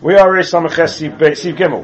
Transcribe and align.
We 0.00 0.14
are 0.14 0.28
Reish 0.28 0.52
Samaches 0.52 0.90
Sif 1.36 1.56
Gimel. 1.56 1.82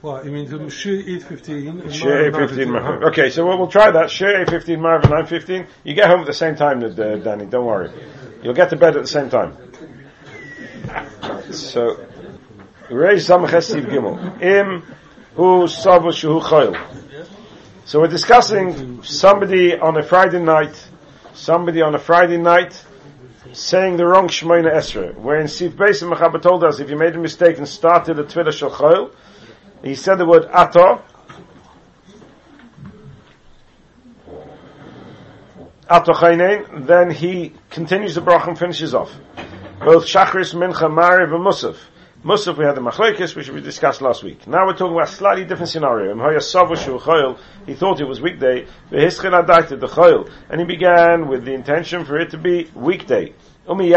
What, 0.00 0.24
you 0.24 0.32
mean 0.32 0.48
to 0.48 0.58
Shiur 0.60 0.98
815? 0.98 1.82
Shiur 1.90 2.28
815 2.28 2.74
Okay, 3.08 3.28
so 3.28 3.46
we'll, 3.46 3.58
we'll 3.58 3.68
try 3.68 3.90
that. 3.90 4.06
Shiur 4.06 4.30
815, 4.30 4.80
Marv 4.80 5.02
915. 5.02 5.66
You 5.84 5.94
get 5.94 6.08
home 6.08 6.20
at 6.20 6.26
the 6.26 6.32
same 6.32 6.56
time, 6.56 6.82
uh, 6.82 6.88
Danny, 6.88 7.44
don't 7.44 7.66
worry. 7.66 7.90
You'll 8.42 8.54
get 8.54 8.70
to 8.70 8.76
bed 8.76 8.96
at 8.96 9.02
the 9.02 9.08
same 9.08 9.28
time. 9.28 9.58
So, 11.50 12.06
Reish 12.88 13.28
Samaches 13.28 13.64
Sif 13.64 13.84
Gimel. 13.84 14.40
Im 14.40 14.82
Hu 15.34 15.68
Savu 15.68 16.08
Shuhu 16.08 16.40
Choyl. 16.40 16.78
So 17.84 18.00
we're 18.00 18.08
discussing 18.08 19.02
somebody 19.02 19.78
on 19.78 19.98
a 19.98 20.02
Friday 20.02 20.40
night, 20.40 20.82
somebody 21.34 21.82
on 21.82 21.94
a 21.94 21.98
Friday 21.98 22.38
night 22.38 22.82
saying 23.52 23.96
the 23.96 24.06
wrong 24.06 24.28
Shemona 24.28 24.72
Esra. 24.72 25.14
Where 25.14 25.38
in 25.38 25.48
Sif 25.48 25.72
Beis 25.74 26.02
Mechaber 26.08 26.40
told 26.40 26.64
us 26.64 26.80
if 26.80 26.90
you 26.90 26.96
made 26.96 27.14
a 27.14 27.18
mistake 27.18 27.58
and 27.58 27.68
started 27.68 28.18
a 28.18 28.24
Twitter 28.24 28.52
Shal 28.52 29.10
he 29.82 29.96
said 29.96 30.16
the 30.16 30.26
word 30.26 30.46
Ato, 30.46 31.02
Ato 35.90 36.12
Chaynein, 36.12 36.86
then 36.86 37.10
he 37.10 37.52
continues 37.70 38.14
the 38.14 38.20
bracha 38.20 38.48
and 38.48 38.58
finishes 38.58 38.94
off. 38.94 39.12
Both 39.80 40.06
Shachris, 40.06 40.54
Mincha, 40.54 40.88
Mariv, 40.88 41.34
and 41.34 41.44
Musaf. 41.44 41.76
Musaf 42.24 42.56
we 42.56 42.64
had 42.64 42.76
the 42.76 42.80
Machlekes, 42.80 43.34
which 43.34 43.50
we 43.50 43.60
discussed 43.60 44.00
last 44.00 44.22
week. 44.22 44.46
Now 44.46 44.64
we're 44.64 44.74
talking 44.74 44.94
about 44.94 45.08
a 45.08 45.12
slightly 45.12 45.44
different 45.44 45.70
scenario. 45.70 46.14
He 46.14 47.74
thought 47.74 48.00
it 48.00 48.04
was 48.04 48.20
weekday, 48.20 48.66
the 48.90 49.88
choil, 49.92 50.30
and 50.48 50.60
he 50.60 50.64
began 50.64 51.26
with 51.26 51.44
the 51.44 51.52
intention 51.52 52.04
for 52.04 52.20
it 52.20 52.30
to 52.30 52.38
be 52.38 52.70
weekday. 52.76 53.34
He 53.66 53.92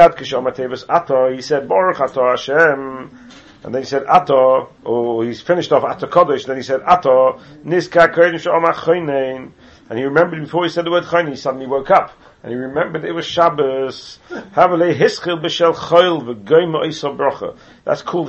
said, 1.41 1.67
Baruch 1.69 1.99
ato 1.99 2.29
Hashem, 2.31 3.29
and 3.63 3.75
then 3.75 3.83
he 3.83 3.85
said 3.85 4.05
ato, 4.07 4.69
or 4.83 5.23
he's 5.23 5.41
finished 5.41 5.71
off 5.71 5.83
ato 5.83 6.07
kodesh, 6.07 6.47
then 6.47 6.57
he 6.57 6.63
said 6.63 6.81
ato, 6.81 7.39
niska 7.63 8.11
kodesh 8.11 8.47
choynein, 8.73 9.51
and 9.87 9.99
he 9.99 10.03
remembered 10.03 10.41
before 10.41 10.63
he 10.63 10.69
said 10.69 10.83
the 10.85 10.89
word 10.89 11.03
choynein, 11.03 11.29
he 11.29 11.35
suddenly 11.35 11.67
woke 11.67 11.91
up 11.91 12.11
and 12.45 12.53
he 12.53 12.59
remembered 12.59 13.03
it 13.03 13.11
was 13.11 13.25
Shabbos. 13.25 14.19
That's 14.29 14.67
called 14.67 14.91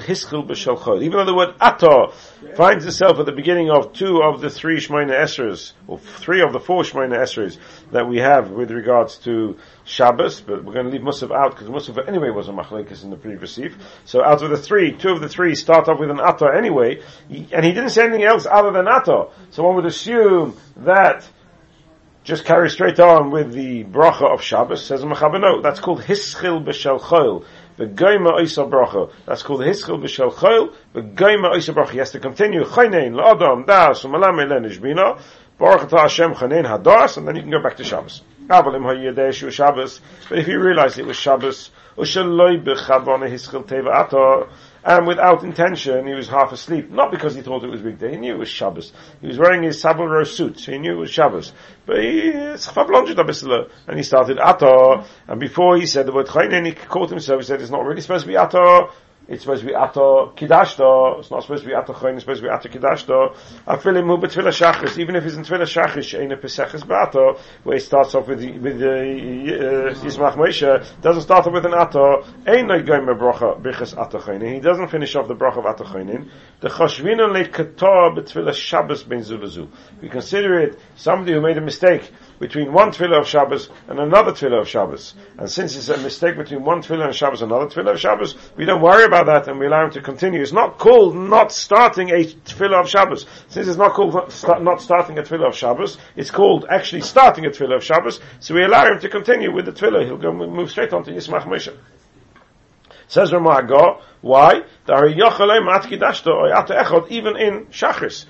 hischil 0.01 0.49
b'shel 0.49 0.79
choil. 0.79 1.03
Even 1.03 1.19
though 1.19 1.27
the 1.27 1.35
word 1.35 1.55
ato 1.61 2.13
finds 2.57 2.87
itself 2.87 3.19
at 3.19 3.27
the 3.27 3.33
beginning 3.33 3.69
of 3.69 3.93
two 3.93 4.23
of 4.23 4.41
the 4.41 4.49
three 4.49 4.79
Shmoyne 4.79 5.11
Esrers, 5.11 5.73
or 5.87 5.99
three 5.99 6.41
of 6.41 6.55
the 6.55 6.61
four 6.61 6.83
Shmoyne 6.83 7.13
Esrers 7.15 7.59
that 7.93 8.09
we 8.09 8.17
have 8.17 8.49
with 8.49 8.71
regards 8.71 9.19
to 9.19 9.59
Shabbos, 9.85 10.41
but 10.41 10.65
we're 10.65 10.73
going 10.73 10.87
to 10.87 10.93
leave 10.93 11.03
Musaf 11.03 11.31
out 11.31 11.51
because 11.51 11.69
Musaf 11.69 12.09
anyway 12.09 12.31
was 12.31 12.49
a 12.49 12.53
machlekes 12.53 13.05
in 13.05 13.11
the 13.11 13.17
previous 13.17 13.53
Sif. 13.53 13.77
So 14.07 14.25
out 14.25 14.41
of 14.43 14.49
the 14.49 14.57
three, 14.57 14.93
two 14.93 15.11
of 15.11 15.21
the 15.21 15.29
three 15.29 15.55
start 15.55 15.89
off 15.89 16.01
with 16.01 16.11
an 16.11 16.21
ato 16.21 16.47
anyway, 16.47 17.03
and 17.29 17.67
he 17.67 17.73
didn't 17.73 17.91
say 17.91 18.05
anything 18.05 18.25
else 18.25 18.47
other 18.51 18.73
than 18.73 18.89
ato. 18.89 19.33
So 19.51 19.63
one 19.63 19.77
would 19.77 19.85
assume 19.85 20.57
that 20.79 21.29
just 22.27 22.45
carry 22.45 22.69
straight 22.69 22.99
on 22.99 23.31
with 23.31 23.53
the 23.53 23.85
bracha 23.85 24.35
of 24.35 24.43
Shabbos, 24.43 24.85
says 24.85 25.03
Mechaber, 25.03 25.41
no, 25.41 25.63
that's 25.63 25.79
called 25.79 26.01
Hischil 26.01 26.63
B'Shel 26.67 27.01
Choil. 27.01 27.45
The 27.77 27.87
Goyma 27.87 28.41
Oisa 28.41 28.69
Bracha. 28.69 29.13
That's 29.27 29.45
called 29.45 29.61
Hischil 29.61 30.03
B'Shel 30.03 30.33
Choil. 30.33 30.75
The 30.93 31.03
Goyma 31.03 31.55
Oisa 31.55 31.73
Bracha. 31.73 31.91
He 31.91 31.99
has 31.99 32.11
to 32.11 32.19
continue. 32.19 32.65
Chaynein, 32.65 33.13
La'adam, 33.13 33.65
Das, 33.65 34.03
Umalame 34.03 34.45
Lenishbina. 34.45 35.21
Baruch 35.57 35.85
Ata 35.85 36.01
Hashem 36.01 36.35
Chanein 36.35 36.65
Hadas, 36.65 37.17
and 37.17 37.29
then 37.29 37.37
you 37.37 37.43
can 37.43 37.51
go 37.53 37.63
back 37.63 37.77
to 37.77 37.85
Shabbos. 37.85 38.23
Avalim 38.49 38.83
Hayyadeh 38.83 39.53
Shabbos. 39.53 40.01
But 40.29 40.41
if 40.41 40.49
you 40.49 40.61
realize 40.61 40.99
it 40.99 41.07
was 41.07 41.17
Shabbos, 41.17 41.71
Ushaloi 41.97 42.65
B'Chabon 42.65 43.21
Hischil 43.31 43.65
Teva 43.65 43.95
Ato, 43.95 44.49
and 44.87 45.05
without 45.05 45.43
intention, 45.43 46.07
he 46.07 46.15
was 46.15 46.29
half 46.29 46.53
asleep. 46.53 46.91
Not 46.91 47.11
because 47.11 47.35
he 47.35 47.43
thought 47.43 47.65
it 47.65 47.71
was 47.71 47.83
weekday, 47.83 48.13
he 48.13 48.19
knew 48.19 48.35
it 48.35 48.39
was 48.39 48.49
Shabbos. 48.49 48.93
He 49.21 49.27
was 49.27 49.37
wearing 49.37 49.65
his 49.65 49.81
Savile 49.81 50.25
suit, 50.25 50.61
so 50.61 50.71
he 50.71 50.79
knew 50.79 50.93
it 50.93 51.01
was 51.01 51.11
Shabbos. 51.11 51.53
But 51.85 51.99
he, 51.99 52.31
and 52.31 53.97
he 53.97 54.03
started 54.05 54.39
Ato, 54.39 55.05
and 55.27 55.41
before 55.41 55.77
he 55.77 55.87
said 55.87 56.07
the 56.07 56.13
word 56.13 56.27
Chaynen, 56.27 56.65
he 56.67 56.73
caught 56.73 57.11
himself, 57.11 57.41
he 57.41 57.47
said 57.47 57.61
it's 57.61 57.71
not 57.71 57.85
really 57.85 58.01
supposed 58.01 58.27
to 58.27 58.29
be 58.29 58.37
Ato, 58.37 58.93
it's 59.29 59.43
supposed 59.43 59.63
to 59.63 59.67
be 59.67 59.75
ato 59.75 60.33
kidashto. 60.37 61.19
It's 61.19 61.31
not 61.33 61.43
supposed 61.43 61.65
to 61.65 61.69
be 61.69 61.75
ato 61.75 61.93
choin. 61.93 62.15
It's 62.15 62.23
supposed 62.23 62.43
to 62.43 62.49
be 62.49 62.53
ato 62.53 62.69
kidashto. 62.69 63.37
Afilim 63.67 64.07
hu 64.07 64.19
betfila 64.19 64.53
shachris. 64.53 64.99
Even 64.99 65.17
if 65.17 65.25
it's 65.25 65.35
in 65.35 65.43
tefillah 65.43 65.63
shachris, 65.63 66.19
ain't 66.19 66.33
a 66.33 66.37
peseches 66.37 66.85
b'ato, 66.85 67.37
where 67.65 67.77
it 67.77 67.81
starts 67.81 68.15
off 68.15 68.29
with 68.29 68.39
the, 68.39 68.57
with 68.59 68.79
the 68.79 68.87
uh, 68.87 69.95
Yismach 69.95 70.35
Moshe, 70.35 71.01
doesn't 71.01 71.23
start 71.23 71.47
off 71.47 71.53
with 71.53 71.67
an 71.67 71.75
ato. 71.75 72.25
Ain't 72.47 72.69
no 72.69 72.81
goyim 72.81 73.07
bracha 73.07 73.61
bichas 73.61 73.99
ato 73.99 74.21
choin. 74.21 74.41
He 74.43 74.61
doesn't 74.61 74.89
finish 74.89 75.17
off 75.17 75.27
the 75.27 75.35
bracha 75.35 75.59
of 75.59 75.67
ato 75.67 75.85
choin. 75.85 76.31
The 76.61 76.69
choshvina 76.69 77.29
lekata 77.29 78.17
betfila 78.17 78.55
Shabbos 78.55 79.03
ben 79.03 79.21
zulazu. 79.21 79.69
We 80.01 80.09
consider 80.09 80.61
it 80.61 80.79
somebody 80.95 81.33
who 81.33 81.41
made 81.41 81.59
a 81.59 81.61
mistake 81.61 82.13
between 82.39 82.73
one 82.73 82.91
tefillah 82.91 83.21
of 83.21 83.27
Shabbos 83.27 83.69
and 83.89 83.99
another 83.99 84.33
tefillah 84.33 84.61
of 84.61 84.69
Shabbos. 84.69 85.15
And 85.39 85.51
since 85.51 85.77
it's 85.77 85.89
a 85.89 85.97
mistake 85.99 86.37
between 86.37 86.65
one 86.65 86.83
tefillah 86.83 87.09
of 87.09 87.15
Shabbos 87.15 87.43
and 87.43 87.51
another 87.51 87.67
tefillah 87.67 87.93
of 87.93 88.01
Shabbos, 88.01 88.37
we 88.57 88.65
don't 88.65 88.83
worry 88.83 89.05
about 89.05 89.27
that 89.27 89.49
and 89.49 89.59
we 89.59 89.67
allow 89.67 89.85
him 89.85 89.91
to 89.93 90.01
continue. 90.01 90.43
It's 90.43 90.53
not 90.53 90.79
called 90.79 91.17
not 91.17 91.53
starting 91.53 92.11
a 92.11 92.25
tefillah 92.25 92.81
of 92.81 92.89
Shabbos. 92.89 93.27
Since 93.49 93.69
it's 93.69 93.79
not 93.79 93.93
called 93.93 94.15
not 94.63 94.83
starting 94.83 95.19
a 95.19 95.23
tefillah 95.23 95.49
of 95.49 95.57
Shabbos, 95.57 95.99
it's 96.15 96.31
called 96.31 96.67
actually 96.69 97.03
starting 97.03 97.47
a 97.47 97.51
tefillah 97.51 97.77
of 97.77 97.85
Shabbos, 97.85 98.21
so 98.41 98.55
we 98.55 98.65
allow 98.65 98.87
him 98.87 99.01
to 99.01 99.09
continue 99.09 99.53
with 99.53 99.67
the 99.67 99.73
tefillah. 99.73 100.05
He'll 100.05 100.19
go 100.19 100.33
move 100.33 100.71
straight 100.71 100.93
on 100.93 101.05
to 101.05 101.13
Yismach 101.13 101.45
Moshe. 101.45 101.77
Says 103.09 103.31
Ramago, 103.31 104.01
why? 104.21 104.63
Even 107.11 107.37
in 107.37 107.67
Shachris. 107.67 108.25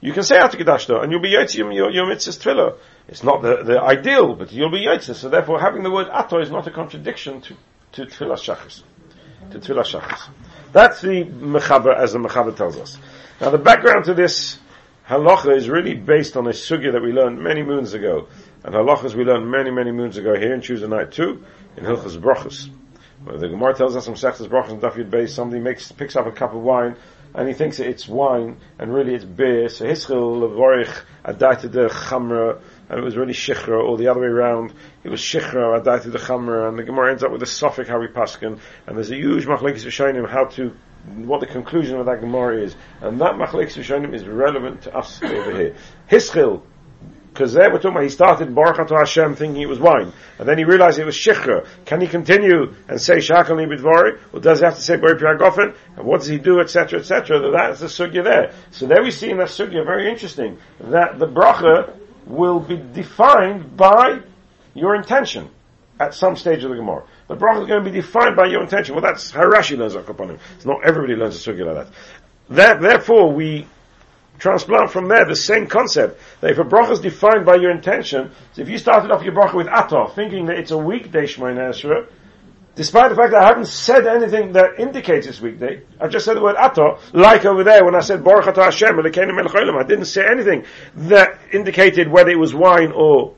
You 0.00 0.12
can 0.12 0.22
say 0.22 0.38
Atikadashta, 0.38 1.02
and 1.02 1.10
you'll 1.10 1.20
be 1.20 1.32
Yotzim 1.32 1.74
your, 1.74 1.90
your 1.90 2.06
mitzvah's 2.06 2.38
tefillah. 2.38 2.76
It's 3.08 3.24
not 3.24 3.40
the, 3.42 3.62
the 3.64 3.80
ideal, 3.80 4.34
but 4.34 4.52
you'll 4.52 4.70
be 4.70 4.84
Yotzim. 4.84 5.14
So 5.14 5.30
therefore, 5.30 5.60
having 5.60 5.82
the 5.82 5.90
word 5.90 6.08
Ato 6.10 6.40
is 6.40 6.50
not 6.50 6.66
a 6.66 6.70
contradiction 6.70 7.40
to, 7.40 7.56
to 7.92 8.06
Shachris. 8.06 8.82
To 9.50 9.58
Tefillah 9.58 9.84
Shachris. 9.84 10.28
That's 10.72 11.00
the 11.00 11.24
Mechaber, 11.24 11.96
as 11.96 12.12
the 12.12 12.18
Mechaber 12.18 12.54
tells 12.54 12.76
us. 12.76 12.98
Now 13.40 13.50
the 13.50 13.58
background 13.58 14.04
to 14.06 14.14
this 14.14 14.58
halacha 15.08 15.56
is 15.56 15.70
really 15.70 15.94
based 15.94 16.36
on 16.36 16.46
a 16.46 16.50
sugya 16.50 16.92
that 16.92 17.02
we 17.02 17.12
learned 17.12 17.42
many 17.42 17.62
moons 17.62 17.94
ago. 17.94 18.28
And 18.62 18.74
halachas 18.74 19.14
we 19.14 19.24
learned 19.24 19.50
many, 19.50 19.70
many 19.70 19.90
moons 19.90 20.18
ago 20.18 20.38
here 20.38 20.52
in 20.52 20.60
Tuesday 20.60 20.86
night 20.88 21.12
too, 21.12 21.44
in 21.76 21.84
Hilchas 21.84 22.20
Brachas. 22.20 22.68
Where 23.24 23.38
the 23.38 23.48
Gemara 23.48 23.74
tells 23.74 23.96
us 23.96 24.04
from 24.04 24.14
Sechtas 24.14 24.48
Brachas 24.48 24.70
and 24.70 24.82
Dafyid 24.82 25.10
Beis, 25.10 25.30
somebody 25.30 25.62
makes, 25.62 25.90
picks 25.92 26.14
up 26.14 26.26
a 26.26 26.32
cup 26.32 26.52
of 26.52 26.60
wine, 26.60 26.96
and 27.34 27.48
he 27.48 27.54
thinks 27.54 27.78
it's 27.78 28.06
wine, 28.06 28.58
and 28.78 28.92
really 28.92 29.14
it's 29.14 29.24
beer. 29.24 29.68
So 29.68 29.86
hischil 29.86 30.40
levorich 30.40 31.02
adaita 31.24 31.70
de 31.70 31.88
chamra, 31.88 32.60
and 32.88 32.98
it 32.98 33.04
was 33.04 33.16
really 33.16 33.32
shichra, 33.32 33.82
or 33.82 33.96
the 33.96 34.08
other 34.08 34.20
way 34.20 34.26
around. 34.26 34.72
It 35.04 35.08
was 35.08 35.20
shichra 35.20 35.80
adaita 35.82 36.12
the 36.12 36.18
chamra, 36.18 36.68
and 36.68 36.78
the 36.78 36.84
Gemara 36.84 37.10
ends 37.10 37.22
up 37.22 37.32
with 37.32 37.42
a 37.42 37.46
suffix 37.46 37.88
how 37.88 38.00
we 38.00 38.08
paskin, 38.08 38.58
and 38.86 38.96
there's 38.96 39.10
a 39.10 39.16
huge 39.16 39.46
machlekes 39.46 39.84
v'shayim 39.84 40.28
how 40.28 40.44
to 40.44 40.74
what 41.06 41.40
the 41.40 41.46
conclusion 41.46 41.98
of 41.98 42.06
that 42.06 42.20
Gemara 42.20 42.62
is, 42.62 42.76
and 43.00 43.20
that 43.20 43.34
machlekes 43.34 43.76
v'shayim 43.76 44.14
is 44.14 44.26
relevant 44.26 44.82
to 44.82 44.96
us 44.96 45.22
over 45.22 45.52
here. 45.52 45.76
Hischil 46.10 46.62
because 47.38 47.52
there 47.52 47.70
we're 47.70 47.76
talking 47.76 47.92
about 47.92 48.02
he 48.02 48.08
started 48.08 48.52
Baruch 48.52 48.90
Hashem 48.90 49.36
thinking 49.36 49.62
it 49.62 49.68
was 49.68 49.78
wine, 49.78 50.12
and 50.40 50.48
then 50.48 50.58
he 50.58 50.64
realized 50.64 50.98
it 50.98 51.04
was 51.04 51.14
Shichra. 51.14 51.68
Can 51.84 52.00
he 52.00 52.08
continue 52.08 52.74
and 52.88 53.00
say 53.00 53.18
Shakali 53.18 53.64
Bidvari, 53.64 54.18
or 54.32 54.40
does 54.40 54.58
he 54.58 54.64
have 54.64 54.74
to 54.74 54.80
say 54.80 54.96
Bari 54.96 55.20
Piagofen? 55.20 55.76
And 55.96 56.04
what 56.04 56.18
does 56.18 56.26
he 56.26 56.38
do, 56.38 56.58
etc., 56.58 56.98
etc.? 56.98 57.52
That's 57.52 57.78
the 57.78 57.86
sugya 57.86 58.24
there. 58.24 58.54
So 58.72 58.86
there 58.86 59.04
we 59.04 59.12
see 59.12 59.30
in 59.30 59.38
that 59.38 59.50
sugya, 59.50 59.84
very 59.84 60.10
interesting, 60.10 60.58
that 60.80 61.20
the 61.20 61.28
bracha 61.28 61.94
will 62.28 62.60
be 62.60 62.76
defined 62.76 63.76
by 63.76 64.20
your 64.74 64.94
intention 64.94 65.50
at 65.98 66.14
some 66.14 66.36
stage 66.36 66.62
of 66.62 66.70
the 66.70 66.76
Gemara. 66.76 67.02
The 67.26 67.36
bracha 67.36 67.62
is 67.62 67.66
going 67.66 67.84
to 67.84 67.90
be 67.90 67.96
defined 67.96 68.36
by 68.36 68.46
your 68.46 68.62
intention. 68.62 68.94
Well, 68.94 69.02
that's 69.02 69.30
how 69.30 69.42
Rashi 69.42 69.76
learns 69.76 69.94
him. 69.94 70.38
It's 70.56 70.64
not 70.64 70.84
everybody 70.84 71.14
learns 71.14 71.46
a 71.46 71.52
sugya 71.52 71.66
like 71.66 71.86
that. 71.86 71.94
that. 72.50 72.80
Therefore, 72.80 73.32
we 73.32 73.66
transplant 74.38 74.90
from 74.90 75.08
there 75.08 75.24
the 75.24 75.36
same 75.36 75.66
concept 75.66 76.20
that 76.40 76.52
if 76.52 76.58
a 76.58 76.64
bracha 76.64 76.92
is 76.92 77.00
defined 77.00 77.44
by 77.44 77.56
your 77.56 77.70
intention, 77.70 78.30
so 78.52 78.62
if 78.62 78.68
you 78.68 78.78
started 78.78 79.10
off 79.10 79.22
your 79.22 79.34
bracha 79.34 79.54
with 79.54 79.66
atah, 79.66 80.14
thinking 80.14 80.46
that 80.46 80.58
it's 80.58 80.70
a 80.70 80.78
weekday 80.78 81.24
Shemay 81.24 81.56
Esra, 81.56 82.06
despite 82.78 83.10
the 83.10 83.16
fact 83.16 83.32
that 83.32 83.42
I 83.42 83.48
haven't 83.48 83.66
said 83.66 84.06
anything 84.06 84.52
that 84.52 84.78
indicates 84.78 85.26
it's 85.26 85.40
weekday, 85.40 85.82
I've 86.00 86.12
just 86.12 86.24
said 86.24 86.34
the 86.34 86.40
word 86.40 86.54
atah, 86.54 87.00
like 87.12 87.44
over 87.44 87.64
there 87.64 87.84
when 87.84 87.96
I 87.96 88.00
said 88.00 88.22
Baruch 88.22 88.44
Atah 88.44 88.66
Hashem, 88.66 89.76
I 89.76 89.82
didn't 89.82 90.04
say 90.04 90.24
anything 90.24 90.64
that 90.94 91.40
indicated 91.52 92.08
whether 92.08 92.30
it 92.30 92.38
was 92.38 92.54
wine 92.54 92.92
or 92.92 93.34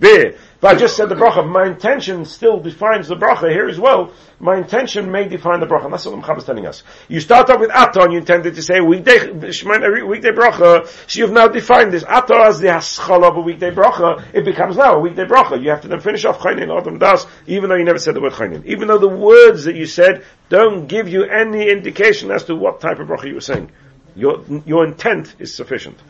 beer. 0.00 0.36
If 0.58 0.64
I 0.64 0.74
just 0.74 0.96
said 0.96 1.08
the 1.08 1.14
bracha, 1.14 1.48
my 1.48 1.66
intention 1.66 2.24
still 2.24 2.58
defines 2.58 3.06
the 3.06 3.14
bracha 3.14 3.48
here 3.48 3.68
as 3.68 3.78
well. 3.78 4.12
My 4.40 4.56
intention 4.56 5.08
may 5.12 5.28
define 5.28 5.60
the 5.60 5.66
bracha. 5.66 5.88
That's 5.88 6.04
what 6.04 6.20
the 6.20 6.20
Mechaber 6.20 6.38
is 6.38 6.44
telling 6.44 6.66
us. 6.66 6.82
You 7.06 7.20
start 7.20 7.48
off 7.48 7.60
with 7.60 7.70
Ato 7.70 8.02
and 8.02 8.12
you 8.12 8.18
intended 8.18 8.56
to 8.56 8.62
say 8.62 8.80
weekday, 8.80 9.30
weekday 9.30 10.32
bracha, 10.32 10.88
so 11.08 11.20
you've 11.20 11.30
now 11.30 11.46
defined 11.46 11.92
this. 11.92 12.02
Ato 12.02 12.42
as 12.42 12.58
the 12.58 12.66
haschala 12.66 13.30
of 13.30 13.36
a 13.36 13.40
weekday 13.40 13.70
bracha, 13.70 14.24
it 14.32 14.44
becomes 14.44 14.76
now 14.76 14.96
a 14.96 14.98
weekday 14.98 15.26
bracha. 15.26 15.62
You 15.62 15.70
have 15.70 15.82
to 15.82 15.88
then 15.88 16.00
finish 16.00 16.24
off 16.24 16.40
chaynin 16.40 16.76
Adam 16.76 16.98
Das, 16.98 17.24
even 17.46 17.70
though 17.70 17.76
you 17.76 17.84
never 17.84 18.00
said 18.00 18.14
the 18.14 18.20
word 18.20 18.32
chaynin. 18.32 18.66
Even 18.66 18.88
though 18.88 18.98
the 18.98 19.06
words 19.06 19.62
that 19.62 19.76
you 19.76 19.86
said 19.86 20.24
don't 20.48 20.88
give 20.88 21.06
you 21.08 21.22
any 21.22 21.70
indication 21.70 22.32
as 22.32 22.42
to 22.46 22.56
what 22.56 22.80
type 22.80 22.98
of 22.98 23.06
bracha 23.06 23.28
you 23.28 23.34
were 23.34 23.40
saying. 23.40 23.70
Your, 24.16 24.44
your 24.66 24.84
intent 24.84 25.36
is 25.38 25.54
sufficient. 25.54 26.00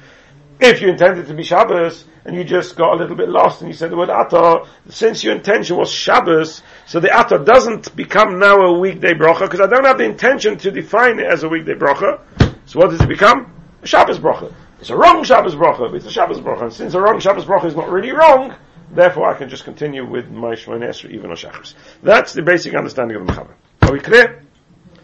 If 0.61 0.81
you 0.83 0.89
intended 0.89 1.29
to 1.29 1.35
be 1.35 1.45
Shabbos, 1.45 2.05
and 2.25 2.37
you 2.37 2.45
just 2.45 2.77
got 2.77 2.93
a 2.93 2.97
little 2.97 3.17
bit 3.17 3.29
lost 3.29 3.63
and 3.63 3.71
you 3.71 3.75
said 3.75 3.91
the 3.91 3.97
word 3.97 4.11
Atar, 4.11 4.67
since 4.91 5.25
your 5.25 5.35
intention 5.35 5.77
was 5.77 5.91
Shabbos, 5.91 6.63
so 6.85 7.01
the 7.01 7.09
Atar 7.09 7.45
doesn't 7.45 7.95
become 7.97 8.39
now 8.39 8.57
a 8.57 8.79
weekday 8.79 9.15
bracha, 9.15 9.41
because 9.41 9.61
I 9.61 9.67
don't 9.67 9.85
have 9.85 9.99
the 9.99 10.05
intention 10.05 10.59
to 10.59 10.71
define 10.71 11.21
it 11.21 11.27
as 11.27 11.43
a 11.43 11.49
weekday 11.49 11.75
bracha. 11.75 12.21
So 12.67 12.81
what 12.81 12.91
does 12.91 13.01
it 13.01 13.09
become? 13.09 13.55
A 13.83 13.87
Shabbos 13.87 14.19
bracha. 14.19 14.53
It's 14.81 14.91
a 14.91 14.97
wrong 14.97 15.25
Shabbos 15.25 15.55
bracha, 15.55 15.79
but 15.79 15.95
it's 15.95 16.07
a 16.07 16.11
Shabbos 16.11 16.41
bracha. 16.41 16.63
And 16.63 16.73
since 16.73 16.95
a 16.95 17.01
wrong 17.01 17.19
Shabbos 17.21 17.45
bracha 17.45 17.67
is 17.67 17.77
not 17.77 17.89
really 17.89 18.11
wrong, 18.11 18.55
therefore 18.91 19.31
I 19.31 19.39
can 19.39 19.49
just 19.49 19.65
continue 19.65 20.05
with 20.05 20.29
my 20.29 20.55
Shemon 20.55 20.81
Esrei 20.81 21.13
even 21.13 21.31
on 21.31 21.37
Shabbos. 21.37 21.77
That's 22.03 22.33
the 22.33 22.43
basic 22.43 22.75
understanding 22.75 23.17
of 23.17 23.27
the 23.27 23.33
Mechaber. 23.33 23.55
Are 23.83 23.93
we 23.93 24.01
clear? 24.01 24.43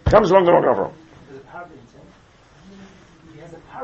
Comes 0.07 0.31
along 0.31 0.45
the 0.45 0.53
wrong 0.53 0.95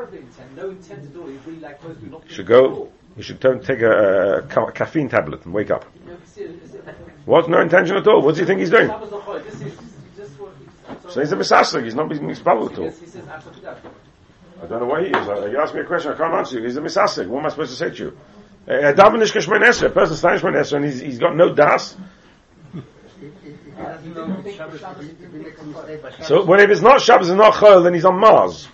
Avram 0.01 0.13
intent, 0.13 0.55
no 0.55 0.69
intent 0.69 1.05
at 1.09 1.15
all. 1.19 1.27
He's 1.27 1.45
really 1.45 1.59
like 1.59 1.83
most 1.83 1.99
people 2.01 2.19
not. 2.19 2.29
You 2.29 2.35
should 2.35 2.47
go. 2.47 2.91
You 3.17 3.23
should 3.23 3.41
turn, 3.41 3.61
take 3.61 3.81
a, 3.81 4.37
a, 4.37 4.41
ca- 4.43 4.71
caffeine 4.71 5.09
tablet 5.09 5.43
and 5.45 5.53
wake 5.53 5.69
up. 5.69 5.85
what? 7.25 7.49
No 7.49 7.61
intention 7.61 7.97
at 7.97 8.07
all. 8.07 8.21
What 8.21 8.35
do 8.35 8.41
you 8.41 8.47
think 8.47 8.59
he's 8.61 8.69
doing? 8.69 8.89
So 11.09 11.19
he's 11.19 11.31
a 11.31 11.35
misaslik. 11.35 11.83
He's 11.83 11.95
not 11.95 12.09
being 12.09 12.21
mispabel 12.21 12.71
at 12.71 12.79
all. 12.79 12.93
I 14.63 14.67
don't 14.67 14.79
know 14.79 14.85
why 14.85 15.01
he 15.03 15.09
is. 15.09 15.27
Uh, 15.27 15.47
you 15.47 15.59
ask 15.59 15.73
me 15.73 15.81
a 15.81 15.85
question, 15.85 16.13
I 16.13 16.17
can't 16.17 16.33
answer 16.33 16.59
you. 16.59 16.63
He's 16.63 16.77
a 16.77 16.81
misaslik. 16.81 17.27
What 17.27 17.39
am 17.39 17.45
I 17.47 17.49
supposed 17.49 17.71
to 17.71 17.77
say 17.77 17.89
to 17.89 18.03
you? 18.03 18.17
A 18.67 18.93
davenish 18.93 19.33
kashmein 19.33 19.61
esrei. 19.67 19.87
A 19.87 19.89
person 19.89 20.15
stands 20.15 20.41
shmein 20.41 20.53
esrei 20.55 20.77
and 20.77 20.85
he's, 20.85 20.99
he's 20.99 21.19
got 21.19 21.35
no 21.35 21.53
das. 21.53 21.97
So 26.21 26.45
when 26.45 26.59
if 26.59 26.69
it's 26.69 26.81
not 26.81 27.01
Shabbos 27.01 27.29
and 27.29 27.37
not 27.37 27.53
Chol, 27.53 27.83
then 27.83 27.93
he's 27.93 28.05
on 28.05 28.19
Mars. 28.19 28.67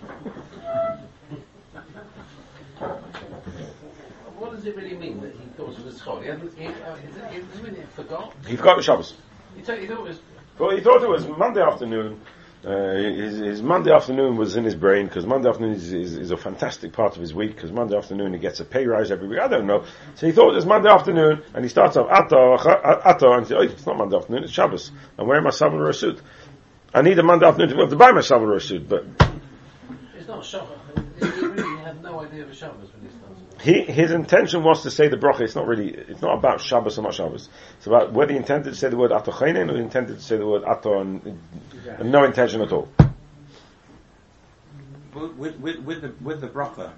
It 4.67 4.75
really 4.75 4.95
mean 4.95 5.21
that 5.21 5.33
he 5.33 5.45
thought 5.55 5.77
it 5.77 5.85
was 5.85 5.99
Chol? 6.01 6.21
He, 6.21 6.27
hadn't, 6.29 6.57
he, 6.57 6.67
uh, 6.67 6.95
he, 7.31 7.39
he, 7.39 7.75
he 7.75 7.81
forgot? 7.95 8.33
He 8.47 8.55
forgot 8.55 8.77
the 8.77 8.83
Shabbos. 8.83 9.13
He, 9.55 9.61
thought, 9.61 9.79
he 9.79 9.87
thought 9.87 9.99
it 9.99 10.09
was... 10.09 10.19
Well, 10.59 10.75
he 10.75 10.81
thought 10.81 11.03
it 11.03 11.09
was 11.09 11.27
Monday 11.27 11.61
afternoon. 11.61 12.21
Uh, 12.65 12.95
his, 12.95 13.37
his, 13.37 13.61
Monday 13.61 13.91
afternoon 13.91 14.35
was 14.35 14.55
in 14.55 14.63
his 14.63 14.75
brain 14.75 15.05
because 15.05 15.25
Monday 15.25 15.47
afternoon 15.47 15.73
is, 15.73 15.93
is, 15.93 16.17
is, 16.17 16.31
a 16.31 16.37
fantastic 16.37 16.91
part 16.91 17.15
of 17.15 17.21
his 17.21 17.33
week 17.33 17.55
because 17.55 17.71
Monday 17.71 17.95
afternoon 17.95 18.33
he 18.33 18.39
gets 18.39 18.59
a 18.59 18.65
pay 18.65 18.85
rise 18.85 19.11
every 19.11 19.27
week. 19.27 19.39
I 19.39 19.47
don't 19.47 19.67
know. 19.67 19.85
So 20.15 20.25
he 20.25 20.33
thought 20.33 20.51
it 20.51 20.55
was 20.55 20.65
Monday 20.65 20.89
afternoon 20.89 21.43
and 21.53 21.63
he 21.63 21.69
starts 21.69 21.95
off 21.95 22.09
Ato, 22.09 22.57
Ato 22.57 23.31
and 23.33 23.43
he 23.43 23.47
says, 23.47 23.57
oh, 23.57 23.61
it's 23.61 23.85
not 23.85 23.97
Monday 23.97 24.17
afternoon, 24.17 24.43
it's 24.43 24.51
Shabbos. 24.51 24.91
I'm 25.19 25.27
wearing 25.27 25.43
my 25.43 25.51
Savile 25.51 25.93
suit. 25.93 26.19
I 26.93 27.03
need 27.03 27.19
a 27.19 27.23
Monday 27.23 27.45
afternoon 27.45 27.69
to 27.69 27.75
be 27.75 27.81
able 27.81 27.91
to 27.91 27.95
buy 27.95 28.11
my 28.11 28.21
Savile 28.21 28.59
suit, 28.59 28.89
but... 28.89 29.05
It's 30.17 30.27
not 30.27 30.43
Shabbos. 30.43 30.79
He 31.19 31.25
really 31.25 31.77
had 31.83 32.01
no 32.01 32.21
idea 32.21 32.43
of 32.43 32.55
Shabbos 32.55 32.91
when 32.91 33.03
he 33.03 33.09
started. 33.09 33.16
He, 33.62 33.81
his 33.81 34.12
intention 34.12 34.63
was 34.63 34.83
to 34.83 34.92
say 34.92 35.07
the 35.07 35.18
bracha. 35.18 35.42
It's 35.42 35.56
not 35.56 35.65
really, 35.65 35.89
it's 35.89 36.21
not 36.21 36.38
about 36.38 36.62
Shabbos 36.62 37.00
or 37.00 37.04
not 37.04 37.13
Shabbos. 37.13 37.50
It's 37.77 37.88
about 37.88 38.13
whether 38.13 38.31
he 38.31 38.38
intended 38.38 38.71
to 38.71 38.75
say 38.75 38.89
the 38.89 38.98
word 38.98 39.12
ato 39.12 39.31
chaynen 39.31 39.71
or 39.71 39.75
he 39.75 39.81
intended 39.81 40.18
to 40.18 40.24
say 40.24 40.38
the 40.38 40.45
word 40.45 40.63
ato 40.63 41.01
and, 41.01 41.39
and 41.88 42.12
no 42.12 42.24
intention 42.24 42.62
at 42.62 42.71
all. 42.71 42.88
With, 45.13 45.57
with, 45.57 45.80
with 45.80 46.01
the, 46.01 46.13
with 46.21 46.42
the 46.42 46.48
bracha, 46.48 46.92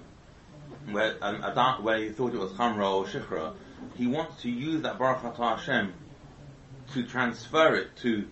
where, 0.90 1.16
um, 1.22 1.42
Adam, 1.42 1.82
where 1.82 1.98
he 1.98 2.10
thought 2.10 2.34
it 2.34 2.38
was 2.38 2.52
chamra 2.52 2.92
or 2.92 3.04
shikra, 3.06 3.54
he 3.96 4.06
wants 4.06 4.42
to 4.42 4.50
use 4.50 4.82
that 4.82 4.98
bracha 4.98 5.34
to 5.36 5.42
Hashem 5.42 5.94
to 6.92 7.06
transfer 7.06 7.74
it 7.76 7.96
to 8.02 8.26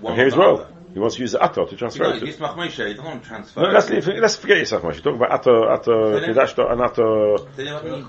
one 0.00 0.16
here 0.16 0.26
as 0.26 0.36
well. 0.36 0.68
He 0.92 0.98
wants 0.98 1.16
to 1.16 1.22
use 1.22 1.32
the 1.32 1.42
ato 1.42 1.64
to 1.66 1.76
transfer 1.76 2.04
it. 2.04 2.22
Yismach 2.22 2.54
Moshe, 2.54 2.86
he 2.86 2.94
doesn't 2.94 3.04
want 3.04 3.22
to 3.22 3.28
transfer 3.28 3.62
no, 3.62 3.68
let's, 3.70 3.88
let's 3.88 4.36
forget 4.36 4.58
Yismach 4.58 4.82
Moshe. 4.82 5.02
Talk 5.02 5.14
about 5.14 5.32
ato, 5.32 5.72
ato, 5.72 6.20
kedashto, 6.20 6.70
and 6.70 6.80
ato. 6.82 7.38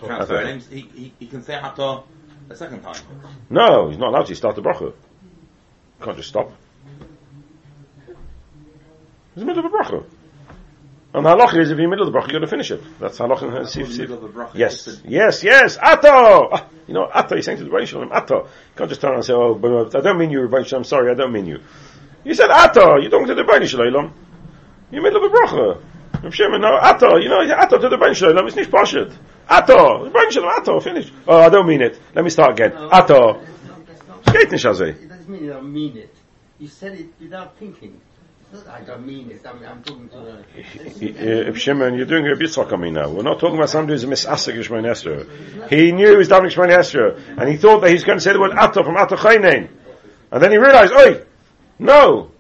transfer 0.06 0.74
He, 0.74 0.82
he, 0.82 1.14
he 1.20 1.28
can 1.28 1.44
say 1.44 1.56
ato 1.56 2.04
a 2.50 2.56
second 2.56 2.82
time. 2.82 3.02
No, 3.50 3.90
he's 3.90 3.98
not 3.98 4.10
allowed 4.10 4.26
to 4.26 4.36
start 4.36 4.56
the 4.56 4.62
bracha. 4.62 4.94
Can't 6.02 6.18
just 6.18 6.30
stop. 6.30 6.52
He's 9.34 9.42
in 9.42 9.48
the 9.48 9.54
middle 9.54 9.66
of 9.66 9.74
a 9.74 9.78
bracha. 9.78 10.06
And 11.14 11.26
the 11.26 11.30
halacha 11.30 11.60
is 11.60 11.70
if 11.70 11.78
you're 11.78 11.86
in 11.86 11.90
the 11.92 11.96
middle 11.96 12.08
of 12.08 12.14
the 12.14 12.20
bracha, 12.20 12.28
you 12.28 12.34
got 12.34 12.40
to 12.40 12.48
finish 12.48 12.72
it. 12.72 12.82
That's 13.00 13.18
halacha 13.18 13.62
in 13.62 13.68
Sif 13.68 13.94
Sif. 13.94 14.10
Yes, 14.56 15.00
yes, 15.06 15.44
yes. 15.44 15.78
Ato! 15.78 16.50
Ah, 16.52 16.68
you 16.88 16.94
know, 16.94 17.08
Ato, 17.14 17.36
he's 17.36 17.46
saying 17.46 17.60
to 17.60 17.64
the 17.64 17.70
Rebbeinu 17.70 17.88
Shalom, 17.88 18.12
Ato. 18.12 18.44
You 18.44 18.50
can't 18.76 18.90
just 18.90 19.00
turn 19.00 19.12
around 19.12 19.20
and 19.20 19.26
say, 19.26 19.34
oh, 19.34 19.54
but 19.56 19.96
I 19.96 20.02
don't 20.02 20.18
mean 20.18 20.32
you, 20.32 20.40
Rebbeinu 20.40 20.66
Shalom, 20.66 20.84
sorry, 20.84 21.12
I 21.12 21.14
don't 21.14 21.32
mean 21.32 21.46
you. 21.46 21.60
You 22.24 22.34
said 22.34 22.50
Ato, 22.50 22.98
you're 22.98 23.12
talking 23.12 23.28
to 23.28 23.36
the 23.36 23.44
Rebbeinu 23.44 23.68
Shalom. 23.68 24.14
In 24.92 25.04
the 25.04 25.10
a 25.10 25.30
bracha. 25.30 25.82
Rav 26.24 26.34
Shimon, 26.34 26.62
no, 26.62 26.78
Ato, 26.78 27.18
you 27.18 27.28
know, 27.28 27.42
Ato 27.42 27.78
to 27.78 27.90
the 27.90 27.98
Rebbeinu 27.98 28.16
Shalom, 28.16 28.48
it's 28.48 28.56
nicht 28.56 28.72
Pashat. 28.72 29.14
Ato, 29.50 30.10
Rebbeinu 30.10 30.32
Shalom, 30.32 30.50
Ato, 30.50 30.80
finish. 30.80 31.12
Oh, 31.28 31.38
I 31.38 31.50
don't 31.50 31.68
mean 31.68 31.82
it. 31.82 32.00
Let 32.16 32.24
me 32.24 32.30
start 32.30 32.52
again. 32.52 32.74
Ato. 32.92 33.42
It 34.28 34.50
doesn't 34.50 35.30
mean 35.30 35.44
you 35.44 35.50
don't 35.52 35.72
mean 35.72 35.98
it. 35.98 36.16
You 36.60 36.68
said 36.68 36.94
it 36.98 37.08
without 37.20 37.58
thinking. 37.58 38.00
I 38.70 38.82
don't 38.82 39.06
mean 39.06 39.32
it. 39.32 39.42
I'm, 39.46 39.66
I'm 39.66 39.84
talking 39.84 40.10
to 40.10 40.46
If 40.56 41.56
uh, 41.56 41.58
Shimon, 41.58 41.96
you're 41.96 42.06
doing 42.06 42.28
a 42.28 42.36
bitzak 42.36 42.72
on 42.72 42.82
me 42.82 42.92
now. 42.92 43.10
We're 43.10 43.24
not 43.24 43.40
talking 43.40 43.58
about 43.58 43.70
somebody 43.70 43.94
who's 43.94 44.04
a 44.04 44.08
misasik 44.08 44.86
Esther. 44.86 45.28
He 45.70 45.92
knew 45.92 46.12
he 46.12 46.16
was 46.16 46.30
davening 46.30 46.70
Esther, 46.70 47.20
and 47.38 47.50
he 47.50 47.58
thought 47.58 47.80
that 47.82 47.90
he's 47.90 48.04
going 48.04 48.20
to 48.20 48.24
say 48.24 48.32
the 48.32 48.40
word 48.40 48.52
Ato 48.52 48.84
from 48.84 48.96
Ato 48.96 49.16
Chaynein. 49.16 49.70
And 50.32 50.42
then 50.42 50.52
he 50.52 50.58
realized, 50.58 50.94
oi, 50.94 51.24
no, 51.80 52.32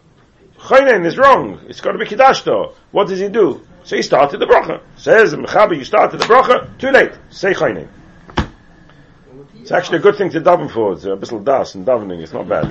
Chaynein 0.59 1.06
is 1.06 1.18
wrong. 1.18 1.59
It's 1.68 1.81
got 1.81 1.91
to 1.91 1.97
be 1.97 2.06
Kidashto. 2.06 2.74
What 2.91 3.07
does 3.07 3.19
he 3.19 3.27
do? 3.27 3.65
So 3.83 3.97
he 3.97 4.01
started 4.01 4.39
the 4.39 4.45
bracha. 4.45 4.81
Says 4.95 5.31
the 5.31 5.38
Mechaber, 5.38 5.77
you 5.77 5.83
started 5.83 6.19
the 6.19 6.25
bracha, 6.25 6.77
too 6.80 6.91
late. 6.91 7.12
Say 7.30 7.53
Chaynein. 7.53 7.89
It's 9.59 9.71
actually 9.71 10.00
a 10.00 10.01
good 10.01 10.18
thing 10.18 10.30
to 10.31 10.41
daven 10.41 10.69
for. 10.69 10.94
It's 10.94 11.06
a 11.06 11.15
little 11.15 11.39
das 11.39 11.75
and 11.75 11.85
davening. 11.85 12.21
It's 12.21 12.33
not 12.33 12.47
bad. 12.47 12.65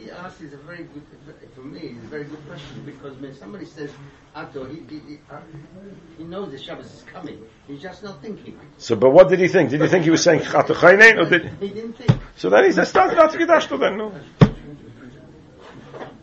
he 0.00 0.10
asked 0.10 0.40
is 0.42 0.52
a 0.52 0.56
very 0.58 0.84
good 0.84 1.02
For 1.54 1.62
me 1.62 1.80
it's 1.80 2.04
a 2.04 2.08
very 2.08 2.24
good 2.24 2.44
question 2.46 2.82
because 2.84 3.16
when 3.18 3.34
somebody 3.34 3.64
says 3.64 3.90
Ato, 4.34 4.64
he, 4.64 4.80
he, 4.88 4.98
he, 5.00 5.18
uh, 5.30 5.40
he 6.16 6.24
knows 6.24 6.52
the 6.52 6.58
Shabbos 6.58 6.86
is 6.86 7.02
coming. 7.02 7.44
He's 7.66 7.82
just 7.82 8.02
not 8.02 8.22
thinking. 8.22 8.58
So, 8.78 8.94
but 8.94 9.10
what 9.10 9.28
did 9.28 9.40
he 9.40 9.48
think? 9.48 9.70
Did 9.70 9.80
he 9.80 9.88
think 9.88 10.04
he 10.04 10.10
was 10.10 10.22
saying 10.22 10.42
Ato 10.42 10.74
Chaynein 10.74 11.18
or 11.18 11.28
did 11.28 11.50
he 11.60 11.68
didn't 11.68 11.94
think? 11.94 12.12
So 12.36 12.50
then 12.50 12.64
he 12.64 12.72
said 12.72 12.86
started 12.86 13.18
out 13.18 13.32
to 13.32 13.78
then. 13.78 13.96
No, 13.96 14.12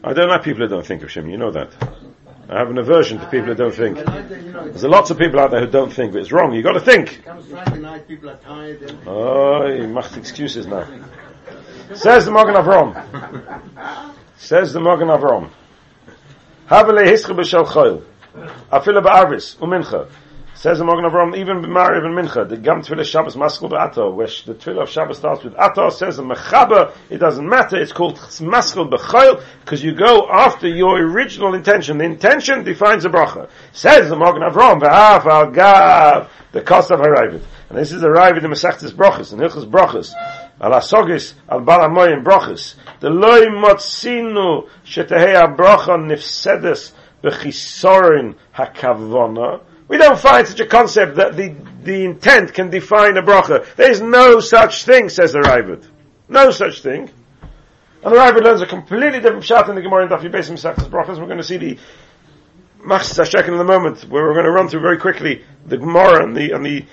I 0.06 0.14
don't 0.14 0.30
like 0.30 0.44
people 0.44 0.62
who 0.62 0.68
don't 0.68 0.86
think 0.86 1.02
of 1.02 1.12
Shem. 1.12 1.28
You 1.30 1.38
know 1.38 1.50
that. 1.50 1.72
I 2.48 2.60
have 2.60 2.70
an 2.70 2.78
aversion 2.78 3.18
to 3.18 3.26
people 3.26 3.48
who 3.48 3.56
don't 3.56 3.74
think. 3.74 3.98
There's 3.98 4.84
lots 4.84 5.10
of 5.10 5.18
people 5.18 5.40
out 5.40 5.50
there 5.50 5.62
who 5.62 5.66
don't 5.66 5.92
think, 5.92 6.14
but 6.14 6.22
it's 6.22 6.32
wrong. 6.32 6.54
You've 6.54 6.64
got 6.64 6.74
to 6.74 6.80
think. 6.80 7.24
Oh, 9.08 9.68
he 9.68 9.88
makes 9.88 10.16
excuses 10.16 10.68
now. 10.68 10.88
Says 11.96 12.26
the 12.26 12.32
Magen 12.32 12.54
Avram. 12.54 12.94
Says 14.38 14.74
the 14.74 14.80
Magen 14.80 15.08
Avram. 15.08 15.50
Havele 16.70 17.04
hischel 17.08 17.36
b'shel 17.36 17.66
choil. 17.66 18.04
Afile 18.72 19.02
ba'arvis, 19.04 19.58
u'mincha. 19.58 20.08
Says 20.56 20.80
the 20.80 20.86
Magen 20.86 21.04
Avram, 21.04 21.38
even 21.38 21.62
b'mariv 21.62 22.06
and 22.06 22.18
mincha, 22.18 22.48
the 22.48 22.56
gam 22.56 22.82
tefillah 22.82 23.04
Shabbos 23.04 23.36
maskul 23.36 23.70
b'ato, 23.70 24.16
which 24.16 24.46
the 24.46 24.54
tefillah 24.54 24.84
of 24.84 24.90
Shabbos 24.90 25.18
starts 25.18 25.44
with 25.44 25.54
ato, 25.56 25.90
says 25.90 26.16
the 26.16 26.24
mechaber, 26.24 26.94
it 27.10 27.18
doesn't 27.18 27.48
matter, 27.48 27.76
it's 27.76 27.92
called 27.92 28.18
maskul 28.18 28.90
b'choil, 28.90 29.44
because 29.60 29.84
you 29.84 29.94
go 29.94 30.30
after 30.32 30.68
your 30.68 30.98
original 30.98 31.54
intention. 31.56 31.98
The 31.98 32.06
intention 32.06 32.64
defines 32.64 33.04
the 33.04 33.10
bracha. 33.10 33.50
Says 33.74 34.10
the 34.10 34.16
Magen 34.16 34.44
Avram, 34.44 34.82
v'af 34.82 35.26
al 35.26 35.52
gav, 35.52 36.32
the 36.54 36.62
cost 36.62 36.90
of 36.90 37.02
harayvit. 37.02 37.44
And 37.70 37.78
this 37.80 37.92
is 37.92 38.00
the 38.00 38.10
Rav 38.10 38.38
in 38.38 38.44
the 38.44 38.50
Masechtes 38.50 38.92
Brachas, 38.92 39.34
in 39.34 39.40
Hilchas 39.40 39.70
Brachas. 39.70 40.14
Al 40.62 40.72
Asogis, 40.72 41.34
Al 41.50 41.62
Balamoyim 41.62 42.24
Brachas. 42.24 42.76
The 43.00 43.10
Loi 43.10 43.48
Motzinu, 43.48 44.70
Shetehei 44.86 45.36
HaBracha 45.36 45.98
Nifsedes, 45.98 46.92
V'chisorin 47.24 48.36
HaKavona. 48.56 49.62
We 49.88 49.98
don't 49.98 50.20
find 50.20 50.48
such 50.48 50.60
a 50.60 50.66
concept 50.66 51.16
that 51.18 51.36
the, 51.36 51.56
the 51.84 52.06
intent 52.06 52.54
can 52.54 52.70
define 52.70 53.18
a 53.18 53.24
bracha. 53.24 53.76
There 53.76 53.92
is 53.92 54.02
no 54.02 54.40
such 54.40 54.84
thing, 54.84 55.10
says 55.10 55.34
the 55.34 55.40
Ravid. 55.40 55.88
No 56.28 56.52
such 56.52 56.82
thing. 56.82 57.10
And 58.04 58.14
the 58.14 58.18
Ravid 58.18 58.44
learns 58.44 58.62
a 58.62 58.66
completely 58.66 59.20
different 59.20 59.44
shot 59.44 59.70
in 59.70 59.76
the 59.76 59.82
Gemara 59.82 60.04
in 60.04 60.10
Daf 60.10 60.22
Yibes 60.22 60.52
Masechtes 60.52 60.90
Brachas. 60.90 61.20
We're 61.20 61.26
going 61.26 61.38
to 61.38 61.44
see 61.44 61.58
the 61.58 61.78
Machzis 62.80 63.20
HaShekel 63.20 63.50
in 63.50 63.60
a 63.60 63.64
moment, 63.64 64.04
where 64.04 64.24
we're 64.24 64.34
going 64.34 64.46
to 64.46 64.52
run 64.52 64.70
through 64.70 64.82
very 64.82 64.98
quickly 64.98 65.44
the 65.66 65.78
Gemara 65.78 66.24
and 66.24 66.36
the, 66.36 66.52
and 66.52 66.66
the 66.66 66.86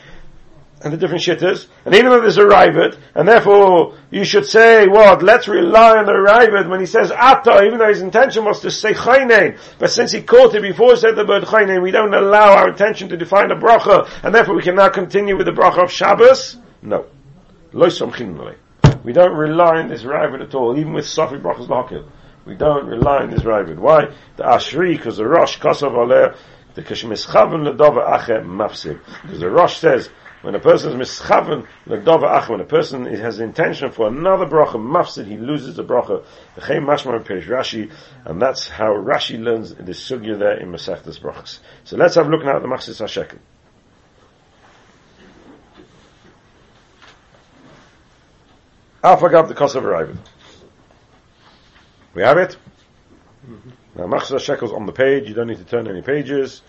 and 0.83 0.93
the 0.93 0.97
different 0.97 1.23
shitters, 1.23 1.67
and 1.85 1.95
even 1.95 2.11
though 2.11 2.21
there's 2.21 2.39
a 2.39 2.47
rivet, 2.47 2.99
and 3.15 3.29
therefore 3.29 3.97
you 4.11 4.25
should 4.25 4.45
say, 4.47 4.89
what, 4.89 5.23
let's 5.23 5.47
rely 5.47 5.97
on 5.97 6.07
the 6.07 6.13
rivet 6.13 6.69
when 6.69 6.81
he 6.81 6.87
says 6.87 7.11
atta, 7.13 7.65
even 7.65 7.79
though 7.79 7.89
his 7.89 8.03
intention 8.03 8.45
was 8.45 8.61
to 8.61 8.71
say 8.71 8.93
chaynein, 8.93 9.59
but 9.79 9.91
since 9.91 10.11
he 10.11 10.23
caught 10.23 10.55
it 10.55 10.63
before 10.63 10.91
he 10.91 10.97
said 10.97 11.15
the 11.15 11.25
word 11.25 11.45
chaynein, 11.45 11.83
we 11.83 11.91
don't 11.91 12.13
allow 12.13 12.57
our 12.57 12.69
intention 12.71 13.09
to 13.09 13.17
define 13.17 13.51
a 13.51 13.57
bracha, 13.57 14.09
and 14.25 14.35
therefore 14.35 14.57
we 14.57 14.63
can 14.63 14.75
now 14.75 14.89
continue 14.89 15.37
with 15.37 15.47
the 15.47 15.53
bracha 15.53 15.85
of 15.85 15.93
Shabbos? 15.93 16.57
No. 16.83 17.07
We 17.73 19.13
don't 19.13 19.35
rely 19.35 19.79
on 19.79 19.89
this 19.89 20.05
rivet 20.05 20.41
at 20.43 20.55
all, 20.55 20.77
even 20.79 20.93
with 20.93 21.07
Safi 21.07 21.41
brachas 21.41 21.69
lahakil. 21.69 22.09
We 22.45 22.55
don't 22.55 22.87
rely 22.87 23.23
on 23.23 23.31
this 23.31 23.45
rivet. 23.45 23.79
Why? 23.79 24.07
The 24.37 24.43
Ashri, 24.43 24.97
because 24.97 25.17
the 25.17 25.27
Rosh, 25.27 25.59
Kosav 25.59 25.93
Aleh, 25.93 26.37
the 26.75 26.83
Kashmischaven 26.83 27.73
Ledova 27.73 28.19
Ache 28.19 28.45
Mafsig. 28.45 29.01
Because 29.23 29.41
the 29.41 29.49
Rosh 29.51 29.77
says, 29.77 30.11
when 30.43 30.57
a 30.57 30.61
person 30.61 31.01
is 31.01 31.09
mischaven 31.09 31.67
ledova 31.87 32.43
ach, 32.43 32.49
when 32.49 32.61
a 32.61 32.65
person 32.65 33.07
has 33.07 33.39
intention 33.39 33.93
for 33.93 34.09
another 34.09 34.47
bracha 34.47 34.75
mafsid, 34.75 35.27
he 35.27 35.37
loses 35.37 35.77
the 35.77 35.85
bracha. 35.85 36.25
V'chein 36.57 36.85
mashma 36.85 37.25
perish 37.25 37.47
Rashi, 37.47 37.93
and 38.25 38.43
that's 38.43 38.69
how 38.69 38.93
Rashi 38.93 39.43
learns 39.43 39.73
the 39.75 39.93
sugya 39.93 40.39
there 40.39 40.59
in 40.59 40.73
Masechtas 40.73 41.21
brachas. 41.21 41.61
So 41.85 41.97
let's 41.97 42.17
have 42.17 42.27
a 42.27 42.31
look 42.31 42.45
now 42.45 42.57
at 42.57 42.63
the 42.63 42.69
Machzis 42.69 43.01
Hashekel. 43.01 43.39
Alpha 49.05 49.29
got 49.29 49.49
the 49.49 49.55
cost 49.55 49.77
of 49.77 49.85
arrival. 49.85 50.17
We 52.15 52.23
have 52.23 52.39
it. 52.39 52.57
Mm-hmm. 53.49 53.71
Now 53.97 54.07
Hashekel's 54.07 54.73
on 54.73 54.87
the 54.87 54.93
page. 54.93 55.29
You 55.29 55.35
don't 55.35 55.47
need 55.47 55.59
to 55.59 55.65
turn 55.65 55.89
any 55.89 56.03
pages. 56.03 56.63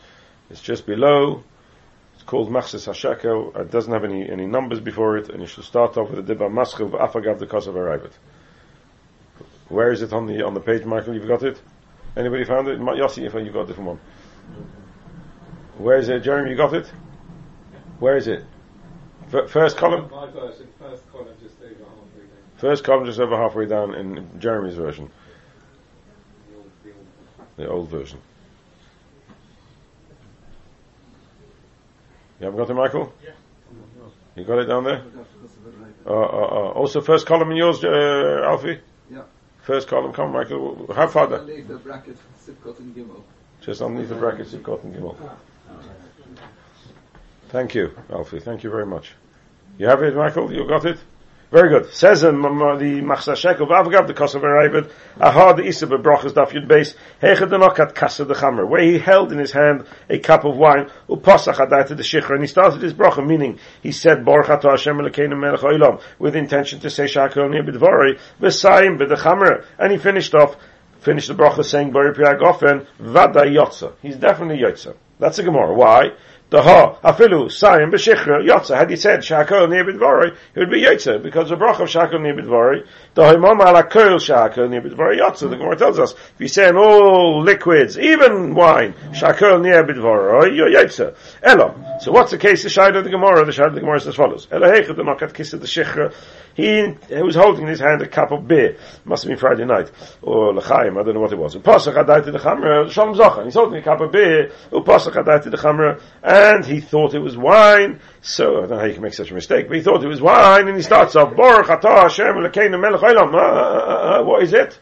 It's 0.52 0.62
just 0.62 0.86
below. 0.86 1.44
It's 2.24 2.30
called 2.30 2.50
Machsis 2.50 2.88
Hashakel. 2.88 3.54
It 3.60 3.70
doesn't 3.70 3.92
have 3.92 4.06
any, 4.06 4.30
any 4.30 4.46
numbers 4.46 4.80
before 4.80 5.18
it, 5.18 5.28
and 5.28 5.42
you 5.42 5.46
should 5.46 5.66
start 5.66 5.98
off 5.98 6.10
with 6.10 6.26
the 6.26 6.34
Dibba 6.34 6.50
Maschil 6.50 6.90
Afagav 6.92 7.38
the 7.38 7.46
Kosovo 7.46 7.78
Arabic. 7.80 8.12
Where 9.68 9.92
is 9.92 10.02
it 10.02 10.14
on 10.14 10.26
the 10.26 10.42
on 10.46 10.54
the 10.54 10.62
page, 10.62 10.86
Michael? 10.86 11.16
You've 11.16 11.28
got 11.28 11.44
it? 11.44 11.62
Anybody 12.16 12.46
found 12.46 12.70
it? 12.70 12.80
Yossi, 12.80 13.26
if 13.26 13.34
you 13.34 13.52
got 13.52 13.64
a 13.64 13.66
different 13.68 13.90
one. 13.90 14.00
Where 15.78 15.98
is 15.98 16.08
it, 16.08 16.22
Jeremy? 16.22 16.52
You 16.52 16.56
got 16.56 16.74
it? 16.74 16.88
Where 18.00 18.16
is 18.16 18.30
it? 18.30 18.46
F- 19.34 19.50
first 19.50 19.76
column. 19.76 20.10
My 20.10 20.26
version, 20.28 20.70
first 20.80 21.04
column, 21.12 21.28
just 21.42 21.56
over 21.62 21.74
halfway 21.74 22.22
down. 22.22 22.38
First 22.56 22.84
column, 22.86 23.06
just 23.06 23.20
over 23.20 23.36
halfway 23.36 23.66
down 23.66 23.96
in 23.96 24.40
Jeremy's 24.40 24.76
version, 24.76 25.12
The 26.50 26.56
old, 26.56 26.72
the 26.86 26.90
old. 26.94 27.58
the 27.58 27.70
old 27.70 27.90
version. 27.90 28.20
You 32.40 32.46
haven't 32.46 32.58
got 32.60 32.70
it, 32.70 32.74
Michael? 32.74 33.14
Yeah. 33.24 33.32
You 34.36 34.44
got 34.44 34.60
it 34.60 34.66
down 34.66 34.84
there? 34.84 35.04
Uh, 36.06 36.10
uh, 36.10 36.14
uh, 36.14 36.72
also, 36.72 37.02
first 37.02 37.26
column 37.26 37.52
in 37.52 37.58
yours, 37.58 37.84
uh, 37.84 38.42
Alfie? 38.46 38.80
Yeah. 39.12 39.22
First 39.62 39.88
column, 39.88 40.12
come, 40.12 40.32
Michael. 40.32 40.92
How 40.94 41.08
far 41.08 41.28
down? 41.28 41.42
Underneath 41.42 41.68
the 41.68 41.78
bracket, 41.78 42.18
Sivkot 42.46 42.80
and 42.80 42.96
Gimel. 42.96 43.22
Just 43.62 43.82
underneath 43.82 44.10
the 44.10 44.16
brackets 44.16 44.52
you've 44.52 44.64
got 44.64 44.82
Gimel. 44.82 45.16
Thank 47.50 47.76
you, 47.76 47.96
Alfie. 48.10 48.40
Thank 48.40 48.64
you 48.64 48.72
very 48.72 48.86
much. 48.86 49.14
You 49.78 49.88
have 49.88 50.02
it, 50.04 50.16
Michael? 50.16 50.52
You 50.52 50.68
got 50.68 50.86
it? 50.86 50.98
Very 51.54 51.70
good. 51.70 51.94
Says 51.94 52.24
in 52.24 52.42
the 52.42 52.48
Machsa 52.48 53.36
Shekel, 53.36 53.68
Vavgav 53.68 54.08
the 54.08 54.16
Kosovo 54.16 54.48
Aravid, 54.48 54.90
Ahad 55.20 55.58
the 55.58 55.62
Isa 55.68 55.86
Brachas 55.86 56.32
Daf 56.32 56.50
Yud 56.50 56.68
the 56.68 57.58
Nokat 57.60 57.94
Kasa 57.94 58.26
the 58.26 58.34
Chamer, 58.34 58.68
where 58.68 58.82
he 58.82 58.98
held 58.98 59.32
in 59.32 59.38
his 59.38 59.52
hand 59.52 59.86
a 60.10 60.18
cup 60.18 60.46
of 60.46 60.58
wine, 60.58 60.90
Upasach 61.08 61.58
Adai 61.58 61.90
the 61.90 62.02
Shichra, 62.02 62.32
and 62.32 62.42
he 62.42 62.48
started 62.48 62.82
his 62.82 62.96
bracha, 62.96 63.24
meaning 63.24 63.60
he 63.84 63.92
said, 63.92 64.26
Baruch 64.26 64.50
Ato 64.50 64.72
Hashem 64.72 64.98
Elokeinu 64.98 65.40
Melech 65.40 66.02
with 66.18 66.36
intention 66.36 66.80
to 66.80 66.90
say 66.90 67.04
Shakal 67.04 67.48
Nir 67.52 67.62
B'Dvorei, 67.62 68.20
V'Sayim 68.42 68.98
B'Dechamer, 68.98 69.64
and 69.78 69.92
he 69.92 70.00
finished 70.00 70.34
off, 70.34 70.58
finished 71.02 71.28
the 71.28 71.36
bracha 71.36 71.64
saying, 71.64 71.92
Baruch 71.92 72.18
Piag 72.18 72.40
Ofen, 72.40 72.88
Vada 72.98 73.42
Yotza. 73.42 73.94
He's 74.02 74.16
definitely 74.16 74.58
Yotza. 74.58 74.96
That's 75.20 75.38
a 75.38 75.44
Gemara. 75.44 75.72
Why? 75.76 76.14
The 76.54 76.62
ha 76.62 77.00
afilu 77.04 77.46
sayim 77.46 77.92
b'shichra 77.92 78.48
yotza. 78.48 78.78
Had 78.78 78.92
he 78.92 78.96
said 78.96 79.22
shakol 79.22 79.68
b'dvari, 79.68 80.38
it 80.54 80.60
would 80.60 80.70
be 80.70 80.84
yotza 80.84 81.20
because 81.20 81.50
the 81.50 81.56
bracha 81.56 81.80
of 81.80 81.90
shakol 81.90 82.22
near 82.22 82.36
b'dvari. 82.36 82.86
The 83.16 83.24
haimam 83.24 83.60
ala 83.60 83.84
kol 83.86 84.20
shakol 84.20 84.70
near 84.70 84.84
b'dvari 84.84 85.20
yotza. 85.20 85.50
The 85.50 85.58
Gemara 85.58 85.76
tells 85.78 85.98
us 85.98 86.12
if 86.12 86.36
you 86.38 86.48
say 86.48 86.70
in 86.70 86.78
all 86.78 87.42
liquids, 87.42 87.98
even 87.98 88.54
wine, 88.54 88.94
shakol 89.14 89.64
near 89.64 89.84
b'dvari, 89.84 90.56
you're 90.56 90.70
yotza. 90.70 91.16
Elo. 91.42 91.74
So 92.02 92.12
what's 92.12 92.30
the 92.30 92.38
case? 92.38 92.62
The 92.62 92.70
shayla 92.70 92.98
of 92.98 93.06
the 93.06 93.10
Gemara. 93.10 93.44
The 93.46 93.52
shayla 93.52 93.70
of 93.70 93.74
the 93.74 93.80
Gemara 93.80 93.98
is 93.98 94.06
as 94.06 94.14
follows. 94.14 94.48
Elo 94.52 94.72
heichad 94.72 94.96
the 94.96 95.02
nokat 95.02 95.34
kiss 95.34 95.54
of 95.54 95.62
the 95.62 95.66
shichra. 95.66 96.14
He, 96.54 96.94
he 97.10 97.24
was 97.24 97.34
holding 97.34 97.64
in 97.64 97.70
his 97.70 97.80
hand 97.80 98.04
a 98.04 98.08
cup 98.08 98.32
of 98.32 98.48
beer. 98.48 98.78
Must 99.06 99.24
have 99.24 99.30
been 99.30 99.40
Friday 99.40 99.66
night 99.66 99.90
or 100.22 100.54
lechaim. 100.54 101.00
I 101.00 101.04
don't 101.04 101.16
know 101.16 101.22
what 101.22 101.32
it 101.32 101.40
was. 101.40 101.56
Upasach 101.56 101.96
adai 101.96 102.24
to 102.26 102.32
the 102.32 102.38
chamra. 102.38 102.92
Shalom 102.92 103.16
zacha. 103.16 103.44
He's 103.44 103.56
holding 103.56 103.80
a 103.80 103.82
cup 103.82 104.02
of 104.02 104.12
beer. 104.12 104.52
Upasach 104.72 105.14
adai 105.14 105.42
to 105.42 105.50
the 105.50 105.58
chamra, 105.58 106.00
and 106.22 106.43
he 106.66 106.82
thought 106.82 107.14
it 107.14 107.20
was 107.20 107.38
wine. 107.38 108.00
So 108.22 108.58
I 108.58 108.60
don't 108.62 108.70
know 108.72 108.80
how 108.80 108.86
you 108.86 108.94
can 108.94 109.04
make 109.04 109.14
such 109.14 109.32
a 109.32 109.34
mistake, 109.34 109.68
but 109.68 109.78
he 109.78 109.84
thought 109.84 110.04
it 110.04 110.08
was 110.08 110.22
wine, 110.22 110.68
and 110.68 110.76
he 110.76 110.84
starts 110.84 111.16
off 111.16 111.36
Baruch 111.36 111.68
Hashem 111.68 112.36
Melech. 112.36 112.58
Uh, 112.58 113.38
uh, 113.38 114.20
uh, 114.20 114.24
what 114.24 114.44
is 114.44 114.54
it? 114.54 114.80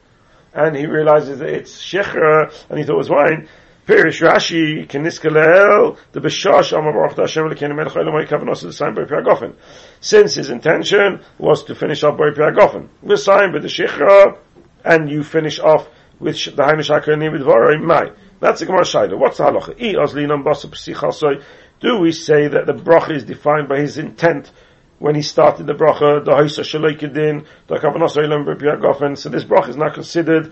And 0.53 0.75
he 0.75 0.85
realizes 0.85 1.39
that 1.39 1.49
it's 1.49 1.81
shechra, 1.81 2.53
and 2.69 2.79
he 2.79 2.85
thought 2.85 2.95
it 2.95 2.97
was 2.97 3.09
wine. 3.09 3.47
Pirish 3.87 4.21
Rashi 4.21 4.87
Keniskalel 4.87 5.97
the 6.11 6.19
Beshash 6.19 6.77
Amar 6.77 6.93
Baruch 6.93 7.17
Hashem 7.17 7.45
Melech 7.45 7.59
Olam 7.59 8.27
Kavanos 8.27 8.61
the 8.61 8.73
sign 8.73 8.93
by 8.93 9.03
Piagofen. 9.03 9.55
Since 9.99 10.35
his 10.35 10.49
intention 10.49 11.21
was 11.39 11.63
to 11.65 11.75
finish 11.75 12.03
off 12.03 12.17
by 12.17 12.29
Piagofen, 12.29 12.89
the 13.03 13.17
sign 13.17 13.51
by 13.51 13.59
the 13.59 13.67
shechra, 13.67 14.37
and 14.85 15.09
you 15.09 15.23
finish 15.23 15.59
off 15.59 15.87
with 16.19 16.35
the 16.45 16.63
Hainish 16.63 16.95
Akar 16.95 17.31
with 17.31 17.41
Vara 17.41 17.79
Mai. 17.79 18.11
That's 18.41 18.59
the 18.59 18.65
Gemara 18.65 18.81
Shaila. 18.81 19.17
What's 19.17 19.37
the 19.37 19.43
halacha? 19.45 21.43
Do 21.79 21.99
we 21.99 22.11
say 22.11 22.47
that 22.47 22.65
the 22.65 22.73
bracha 22.73 23.11
is 23.11 23.23
defined 23.23 23.69
by 23.69 23.79
his 23.79 23.97
intent 23.99 24.51
when 24.97 25.15
he 25.15 25.21
started 25.21 25.67
the 25.67 25.73
bracha, 25.73 26.25
the 26.25 26.31
Haisa 26.31 26.63
Shaloikidin, 26.63 27.45
the 27.67 27.75
Kavanos? 27.75 29.17
So 29.19 29.29
this 29.29 29.43
bracha 29.43 29.69
is 29.69 29.77
not 29.77 29.93
considered 29.93 30.51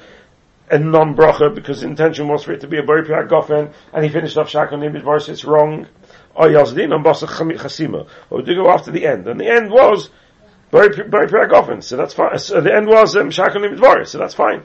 a 0.69 0.77
non-bracha 0.77 1.55
because 1.55 1.81
the 1.81 1.88
intention 1.88 2.27
was 2.27 2.43
for 2.43 2.51
it 2.53 2.62
to 2.62 2.67
be 2.67 2.77
a 2.77 2.84
Bari 2.84 3.03
Gofen, 3.03 3.74
and 3.91 4.05
he 4.05 4.12
finished 4.12 4.38
off 4.38 4.50
Shakon 4.50 4.81
Nibid 4.81 5.03
verse, 5.03 5.27
it's 5.27 5.43
wrong. 5.43 5.88
Or. 6.36 6.46
Or 8.29 8.41
do 8.43 8.55
go 8.55 8.69
after 8.69 8.91
the 8.91 9.08
end. 9.08 9.27
And 9.27 9.39
the 9.39 9.48
end 9.48 9.72
was 9.72 10.12
Bari 10.69 10.89
Gofen, 10.89 11.84
so 11.84 11.98
that's 11.98 12.13
fine. 12.13 12.38
So 12.38 12.62
the 12.62 12.72
end 12.74 12.88
was 12.88 13.15
um, 13.15 13.31
Shakon 13.31 13.75
verse, 13.79 14.12
so 14.12 14.19
that's 14.19 14.36
fine. 14.36 14.62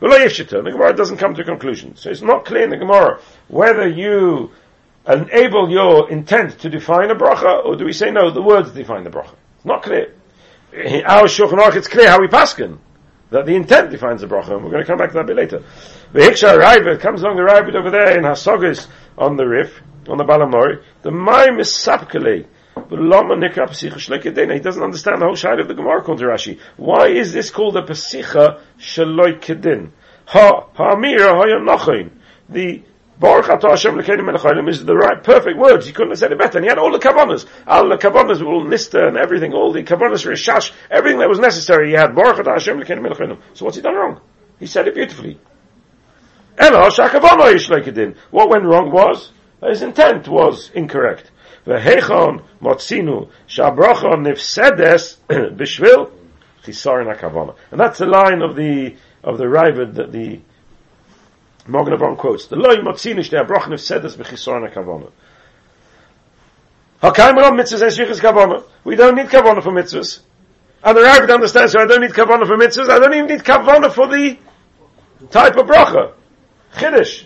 The 0.00 0.70
Gemara 0.70 0.94
doesn't 0.94 1.18
come 1.18 1.34
to 1.34 1.42
a 1.42 1.44
conclusion. 1.44 1.96
So 1.96 2.10
it's 2.10 2.22
not 2.22 2.44
clear 2.44 2.64
in 2.64 2.70
the 2.70 2.76
Gemara 2.76 3.20
whether 3.48 3.88
you 3.88 4.50
enable 5.06 5.70
your 5.70 6.10
intent 6.10 6.58
to 6.60 6.68
define 6.68 7.10
a 7.10 7.14
bracha, 7.14 7.64
or 7.64 7.76
do 7.76 7.84
we 7.84 7.92
say 7.92 8.10
no, 8.10 8.30
the 8.30 8.42
words 8.42 8.72
define 8.72 9.04
the 9.04 9.10
bracha. 9.10 9.34
It's 9.56 9.64
not 9.64 9.82
clear. 9.82 10.14
In 10.72 11.04
our 11.04 11.24
Shulchan 11.24 11.58
Aruch, 11.58 11.76
it's 11.76 11.88
clear 11.88 12.08
how 12.08 12.20
we 12.20 12.26
paskin 12.26 12.78
that 13.30 13.46
the 13.46 13.54
intent 13.54 13.90
defines 13.90 14.20
the 14.20 14.26
bracha, 14.26 14.52
and 14.52 14.64
we're 14.64 14.70
going 14.70 14.82
to 14.82 14.86
come 14.86 14.98
back 14.98 15.10
to 15.10 15.14
that 15.14 15.20
a 15.20 15.24
bit 15.24 15.36
later. 15.36 15.62
The 16.12 16.20
Hiksha 16.20 16.58
Raibit 16.58 17.00
comes 17.00 17.22
along 17.22 17.36
the 17.36 17.42
Raibit 17.42 17.74
over 17.74 17.90
there 17.90 18.16
in 18.16 18.24
Hasogis 18.24 18.86
on 19.18 19.36
the 19.36 19.46
Rif, 19.46 19.82
on 20.08 20.18
the 20.18 20.24
Balamori. 20.24 20.82
The 21.02 21.10
Maim 21.10 21.58
is. 21.60 21.74
But 22.74 22.90
Lama 22.90 23.36
Nikra 23.36 23.68
Pesicha 23.68 23.94
Shloikedena. 23.94 24.54
He 24.54 24.60
doesn't 24.60 24.82
understand 24.82 25.20
the 25.20 25.26
whole 25.26 25.36
side 25.36 25.60
of 25.60 25.68
the 25.68 25.74
Gemara 25.74 26.02
to 26.02 26.12
Rashi. 26.12 26.58
Why 26.76 27.08
is 27.08 27.32
this 27.32 27.50
called 27.50 27.76
a 27.76 27.82
Pesicha 27.82 28.60
Shloikedin? 28.78 29.90
Ha, 30.26 30.66
Ha'amira 30.74 31.34
Ha'yanachin. 31.34 32.10
The 32.48 32.82
Baruch 33.18 33.46
Atah 33.46 33.70
Hashem 33.70 33.94
Lekeinu 33.94 34.24
Melech 34.24 34.40
Haolam 34.40 34.68
is 34.68 34.84
the 34.84 34.94
right, 34.94 35.22
perfect 35.22 35.56
words. 35.56 35.86
He 35.86 35.92
couldn't 35.92 36.10
have 36.10 36.18
said 36.18 36.32
it 36.32 36.38
better. 36.38 36.58
And 36.58 36.64
he 36.64 36.68
had 36.68 36.78
all 36.78 36.90
the 36.90 36.98
kavanas. 36.98 37.46
All 37.66 37.88
the 37.88 37.96
kavanas, 37.96 38.44
all 38.44 38.64
Nista 38.64 39.06
and 39.06 39.16
everything, 39.16 39.52
all 39.52 39.72
the 39.72 39.84
kavanas, 39.84 40.26
Rishash, 40.26 40.72
everything 40.90 41.20
that 41.20 41.28
was 41.28 41.38
necessary. 41.38 41.90
He 41.90 41.94
had 41.94 42.14
Baruch 42.14 42.44
Atah 42.44 42.54
Hashem 42.54 42.80
Lekeinu 42.80 43.02
Melech 43.02 43.18
Haolam. 43.18 43.40
So 43.54 43.64
what's 43.64 43.76
he 43.76 43.82
done 43.82 43.94
wrong? 43.94 44.20
He 44.58 44.66
said 44.66 44.88
it 44.88 44.94
beautifully. 44.94 45.38
Elo 46.58 46.88
Shakavano 46.88 47.52
Yishlekedin. 47.52 48.16
What 48.30 48.48
went 48.48 48.64
wrong 48.64 48.90
was, 48.90 49.30
his 49.62 49.82
intent 49.82 50.28
was 50.28 50.70
incorrect. 50.74 51.30
Vehechon 51.66 52.42
Motzinu 52.60 53.30
Shabracha 53.48 54.14
Nifsedes 54.14 55.16
Bishvil 55.28 56.10
Chisarin 56.64 57.14
HaKavana. 57.14 57.54
And 57.70 57.80
that's 57.80 57.98
the 57.98 58.06
line 58.06 58.42
of 58.42 58.56
the, 58.56 58.96
of 59.22 59.38
the 59.38 59.44
Ravid 59.44 59.94
that 59.94 60.12
the 60.12 60.40
Morgan 61.66 61.94
Avon 61.94 62.16
quotes, 62.16 62.46
the 62.46 62.56
loy 62.56 62.76
motzinish 62.76 63.30
der 63.30 63.44
brochen 63.44 63.72
of 63.72 63.80
sedes 63.80 64.16
bechisoran 64.16 64.70
kavana. 64.70 65.10
Hakaim 67.02 67.42
on 67.42 67.56
mitzvahs 67.56 67.82
es 67.82 67.98
yichus 67.98 68.20
kavana. 68.20 68.62
We 68.84 68.96
don't 68.96 69.14
need 69.14 69.26
kavona 69.26 69.62
for 69.62 69.70
mitzvahs. 69.70 70.20
And 70.82 70.96
the 70.96 71.00
Ravid 71.00 71.32
understands, 71.32 71.72
so 71.72 71.80
I 71.80 71.86
don't 71.86 72.02
need 72.02 72.10
kavona 72.10 72.46
for 72.46 72.56
mitzvahs, 72.58 72.90
I 72.90 72.98
don't 72.98 73.14
even 73.14 73.26
need 73.26 73.40
kavona 73.40 73.90
for 73.90 74.06
the 74.08 74.36
type 75.30 75.56
of 75.56 75.66
bracha. 75.66 76.12
Chiddush. 76.74 77.24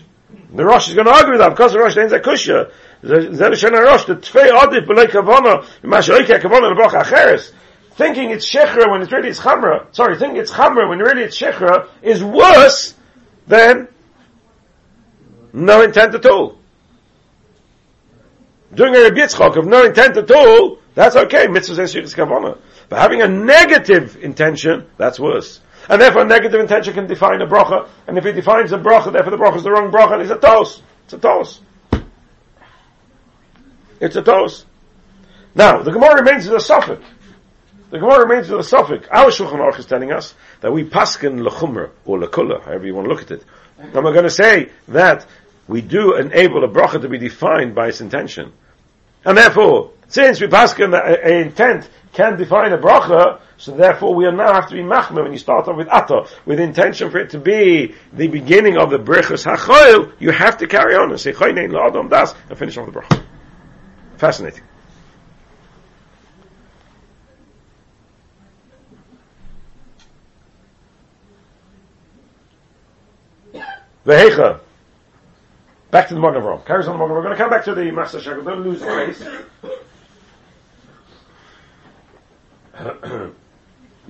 The 0.53 0.63
Rosh 0.63 0.87
is 0.87 0.95
going 0.95 1.07
to 1.07 1.13
argue 1.13 1.31
with 1.31 1.41
that 1.41 1.49
because 1.49 1.73
the 1.73 1.79
Rosh 1.79 1.97
names 1.97 2.13
a 2.13 2.19
kusha. 2.19 2.71
Zeh 3.03 4.05
the 4.07 4.15
Tfei 4.15 4.49
Odif 4.49 4.85
B'loi 4.85 5.07
Kavona, 5.07 5.65
Mash 5.83 6.09
Oike 6.09 6.39
Kavona 6.39 6.71
L'Boch 6.71 6.91
Acheres, 6.91 7.51
thinking 7.91 8.31
it's 8.31 8.49
Shechra 8.49 8.89
when 8.89 9.01
it's 9.01 9.11
really 9.11 9.29
it's 9.29 9.39
Chamra, 9.39 9.93
sorry, 9.95 10.17
thinking 10.17 10.37
it's 10.37 10.51
Chamra 10.51 10.89
when 10.89 10.99
really 10.99 11.23
it's 11.23 11.39
Shechra, 11.39 11.87
is 12.01 12.23
worse 12.23 12.93
than 13.47 13.87
no 15.53 15.81
intent 15.81 16.15
at 16.15 16.25
all. 16.25 16.57
Doing 18.73 18.95
a 18.95 19.01
Rabbi 19.01 19.21
Yitzchok 19.21 19.57
of 19.57 19.65
no 19.65 19.85
intent 19.85 20.17
at 20.17 20.29
all, 20.29 20.77
that's 20.93 21.15
okay, 21.15 21.47
mitzvah 21.47 21.81
and 21.81 21.89
shechus. 21.89 22.57
But 22.89 22.99
having 22.99 23.21
a 23.21 23.27
negative 23.27 24.17
intention, 24.21 24.87
that's 24.97 25.19
worse. 25.19 25.61
And 25.87 26.01
therefore, 26.01 26.23
a 26.23 26.25
negative 26.25 26.59
intention 26.59 26.93
can 26.93 27.07
define 27.07 27.41
a 27.41 27.47
bracha, 27.47 27.87
and 28.05 28.17
if 28.17 28.25
it 28.25 28.33
defines 28.33 28.73
a 28.73 28.77
bracha, 28.77 29.13
therefore 29.13 29.31
the 29.31 29.37
bracha 29.37 29.57
is 29.57 29.63
the 29.63 29.71
wrong 29.71 29.91
bracha, 29.91 30.21
it's 30.21 30.29
a 30.29 30.35
toss. 30.35 30.81
It's 31.05 31.13
a 31.13 31.17
toss. 31.17 31.61
It's 33.99 34.15
a 34.15 34.21
tos. 34.21 34.65
Now, 35.55 35.81
the 35.81 35.91
Gemara 35.91 36.15
remains 36.23 36.45
in 36.45 36.53
the 36.53 36.59
suffix. 36.59 37.03
The 37.89 37.97
Gemara 37.97 38.27
remains 38.27 38.49
with 38.49 38.59
a 38.59 38.63
suffix. 38.63 39.07
Our 39.09 39.25
Shulchan 39.25 39.57
Aruch 39.57 39.79
is 39.79 39.85
telling 39.85 40.11
us 40.11 40.35
that 40.61 40.71
we 40.71 40.83
paskin 40.83 41.45
lechumra, 41.47 41.89
or 42.05 42.19
lekula, 42.19 42.63
however 42.63 42.85
you 42.85 42.93
want 42.93 43.07
to 43.07 43.13
look 43.13 43.23
at 43.23 43.31
it. 43.31 43.43
And 43.79 43.93
we're 43.93 44.13
going 44.13 44.25
to 44.25 44.29
say 44.29 44.69
that 44.89 45.25
we 45.67 45.81
do 45.81 46.15
enable 46.15 46.63
a 46.63 46.67
bracha 46.67 47.01
to 47.01 47.09
be 47.09 47.17
defined 47.17 47.73
by 47.73 47.87
its 47.87 47.99
intention. 47.99 48.53
And 49.25 49.37
therefore, 49.37 49.91
since 50.07 50.39
we 50.39 50.47
paskin 50.47 50.93
an 50.93 51.47
intent 51.47 51.89
can 52.13 52.37
define 52.37 52.73
a 52.73 52.77
bracha, 52.77 53.41
so 53.57 53.75
therefore 53.75 54.13
we 54.15 54.29
now 54.31 54.53
have 54.53 54.69
to 54.69 54.75
be 54.75 54.81
machmir 54.81 55.23
when 55.23 55.31
you 55.31 55.37
start 55.37 55.67
off 55.67 55.75
with 55.75 55.87
ato, 55.89 56.27
with 56.45 56.59
intention 56.59 57.11
for 57.11 57.19
it 57.19 57.31
to 57.31 57.39
be 57.39 57.95
the 58.13 58.27
beginning 58.27 58.77
of 58.77 58.89
the 58.89 58.97
brechus 58.97 59.45
hachoil, 59.45 60.11
you 60.19 60.31
have 60.31 60.57
to 60.57 60.67
carry 60.67 60.95
on 60.95 61.11
and 61.11 61.19
say 61.19 61.33
chaynein 61.33 61.71
la'adam 61.71 62.09
das, 62.09 62.33
and 62.49 62.57
finish 62.57 62.77
off 62.77 62.85
the 62.85 62.99
bracha. 62.99 63.23
Fascinating. 64.19 64.63
Vehecha. 74.05 74.59
Back 75.89 76.09
to 76.09 76.15
the 76.15 76.19
Magen 76.19 76.41
Avraham. 76.41 76.65
Carries 76.65 76.87
on 76.87 76.97
the 76.97 76.99
Magen 76.99 77.15
We're 77.15 77.23
going 77.23 77.35
to 77.35 77.41
come 77.41 77.49
back 77.49 77.63
to 77.63 77.73
the 77.73 77.89
Master 77.91 78.19
Shekel. 78.19 78.43
Don't 78.43 78.61
lose 78.61 78.81
place. 78.81 79.23
Vehecha, 82.73 83.01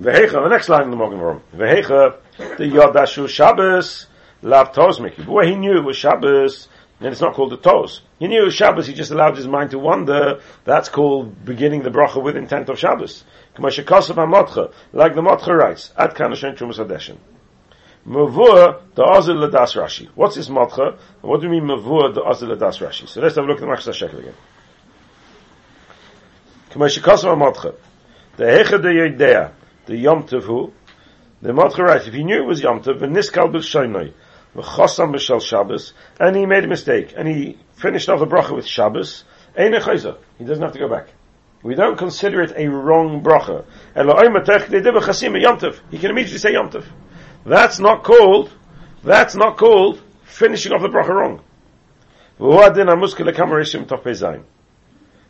the 0.00 0.48
next 0.48 0.68
line 0.68 0.82
in 0.82 0.90
the 0.90 0.96
Magen 0.96 1.20
Avraham. 1.20 1.40
Vehecha, 1.54 2.16
the 2.36 2.64
Yodashu 2.64 3.28
Shabbos, 3.28 4.06
Lav 4.42 4.72
Tozmik. 4.72 5.24
Boy, 5.24 5.46
he 5.46 5.54
knew 5.54 5.76
it 5.76 5.84
was 5.84 5.96
Shabbos, 5.96 6.66
and 7.00 7.08
it's 7.08 7.20
not 7.20 7.34
called 7.34 7.50
the 7.50 7.58
Toz. 7.58 8.00
He 8.18 8.28
knew 8.28 8.42
it 8.42 8.44
was 8.44 8.54
Shabbos, 8.54 8.86
he 8.86 8.92
just 8.92 9.10
allowed 9.10 9.36
his 9.36 9.48
mind 9.48 9.70
to 9.70 9.78
wander. 9.78 10.40
That's 10.64 10.90
called 10.90 11.44
beginning 11.44 11.82
the 11.82 11.90
bracha 11.90 12.22
with 12.22 12.36
intent 12.36 12.68
of 12.68 12.78
Shabbos. 12.78 13.24
Like 13.58 13.74
the 15.14 15.22
Motcha 15.22 15.54
writes, 15.54 15.92
Ad 15.96 16.14
Kanashen 16.14 16.56
Trumas 16.56 16.76
Hadeshen. 16.76 17.16
Mavur 18.06 18.82
the 18.94 19.02
Azil 19.02 19.48
Ladas 19.48 19.74
Rashi. 19.76 20.08
What's 20.14 20.36
this 20.36 20.48
Matcha? 20.48 20.98
What 21.22 21.40
do 21.40 21.46
you 21.46 21.52
mean 21.52 21.64
Mavur 21.64 22.14
the 22.14 22.22
Azil 22.22 22.54
Ladas 22.54 22.78
Rashi? 22.86 23.08
So 23.08 23.20
let's 23.20 23.36
have 23.36 23.44
a 23.44 23.48
look 23.48 23.60
at 23.60 23.60
the 23.60 23.66
Machzah 23.66 23.94
Shekel 23.94 24.20
again. 24.20 24.34
Kamashikasam 26.70 27.38
Matcha. 27.38 27.74
The 28.36 28.44
Hecha 28.44 28.80
de 28.80 28.88
Yedea, 28.88 29.52
the 29.86 29.96
Yom 29.96 30.26
Tov 30.26 30.72
the 31.42 31.52
Matcha 31.52 31.78
writes, 31.78 32.06
if 32.06 32.12
he 32.12 32.22
knew 32.22 32.42
it 32.42 32.46
was 32.46 32.62
Yom 32.62 32.82
Tov, 32.82 33.00
V'niskal 33.00 33.50
b'shaynoi, 33.52 34.12
V'chosam 34.54 35.12
b'shal 35.14 35.40
Shabbos, 35.42 35.92
and 36.18 36.36
he 36.36 36.46
made 36.46 36.64
a 36.64 36.68
mistake, 36.68 37.14
and 37.16 37.28
he 37.28 37.58
finished 37.74 38.08
off 38.08 38.20
the 38.20 38.26
bracha 38.26 38.54
with 38.54 38.66
Shabbos, 38.66 39.24
Ein 39.58 39.72
He 39.72 40.44
doesn't 40.44 40.62
have 40.62 40.72
to 40.72 40.78
go 40.78 40.88
back. 40.88 41.08
We 41.62 41.74
don't 41.74 41.98
consider 41.98 42.40
it 42.42 42.52
a 42.56 42.68
wrong 42.68 43.22
bracha. 43.22 43.64
He 45.90 45.98
can 45.98 46.10
immediately 46.10 46.38
say 46.38 46.52
Yom 46.52 46.70
Tov. 46.70 46.86
That's 47.44 47.78
not 47.78 48.02
called, 48.02 48.50
that's 49.02 49.34
not 49.34 49.56
called 49.56 50.00
finishing 50.24 50.72
off 50.72 50.82
the 50.82 50.88
bracha 50.88 51.08
wrong. 51.08 51.42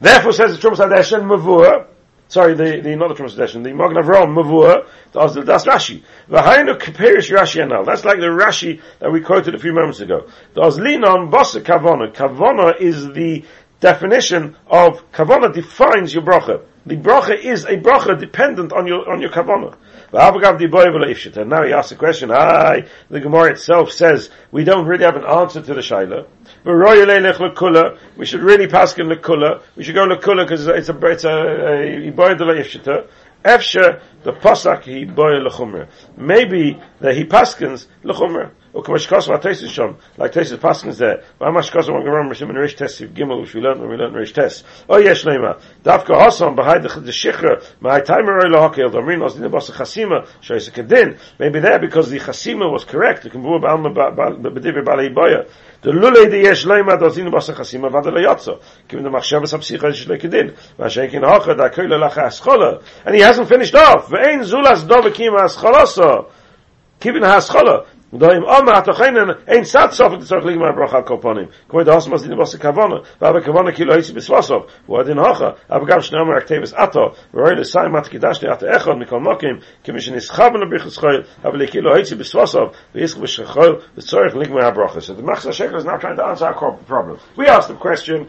Therefore 0.00 0.32
says 0.32 0.56
the 0.56 0.68
Trumas 0.68 0.76
Hadeshen 0.76 1.22
Mavur, 1.22 1.86
sorry, 2.30 2.54
the, 2.54 2.80
the, 2.80 2.96
not 2.96 3.08
the 3.14 3.22
Hadeshen, 3.22 3.62
the 3.62 3.74
Magen 3.74 3.96
Avraham 3.96 4.34
Mavur, 4.34 4.86
that's 5.12 5.64
Rashi. 5.66 6.02
V'hainu 6.30 6.78
Kiperish 6.78 7.36
Rashi 7.36 7.62
Anal. 7.62 7.84
That's 7.84 8.04
like 8.04 8.18
the 8.18 8.26
Rashi 8.26 8.80
that 9.00 9.12
we 9.12 9.20
quoted 9.20 9.54
a 9.54 9.58
few 9.58 9.74
moments 9.74 10.00
ago. 10.00 10.26
The 10.54 10.62
Ozlinon 10.62 11.30
Bosa 11.30 11.60
Kavona. 11.60 12.14
Kavona 12.14 12.80
is 12.80 13.08
the 13.08 13.44
definition 13.80 14.56
of, 14.68 15.10
Kavona 15.12 15.52
defines 15.52 16.14
your 16.14 16.22
bracha. 16.22 16.62
The 16.86 16.96
bracha 16.96 17.36
is 17.36 17.64
a 17.64 17.76
bracha 17.76 18.18
dependent 18.18 18.72
on 18.72 18.86
your, 18.86 19.10
on 19.10 19.20
your 19.20 19.30
Kavona. 19.30 19.76
Now 20.12 20.32
he 20.32 21.72
asks 21.72 21.92
a 21.92 21.96
question. 21.96 22.30
Hi, 22.30 22.84
the 23.08 23.20
Gemara 23.20 23.52
itself 23.52 23.92
says 23.92 24.28
we 24.50 24.64
don't 24.64 24.86
really 24.86 25.04
have 25.04 25.14
an 25.14 25.24
answer 25.24 25.62
to 25.62 25.74
the 25.74 25.80
shaila. 25.80 26.26
We 28.16 28.26
should 28.26 28.40
really 28.40 28.66
pass 28.66 28.98
in 28.98 29.06
lekula. 29.06 29.62
We 29.76 29.84
should 29.84 29.94
go 29.94 30.08
lekula 30.08 30.44
because 30.44 30.66
it's 30.66 30.88
a 30.88 31.06
it's 31.06 31.24
a 31.24 31.28
leifshita. 31.28 33.06
Efsha 33.44 34.00
the 34.24 34.32
pasak 34.32 34.82
he 34.82 35.04
boy 35.04 35.34
lechumra. 35.34 35.88
Maybe 36.16 36.80
that 37.00 37.14
he 37.14 37.24
paskins 37.24 37.86
lechumra. 38.02 38.50
Like 38.72 38.84
teisus 38.84 40.56
paskins 40.58 40.98
there. 40.98 41.24
Gemara 41.40 42.24
mishim 42.24 42.50
in 42.50 42.56
rish 42.56 42.76
gimel 42.76 43.40
which 43.40 43.52
we 43.52 43.62
when 43.62 43.88
we 43.88 43.96
rish. 43.96 44.32
Oh 44.88 44.98
yes 44.98 45.24
hasam 45.24 46.54
behind 46.54 46.84
the 46.84 46.88
shikra. 47.10 47.64
My 47.80 48.00
timer 48.00 48.38
oil 48.38 48.70
hakel. 48.70 48.92
Domrin 48.92 49.18
kedin. 50.70 51.18
Maybe 51.40 51.58
there 51.58 51.80
because 51.80 52.10
the 52.10 52.20
chasima 52.20 52.70
was 52.70 52.84
correct. 52.84 53.24
The 53.24 53.30
boya. 53.30 55.48
The 55.82 55.92
de 56.30 56.38
yesh 56.38 56.64
leima 56.64 56.96
bas 57.00 57.16
lekedin. 60.06 60.54
V'ashekin 60.78 61.24
hacha 61.24 61.56
da. 61.56 61.70
And 63.04 63.14
he 63.16 63.20
hasn't 63.20 63.48
finished 63.48 63.74
off. 63.74 64.10
Ve'ein 64.10 64.44
zulas 64.44 64.86
dovekim 64.86 65.34
do 68.18 68.26
Omer, 68.42 68.74
hat 68.74 68.88
ein 69.46 69.64
Satz 69.64 70.00
auf, 70.00 70.12
und 70.12 70.26
zurück 70.26 70.44
liegen 70.44 70.58
mein 70.58 70.74
Bruch 70.74 70.92
Al-Koponim. 70.92 71.48
Kmoi 71.68 71.84
der 71.84 71.96
Osmas, 71.96 72.22
die 72.22 72.34
Bosse 72.34 72.58
Kavone, 72.58 73.02
kilo 73.72 73.92
Eisi 73.92 74.12
bis 74.12 74.28
Wasov, 74.28 74.66
wo 74.88 74.96
er 74.96 75.04
Hocha, 75.20 75.54
aber 75.68 75.86
gab 75.86 76.02
schnell 76.02 76.24
mal 76.24 76.38
Aktevis 76.38 76.74
Ato, 76.74 77.14
wo 77.30 77.40
er 77.40 77.54
das 77.54 77.70
Seim 77.70 77.94
hat 77.94 78.10
Echon, 78.10 78.98
mikol 78.98 79.20
Mokim, 79.20 79.60
kem 79.84 79.96
ich 79.96 80.08
in 80.08 80.14
Ischaben 80.14 80.60
Bichus 80.68 81.00
Choyl, 81.00 81.24
aber 81.44 81.56
le 81.56 81.66
kilo 81.66 81.92
Eisi 81.92 82.16
bis 82.16 82.34
Wasov, 82.34 82.74
wie 82.92 83.02
Ischab 83.02 83.22
er, 83.56 83.78
bis 83.94 84.10
Choyl, 84.10 84.30
und. 84.32 85.00
So 85.00 85.14
the 85.14 85.22
Machsa 85.22 85.52
Shekel 85.52 85.76
is 85.76 85.84
now 85.84 85.96
trying 85.96 86.16
to 86.16 86.24
answer 86.24 86.46
our 86.46 86.78
problem. 86.88 87.18
We 87.36 87.46
asked 87.46 87.68
the 87.68 87.74
question, 87.74 88.28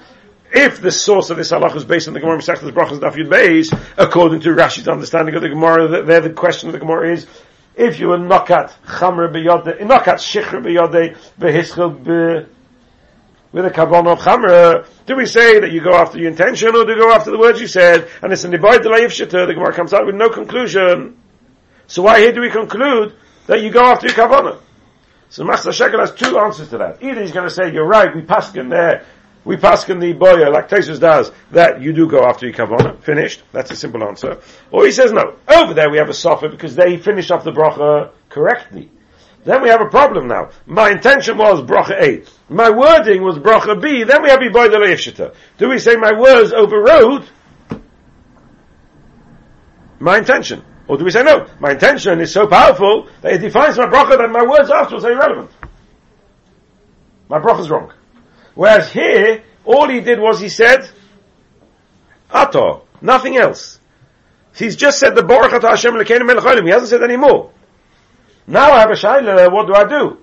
if 0.54 0.80
the 0.80 0.92
source 0.92 1.32
of 1.32 1.38
this 1.38 1.52
halach 1.52 1.76
is 1.76 1.86
based 1.86 2.08
on 2.08 2.14
the 2.14 2.20
Gemara 2.20 2.38
Masechtas 2.38 2.72
Brachos, 2.72 3.00
Daf 3.00 3.16
Yud 3.16 3.30
Beis, 3.30 3.76
according 3.98 4.42
to 4.42 4.50
Rashi's 4.50 4.88
understanding 4.88 5.34
of 5.34 5.42
the 5.42 5.50
Gemara, 5.50 6.04
there 6.04 6.22
the 6.22 6.30
question 6.30 6.70
of 6.70 6.74
the 6.74 6.80
Gemara 6.80 7.14
is 7.14 7.26
if 7.76 8.00
you 8.00 8.10
were 8.10 8.18
knockat 8.18 8.74
chamre 8.86 9.32
beyode, 9.32 9.80
knockat 9.80 10.18
shichre 10.18 10.62
beyode, 10.62 11.18
behischel 11.40 12.04
be, 12.04 12.50
with 13.52 13.66
a 13.66 13.70
kavan 13.70 14.08
of 14.08 14.20
chamre, 14.20 14.88
do 15.06 15.16
we 15.16 15.26
say 15.26 15.60
that 15.60 15.72
you 15.72 15.82
go 15.82 15.94
after 15.94 16.18
the 16.18 16.28
intention 16.28 16.76
or 16.76 16.86
do 16.86 16.94
you 16.94 17.00
go 17.00 17.12
after 17.12 17.32
the 17.32 17.38
words 17.38 17.60
you 17.60 17.68
said? 17.68 18.08
And 18.22 18.32
it's 18.34 18.44
an 18.44 18.52
ibayt 18.52 18.80
delayif 18.80 19.08
shita, 19.08 19.48
the 19.48 19.54
Gemara 19.54 19.74
comes 19.74 19.94
out 19.94 20.06
with 20.06 20.16
no 20.16 20.30
conclusion. 20.30 21.18
So 21.88 22.04
why 22.04 22.20
here 22.20 22.32
do 22.32 22.42
we 22.42 22.50
conclude 22.50 23.16
that 23.48 23.62
you 23.62 23.70
go 23.70 23.84
after 23.84 24.08
your 24.08 24.16
kavanah? 24.16 24.60
So 25.30 25.46
Master 25.46 25.72
Shekel 25.72 26.00
has 26.00 26.12
two 26.12 26.38
answers 26.38 26.70
to 26.70 26.78
that. 26.80 27.02
Either 27.02 27.22
he's 27.22 27.32
going 27.32 27.48
to 27.48 27.54
say, 27.54 27.72
you're 27.72 27.88
right, 27.88 28.14
we 28.14 28.22
paskin 28.22 28.70
there, 28.70 29.06
we 29.44 29.58
pass 29.58 29.90
in 29.90 30.00
the 30.00 30.14
boya, 30.14 30.52
like 30.52 30.70
Tesis 30.70 31.00
does, 31.00 31.32
that 31.52 31.82
you 31.82 31.94
do 31.94 32.08
go 32.08 32.24
after 32.26 32.46
your 32.48 32.56
kavana. 32.56 33.02
Finished. 33.02 33.42
That's 33.52 33.72
a 33.72 33.76
simple 33.76 34.04
answer. 34.04 34.40
Or 34.70 34.86
he 34.86 34.92
says 34.92 35.12
no. 35.12 35.36
Over 35.48 35.74
there 35.74 35.90
we 35.90 35.98
have 35.98 36.10
a 36.10 36.14
sofa 36.14 36.48
because 36.50 36.76
they 36.76 36.98
finished 36.98 37.32
off 37.32 37.44
the 37.44 37.52
bracha 37.52 38.12
correctly. 38.30 38.92
Then 39.44 39.64
we 39.64 39.70
have 39.70 39.82
a 39.82 39.90
problem 39.90 40.28
now. 40.28 40.52
My 40.68 40.92
intention 40.92 41.38
was 41.38 41.62
bracha 41.62 42.00
A. 42.00 42.24
My 42.54 42.70
wording 42.70 43.24
was 43.24 43.40
bracha 43.40 43.82
B. 43.82 44.04
Then 44.04 44.22
we 44.22 44.30
have 44.30 44.40
the 44.40 45.34
Do 45.58 45.70
we 45.70 45.80
say 45.80 45.96
my 45.96 46.14
words 46.20 46.54
overrode 46.54 47.28
my 50.00 50.18
intention? 50.20 50.64
Or 50.88 50.98
do 50.98 51.06
we 51.06 51.12
say 51.12 51.24
no? 51.24 51.48
My 51.60 51.72
intention 51.72 52.20
is 52.22 52.32
so 52.32 52.46
powerful 52.46 53.08
that 53.22 53.34
it 53.34 53.38
defines 53.40 53.78
my 53.78 53.86
bracha 53.86 54.18
that 54.18 54.30
my 54.30 54.44
words 54.44 54.70
afterwards 54.70 55.06
are 55.06 55.12
irrelevant. 55.12 55.50
My 57.30 57.40
bracha 57.40 57.62
is 57.62 57.70
wrong. 57.70 57.94
Whereas 58.56 58.92
here, 58.92 59.44
all 59.66 59.88
he 59.90 60.02
did 60.02 60.20
was 60.20 60.40
he 60.40 60.50
said, 60.50 60.90
Ato, 62.30 62.84
nothing 63.02 63.38
else. 63.38 63.80
He's 64.56 64.76
just 64.76 65.00
said 65.00 65.16
the 65.16 65.24
Baruch 65.24 65.52
Atah 65.52 65.70
Hashem 65.70 65.94
Lekeinu 65.94 66.64
He 66.64 66.70
hasn't 66.70 66.90
said 66.90 67.04
any 67.04 67.18
more. 67.18 67.52
Now 68.48 68.72
I 68.72 68.80
have 68.80 68.90
a 68.90 68.94
shaila, 68.94 69.52
what 69.52 69.68
do 69.68 69.74
I 69.74 69.86
do? 69.86 70.18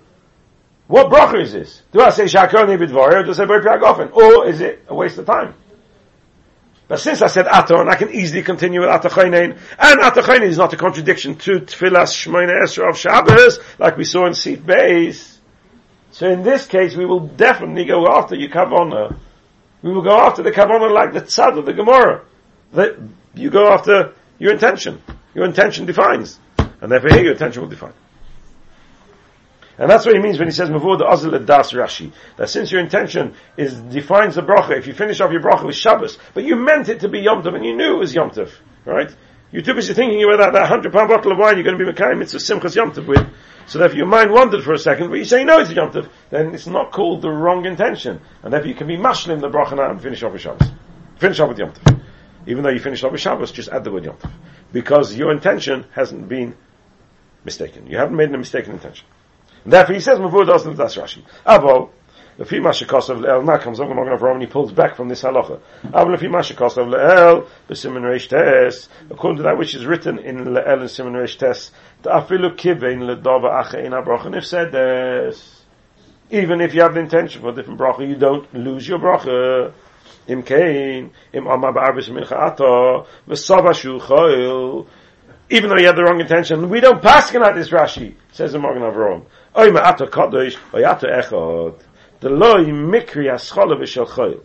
What 0.87 1.11
bracha 1.11 1.41
is 1.43 1.53
this? 1.53 1.83
Do 1.93 2.01
I 2.01 2.11
say 2.11 2.25
Shakoni 2.25 2.79
Bidvar 2.79 3.12
or 3.12 3.23
do 3.23 3.31
I 3.31 3.35
say 3.35 3.45
Bori 3.45 3.62
Piagofen? 3.62 4.14
Or 4.14 4.47
is 4.47 4.61
it 4.61 4.85
a 4.88 4.95
waste 4.95 5.19
of 5.19 5.27
time? 5.27 5.55
But 6.88 7.01
since 7.01 7.21
I 7.21 7.27
said 7.27 7.47
Ato, 7.47 7.81
and 7.81 7.91
I 7.91 7.97
can 7.97 8.11
easily 8.11 8.43
continue 8.43 8.81
with 8.81 8.88
Atachainen, 8.88 9.59
and 9.79 10.01
Atachainen 10.01 10.45
is 10.45 10.57
not 10.57 10.73
a 10.73 10.79
contradiction 10.79 11.37
to 11.37 11.61
Tfilas 11.61 12.14
Shmoyne 12.14 12.49
Esra 12.62 12.88
of 12.88 12.97
Shabbos, 12.97 13.61
like 13.79 13.99
we 13.99 14.05
saw 14.05 14.27
in 14.27 14.33
Sif 14.33 14.61
Beis. 14.61 15.38
So 16.18 16.28
in 16.28 16.42
this 16.42 16.66
case, 16.66 16.96
we 16.96 17.07
will 17.07 17.28
definitely 17.28 17.85
go 17.85 18.09
after 18.09 18.35
your 18.35 18.50
Kavona. 18.50 19.16
We 19.83 19.92
will 19.92 20.02
go 20.02 20.18
after 20.18 20.42
the 20.42 20.50
Kavona 20.50 20.92
like 20.92 21.12
the 21.12 21.20
Tzad 21.20 21.57
of 21.57 21.64
the 21.64 21.72
Gemara. 21.72 22.24
That 22.72 22.98
you 23.35 23.50
go 23.50 23.72
after 23.72 24.14
your 24.37 24.52
intention. 24.52 25.00
Your 25.33 25.44
intention 25.44 25.87
defines. 25.87 26.40
And 26.81 26.90
therefore 26.90 27.11
here 27.11 27.22
your 27.22 27.33
intention 27.35 27.62
will 27.62 27.68
define. 27.68 27.92
And 29.78 29.88
that's 29.88 30.07
what 30.07 30.16
he 30.16 30.20
means 30.20 30.40
when 30.40 30.48
he 30.48 30.52
says 30.52 30.70
Mavur 30.70 30.98
the 30.98 31.04
Azil 31.04 31.46
Das 31.46 31.70
Rashi. 31.70 32.11
That 32.37 32.50
since 32.50 32.72
your 32.72 32.81
intention 32.81 33.37
is 33.57 33.74
defines 33.74 34.35
the 34.35 34.42
bracha, 34.42 34.76
if 34.76 34.88
you 34.88 34.94
finish 34.94 35.20
off 35.20 35.31
your 35.31 35.40
bracha 35.40 35.66
with 35.66 35.76
Shabbos, 35.76 36.18
but 36.35 36.42
you 36.42 36.57
meant 36.57 36.88
it 36.88 36.98
to 37.02 37.09
be 37.09 37.20
Yom 37.20 37.44
Tov 37.44 37.54
and 37.54 37.64
you 37.64 37.76
knew 37.76 37.94
it 37.94 37.98
was 38.00 38.12
Yom 38.12 38.31
Tov, 38.31 38.50
right? 38.85 39.14
You're 39.50 39.62
too 39.62 39.74
busy 39.74 39.94
thinking 39.94 40.22
about 40.22 40.52
that, 40.52 40.66
hundred 40.66 40.92
pound 40.92 41.08
bottle 41.08 41.32
of 41.32 41.38
wine 41.38 41.56
you're 41.56 41.64
going 41.64 41.78
to 41.78 41.84
be 41.84 41.90
Mekayim 41.90 42.18
Mitzvah 42.18 42.38
Simchas 42.38 42.76
Yom 42.76 42.92
Tov 42.92 43.06
with. 43.06 43.26
So 43.66 43.78
therefore 43.78 43.96
your 43.96 44.06
mind 44.06 44.30
wandered 44.30 44.62
for 44.62 44.74
a 44.74 44.78
second, 44.78 45.08
but 45.08 45.16
you 45.16 45.24
say 45.24 45.44
no 45.44 45.58
it's 45.61 45.70
Yom 45.70 45.90
Tov, 45.90 46.08
then 46.28 46.54
it's 46.54 46.66
not 46.66 46.92
called 46.92 47.22
the 47.22 47.30
wrong 47.30 47.64
intention. 47.64 48.20
And 48.42 48.52
therefore 48.52 48.68
you 48.68 48.74
can 48.74 48.87
be 48.87 48.98
mashlim 48.98 49.40
the 49.40 49.48
bracha 49.48 49.76
now 49.76 49.90
and 49.90 50.02
finish 50.02 50.22
off 50.22 50.32
with 50.32 50.42
Shabbos. 50.42 50.68
Finish 51.18 51.40
off 51.40 51.48
with 51.48 51.58
Yom 51.58 51.72
Tov. 51.72 52.00
Even 52.46 52.62
though 52.62 52.70
you 52.70 52.78
finish 52.78 53.02
off 53.04 53.12
with 53.12 53.22
Shabbos, 53.22 53.50
just 53.50 53.70
add 53.70 53.84
the 53.84 53.90
word 53.90 54.04
Yom 54.04 54.16
Tov. 54.16 54.30
Because 54.70 55.16
your 55.16 55.32
intention 55.32 55.87
hasn't 55.92 56.28
been 56.28 56.54
mistaken. 57.44 57.87
You 57.87 57.96
haven't 57.96 58.16
made 58.16 58.32
a 58.34 58.37
mistaken 58.37 58.72
intention. 58.72 59.06
And 59.64 59.72
therefore 59.72 59.94
he 59.94 60.00
says, 60.00 60.18
Mavur 60.18 60.46
doesn't 60.46 60.76
das 60.76 60.96
Rashi. 60.96 61.22
Abo, 61.46 61.90
mashikosav 62.38 63.20
le'el, 63.20 63.44
now 63.44 63.59
comes 63.59 63.81
on 63.81 63.88
Magen 63.88 64.16
Avraham 64.16 64.35
and 64.35 64.42
he 64.42 64.46
pulls 64.46 64.72
back 64.72 64.96
from 64.96 65.09
this 65.09 65.22
halacha. 65.22 65.61
Abo 65.87 66.12
the 66.12 66.18
fi 66.18 66.27
mashikosav 66.27 66.92
le'el, 66.92 67.48
b'simen 67.68 68.03
reish 68.03 68.29
tes, 68.29 68.88
according 69.11 69.38
to 69.38 69.42
that 69.42 69.59
which 69.59 69.74
is 69.74 69.87
written 69.87 70.18
in 70.18 70.44
le'el 70.44 70.81
and 70.81 70.88
simen 70.88 71.12
reish 71.12 71.38
tes, 71.38 71.72
ta'afilu 72.03 72.57
kivein 72.57 73.01
le'dova 73.01 73.64
acha 73.64 73.85
in 73.85 73.92
ha-bracha 73.92 74.27
nifsedes. 74.27 75.62
Even 76.31 76.61
if 76.61 76.74
you 76.74 76.83
have 76.83 76.94
the 76.94 77.01
intention 77.01 77.40
for 77.42 77.51
a 77.51 77.55
different 77.55 77.81
bracha, 77.81 78.07
you 78.07 78.14
don't 78.14 78.53
lose 78.55 78.87
your 78.87 78.98
bracha. 78.98 79.72
Im 80.29 80.42
kain, 80.42 81.11
im 81.33 81.46
amma 81.48 81.72
ba'arbis 81.72 82.11
mincha 82.11 82.38
ato, 82.38 83.07
v'sava 83.27 83.74
shu 83.74 83.98
choil, 83.98 84.87
even 85.51 85.70
though 85.70 85.79
you 85.79 85.87
had 85.87 85.96
the 85.96 86.03
wrong 86.03 86.20
intention, 86.20 86.68
we 86.68 86.81
don't 86.81 87.01
pass 87.01 87.35
on 87.35 87.57
this 87.57 87.70
Rashi, 87.70 88.14
says 88.33 88.53
the 88.53 88.59
Magen 88.59 88.83
Avraham. 88.83 89.24
Oy 89.57 89.70
ma'ata 89.70 90.07
kadosh, 90.07 90.59
oy 90.74 90.85
ata 90.85 91.07
echad. 91.07 91.81
The 92.20 92.31
loy 92.31 92.64
mikri 92.64 93.31
aschala 93.33 93.78
v'shel 93.81 94.07
choil. 94.07 94.40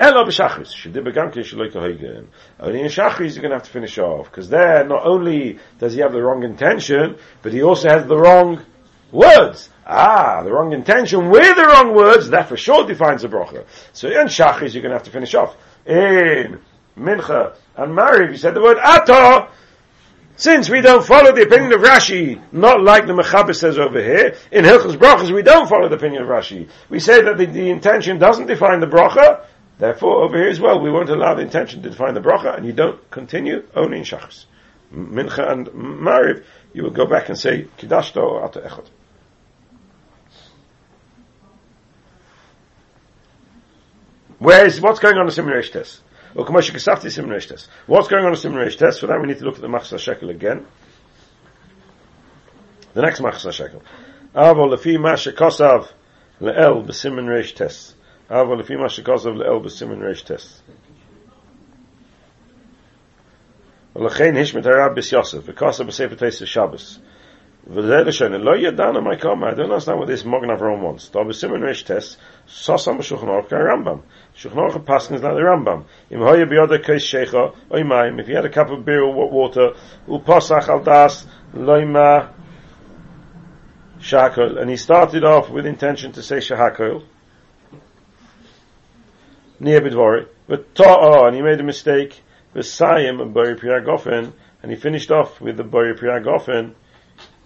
Elo 0.00 0.24
b'shachris, 0.24 0.72
shedib 0.74 1.04
begamke 1.04 1.44
shaloi 1.44 1.70
kahoigen. 1.70 2.26
Only 2.58 2.80
in 2.80 2.86
shachris 2.86 3.34
you're 3.34 3.42
going 3.42 3.50
to 3.50 3.56
have 3.56 3.64
to 3.64 3.70
finish 3.70 3.98
off, 3.98 4.30
because 4.30 4.48
there 4.48 4.82
not 4.84 5.04
only 5.04 5.58
does 5.78 5.92
he 5.92 6.00
have 6.00 6.12
the 6.12 6.22
wrong 6.22 6.42
intention, 6.42 7.18
but 7.42 7.52
he 7.52 7.62
also 7.62 7.90
has 7.90 8.06
the 8.06 8.16
wrong 8.16 8.64
words. 9.12 9.68
Ah, 9.86 10.42
the 10.42 10.50
wrong 10.50 10.72
intention 10.72 11.28
with 11.28 11.54
the 11.54 11.66
wrong 11.66 11.94
words, 11.94 12.30
that 12.30 12.48
for 12.48 12.56
sure 12.56 12.86
defines 12.86 13.24
a 13.24 13.28
bracha. 13.28 13.66
So 13.92 14.08
in 14.08 14.28
shachris 14.28 14.72
you're 14.72 14.82
going 14.82 14.92
to 14.92 14.96
have 14.96 15.02
to 15.02 15.10
finish 15.10 15.34
off. 15.34 15.54
In 15.84 16.60
mincha 16.96 17.56
and 17.76 17.92
mariv, 17.96 18.30
you 18.30 18.36
said 18.38 18.54
the 18.54 18.62
word 18.62 18.78
ato, 18.78 19.48
since 20.36 20.70
we 20.70 20.80
don't 20.80 21.04
follow 21.04 21.32
the 21.34 21.42
opinion 21.42 21.72
of 21.72 21.80
Rashi, 21.80 22.40
not 22.52 22.82
like 22.82 23.06
the 23.06 23.12
Mechaber 23.12 23.54
says 23.54 23.78
over 23.78 24.02
here, 24.02 24.36
in 24.50 24.64
Hilchos 24.64 24.96
Brachas 24.96 25.30
we 25.30 25.42
don't 25.42 25.68
follow 25.68 25.88
the 25.88 25.96
opinion 25.96 26.22
of 26.22 26.28
Rashi. 26.28 26.68
We 26.88 26.98
say 26.98 27.22
that 27.22 27.36
the, 27.36 27.46
the 27.46 27.70
intention 27.70 28.18
doesn't 28.18 28.46
define 28.46 28.80
the 28.80 28.86
bracha, 28.86 29.44
therefore 29.78 30.22
over 30.22 30.36
here 30.36 30.48
as 30.48 30.60
well 30.60 30.80
we 30.80 30.90
won't 30.90 31.10
allow 31.10 31.34
the 31.34 31.42
intention 31.42 31.82
to 31.82 31.90
define 31.90 32.14
the 32.14 32.20
bracha, 32.20 32.56
and 32.56 32.66
you 32.66 32.72
don't 32.72 33.10
continue 33.10 33.66
only 33.74 33.98
in 33.98 34.04
Shachas. 34.04 34.46
Mincha 34.94 35.50
and 35.50 35.68
Mariv, 35.68 36.44
you 36.72 36.82
will 36.82 36.90
go 36.90 37.06
back 37.06 37.28
and 37.28 37.38
say, 37.38 37.68
Kidashto 37.78 38.22
or 38.22 38.44
Ata 38.44 38.60
Echad. 38.60 38.86
Where 44.38 44.64
is, 44.64 44.80
what's 44.80 45.00
going 45.00 45.16
on 45.16 45.22
in 45.22 45.26
the 45.26 45.32
Simon 45.32 45.62
test? 45.62 46.00
Or 46.35 46.45
Kamosha 46.45 46.71
Kasafti 46.71 47.11
Simon 47.11 47.39
test? 47.39 47.69
What's 47.87 48.07
going 48.07 48.25
on 48.25 48.31
in 48.31 48.37
Simon 48.37 48.69
test? 48.71 48.99
For 48.99 49.07
that 49.07 49.19
we 49.21 49.27
need 49.27 49.39
to 49.39 49.45
look 49.45 49.55
at 49.55 49.61
the 49.61 49.67
Machsa 49.67 49.97
Shekel 49.97 50.29
again. 50.29 50.65
The 52.93 53.01
next 53.01 53.21
Machsa 53.21 53.51
Shekel. 53.51 53.81
Avo 54.35 54.67
lefi 54.69 54.99
ma 54.99 55.13
shekosav 55.13 55.87
le'el 56.41 56.85
b'simen 56.85 57.25
reish 57.25 57.55
tes. 57.55 57.95
Avo 58.29 58.61
lefi 58.61 58.77
ma 58.77 58.87
shekosav 58.87 59.37
le'el 59.37 59.63
b'simen 59.63 59.99
reish 59.99 60.25
tes. 60.25 60.61
ולכן 63.95 64.37
השמט 64.37 64.65
הרב 64.65 64.95
ביס 64.95 65.11
יוסף, 65.11 65.37
וכוסה 65.45 65.83
בספר 65.83 66.15
תייס 66.15 66.43
שבס. 66.43 66.99
I 67.68 67.74
don't 67.74 67.92
understand 67.92 68.32
what 69.98 70.08
this 70.08 70.24
Magna 70.24 70.56
Avram 70.56 70.80
wants. 70.80 71.10
The 71.10 71.18
Abbasimon 71.18 71.62
Rish 71.62 71.84
test, 71.84 72.16
sasam 72.48 72.98
Shulchan 72.98 73.28
Aruch 73.28 73.50
Rambam. 73.50 74.00
Shulchan 74.36 74.54
Aruch 74.54 74.84
Paskin 74.84 75.16
is 75.16 75.22
not 75.22 75.34
the 75.34 75.40
Rambam. 75.40 75.84
Im 76.10 76.20
hoya 76.20 76.46
biyoda 76.46 76.82
kais 76.82 77.04
shecha, 77.04 77.54
oimaim, 77.70 78.18
if 78.18 78.28
you 78.28 78.34
had 78.34 78.46
a 78.46 78.48
cup 78.48 78.70
of 78.70 78.84
beer 78.84 79.02
or 79.02 79.30
water, 79.30 79.74
uposach 80.08 80.68
al 80.68 80.82
das, 80.82 81.26
loima 81.54 82.32
shakol. 84.00 84.58
And 84.58 84.70
he 84.70 84.76
started 84.76 85.22
off 85.22 85.50
with 85.50 85.66
intention 85.66 86.12
to 86.12 86.22
say 86.22 86.38
shahakol. 86.38 87.04
Near 89.60 89.82
Bidvori. 89.82 90.26
But 90.48 90.74
ta'ah, 90.74 91.26
and 91.26 91.36
he 91.36 91.42
made 91.42 91.60
a 91.60 91.64
mistake. 91.64 92.22
V'sayim 92.54 93.20
a 93.20 93.26
bari 93.26 93.54
priyagofen, 93.54 94.32
and 94.62 94.72
he 94.72 94.78
finished 94.78 95.10
off 95.10 95.40
with 95.40 95.58
the 95.58 95.62
bari 95.62 95.94
priyagofen, 95.94 96.72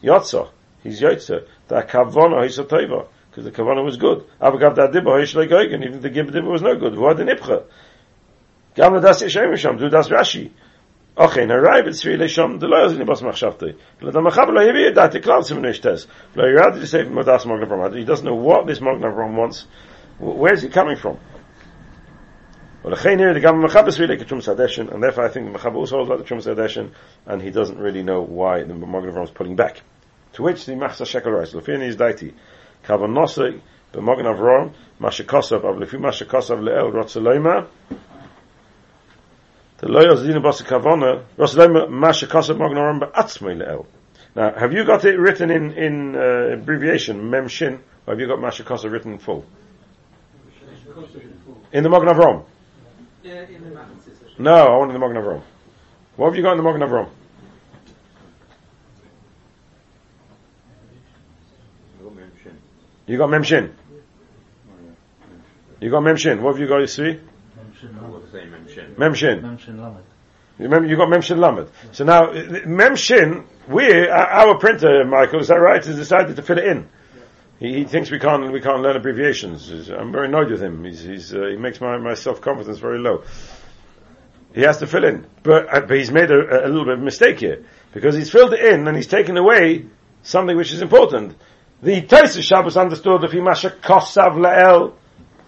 Yotza. 0.05 0.51
He's 0.83 1.01
Yotza. 1.01 1.47
The 1.69 1.83
Kavona 1.83 2.47
is 2.47 2.59
a 2.59 2.65
Toiva. 2.65 3.07
Because 3.31 3.45
the 3.45 3.51
Kavona 3.51 3.85
was 3.85 3.97
good. 3.97 4.25
Avagav 4.41 4.77
da 4.77 4.89
Dibba 4.89 5.07
Hoish 5.07 5.35
Legoigen. 5.35 5.85
Even 5.85 6.01
the 6.01 6.11
Gib 6.11 6.31
Dibba 6.31 6.51
was 6.51 6.63
no 6.63 6.77
good. 6.77 6.95
Vuad 6.95 7.17
the 7.17 7.25
Nipcha. 7.25 7.65
Gam 8.75 9.01
das 9.01 9.23
Yeshem 9.23 9.53
Yisham. 9.53 9.79
Du 9.79 9.89
das 9.89 10.09
Rashi. 10.09 10.51
Okay, 11.17 11.47
na 11.47 11.55
right 11.55 11.87
it's 11.87 12.05
really 12.05 12.27
sham 12.27 12.59
the 12.59 12.67
lawyers 12.67 12.93
in 12.93 12.99
the 12.99 13.05
boss 13.05 13.23
machshafte. 13.23 13.77
Le 14.01 14.11
da 14.11 14.21
machab 14.21 14.49
lo 14.49 14.61
yevi 14.61 14.93
dat 14.93 15.13
the 15.13 15.21
clouds 15.21 15.49
him 15.49 15.63
nicht 15.63 15.81
das. 15.81 16.09
Lo 16.35 16.45
you 16.45 16.87
say 16.87 17.05
from 17.05 17.25
das 17.25 17.47
morgen 17.47 17.69
from. 17.69 17.95
He 17.95 18.05
doesn't 18.05 18.25
know 18.25 18.35
what 18.35 18.67
this 18.67 18.81
morgen 18.81 19.01
from 19.01 19.37
wants. 19.37 19.65
Where's 20.19 20.63
he 20.63 20.69
coming 20.69 20.97
from? 20.97 21.19
Well, 22.83 22.97
the 22.97 23.01
here 23.01 23.33
the 23.33 23.39
gam 23.39 23.63
machab 23.63 23.87
is 23.87 24.01
really 24.01 24.17
a 24.17 24.25
ketum 24.25 24.43
sadeshin 24.43 24.93
and 24.93 25.01
therefore 25.01 25.25
I 25.25 25.29
think 25.29 25.53
the 25.53 25.57
machab 25.57 25.77
also 25.77 25.99
holds 25.99 26.11
like 26.11 26.19
the 26.19 26.25
tum 26.25 26.39
sadeshin 26.39 26.91
and 27.27 27.41
he 27.41 27.51
doesn't 27.51 27.79
really 27.79 28.03
know 28.03 28.21
why 28.21 28.65
the 28.65 28.75
morgen 28.75 29.13
from 29.13 29.23
is 29.23 29.31
pulling 29.31 29.55
back. 29.55 29.83
To 30.35 30.43
which 30.43 30.67
the 30.67 30.73
Machsa 30.73 31.07
Shekel 31.07 31.33
writes, 31.33 31.53
Lefini 31.53 31.89
is 31.89 31.97
Daiti, 31.97 32.33
Kavanosai, 32.85 33.61
the 33.93 34.01
Mogna 34.01 34.37
Avrom, 34.37 34.75
Mashikosav, 35.01 35.65
of 35.65 35.77
Lefi 35.77 35.99
Mashikosav 35.99 36.61
Le'el 36.61 36.93
Rotzeloima, 36.93 37.67
the 39.85 39.91
loyal 39.91 40.17
zina 40.17 40.41
basa 40.41 40.65
kavana 40.65 41.25
rosalem 41.37 41.91
masha 41.91 42.27
kasav 42.27 42.57
magnaram 42.57 43.01
ba'atzmei 43.01 43.57
le'el. 43.57 43.85
Now, 44.35 44.55
have 44.55 44.73
you 44.73 44.85
got 44.85 45.05
it 45.05 45.19
written 45.19 45.51
in 45.51 45.73
in 45.73 46.17
uh, 46.17 46.55
abbreviation 46.55 47.29
mem 47.29 47.49
shin, 47.49 47.75
or 48.07 48.15
have 48.15 48.21
you 48.21 48.27
got 48.27 48.41
masha 48.41 48.63
kasav 48.63 48.91
written 48.91 49.13
in 49.13 49.19
full? 49.19 49.45
In 51.73 51.83
the 51.83 51.91
Magen 51.91 52.09
Avram. 52.09 52.45
Yeah, 53.23 53.43
in 53.43 53.75
the. 53.75 53.87
No, 54.39 54.55
I 54.55 54.77
want 54.79 54.91
in 54.91 55.01
the 55.01 55.07
Magen 55.07 55.23
Avram. 55.23 55.43
What 56.17 56.27
have 56.29 56.37
you 56.37 56.43
got 56.43 56.53
in 56.53 56.59
the 56.59 56.63
Magen 56.63 56.81
Avram? 56.81 57.11
You 63.07 63.19
got 63.19 63.31
mem 63.31 63.43
shin. 63.43 63.75
You 65.81 65.91
got 65.91 66.01
mem 66.01 66.17
shin. 66.17 66.43
What 66.43 66.53
have 66.53 66.61
you 66.61 66.69
got? 66.69 66.79
You 66.79 66.87
see 66.87 67.21
mem 68.99 69.15
shin. 69.15 69.41
You 70.59 70.69
got 70.69 71.09
Memshin 71.09 71.39
Lamed. 71.39 71.69
So 71.93 72.05
now, 72.05 72.29
Memshin, 72.29 73.45
we, 73.69 74.09
our 74.09 74.57
printer, 74.57 75.05
Michael, 75.05 75.41
is 75.41 75.49
that 75.49 75.57
right, 75.57 75.85
has 75.85 75.97
decided 75.97 76.37
to 76.37 76.43
fit 76.43 76.59
it 76.59 76.67
in. 76.67 76.89
He, 77.59 77.79
he 77.79 77.85
thinks 77.85 78.11
we 78.11 78.21
can't, 78.21 78.53
we 78.53 78.61
can't 78.61 78.81
learn 78.81 78.97
abbreviations. 78.97 79.69
I'm 79.91 80.13
very 80.13 80.29
annoyed 80.29 80.51
with 80.51 80.63
him. 80.63 80.85
He's, 80.85 81.01
he's, 81.01 81.35
uh, 81.35 81.47
he 81.47 81.57
makes 81.57 81.81
my, 81.81 81.99
my 81.99 82.15
self-confidence 82.15 82.79
very 82.79 83.01
low. 83.01 83.25
He 84.55 84.61
has 84.61 84.79
to 84.79 84.87
fill 84.87 85.05
in. 85.05 85.27
But, 85.43 85.75
uh, 85.75 85.81
but 85.81 85.97
he's 85.97 86.13
made 86.13 86.31
a, 86.31 86.67
a 86.67 86.69
little 86.69 86.85
bit 86.85 86.95
of 86.95 87.01
mistake 87.01 87.41
here. 87.41 87.65
Because 87.93 88.15
he's 88.15 88.31
filled 88.31 88.53
it 88.55 88.65
in 88.65 88.87
and 88.87 88.97
he's 88.97 89.09
taken 89.09 89.37
away 89.37 89.87
something 90.23 90.57
which 90.57 90.73
is 90.73 90.83
important. 90.83 91.35
The 91.83 92.03
Taisa 92.03 92.43
Shabbos 92.43 92.77
understood 92.77 93.25
if 93.25 93.33
he 93.33 93.41
masha 93.41 93.71
kosav 93.71 94.37
la'el, 94.37 94.95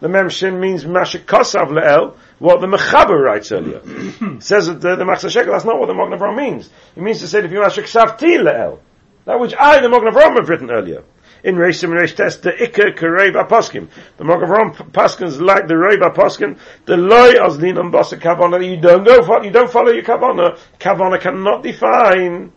the 0.00 0.08
Memshin 0.08 0.60
means 0.60 0.84
masha 0.84 1.18
kosav 1.18 1.68
la'el, 1.68 2.16
what 2.38 2.60
the 2.60 2.66
Mechaber 2.66 3.18
writes 3.22 3.52
earlier. 3.52 3.80
says 4.40 4.66
that 4.66 4.80
the, 4.80 4.96
the 4.96 5.04
Machzah 5.04 5.30
Shekel, 5.30 5.52
that's 5.52 5.64
not 5.64 5.78
what 5.78 5.86
the 5.86 5.94
Avraham 5.94 6.36
means. 6.36 6.68
It 6.94 7.02
means 7.02 7.20
to 7.20 7.28
say 7.28 7.44
if 7.44 7.50
you 7.50 7.60
masha 7.60 7.82
ksavti 7.82 8.38
la'el. 8.38 8.80
That 9.26 9.40
which 9.40 9.54
I, 9.58 9.80
the 9.80 9.88
Mogen 9.88 10.12
Avram, 10.12 10.36
have 10.36 10.48
written 10.48 10.70
earlier. 10.70 11.02
In 11.42 11.56
Reish 11.56 11.82
and 11.82 11.92
Reish 11.92 12.14
Test, 12.14 12.42
the 12.42 12.52
Ikke 12.52 12.96
Kerei 12.96 13.32
Poskim. 13.48 13.88
The 14.18 14.24
Mogen 14.24 14.48
Avram 14.48 14.90
Paskins 14.92 15.40
like 15.40 15.66
the 15.66 15.76
Rei 15.76 15.96
Poskim. 15.96 16.58
The 16.86 16.96
Loi 16.96 17.34
Ozlin 17.34 17.76
on 17.78 17.90
Bosa 17.90 18.18
Kavana. 18.20 18.64
You 18.64 18.80
don't 18.80 19.02
go 19.02 19.42
you 19.42 19.50
don't 19.50 19.70
follow 19.70 19.90
your 19.90 20.04
Kavana. 20.04 20.58
Kavana 20.78 21.20
cannot 21.20 21.64
define. 21.64 22.52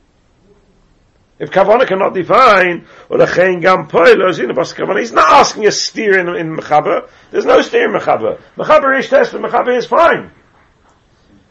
If 1.40 1.52
Kavana 1.52 1.88
cannot 1.88 2.14
define, 2.14 2.86
Chain 3.10 3.62
Gam 3.62 3.88
Poilo 3.88 4.30
is 4.30 4.40
in 4.40 4.50
the 4.50 4.54
Bosa 4.54 4.76
Kavana, 4.76 5.00
he's 5.00 5.14
not 5.14 5.32
asking 5.32 5.66
a 5.68 5.72
steer 5.72 6.20
in, 6.20 6.28
in 6.36 6.56
Mechaber. 6.56 7.10
There's 7.32 7.46
no 7.46 7.62
steer 7.62 7.86
in 7.86 8.00
Mechaber. 8.00 8.42
Mechaber 8.58 8.84
Reish 8.84 9.10
Test, 9.10 9.32
the 9.32 9.38
Mechaber 9.38 9.78
is 9.78 9.86
fine. 9.86 10.32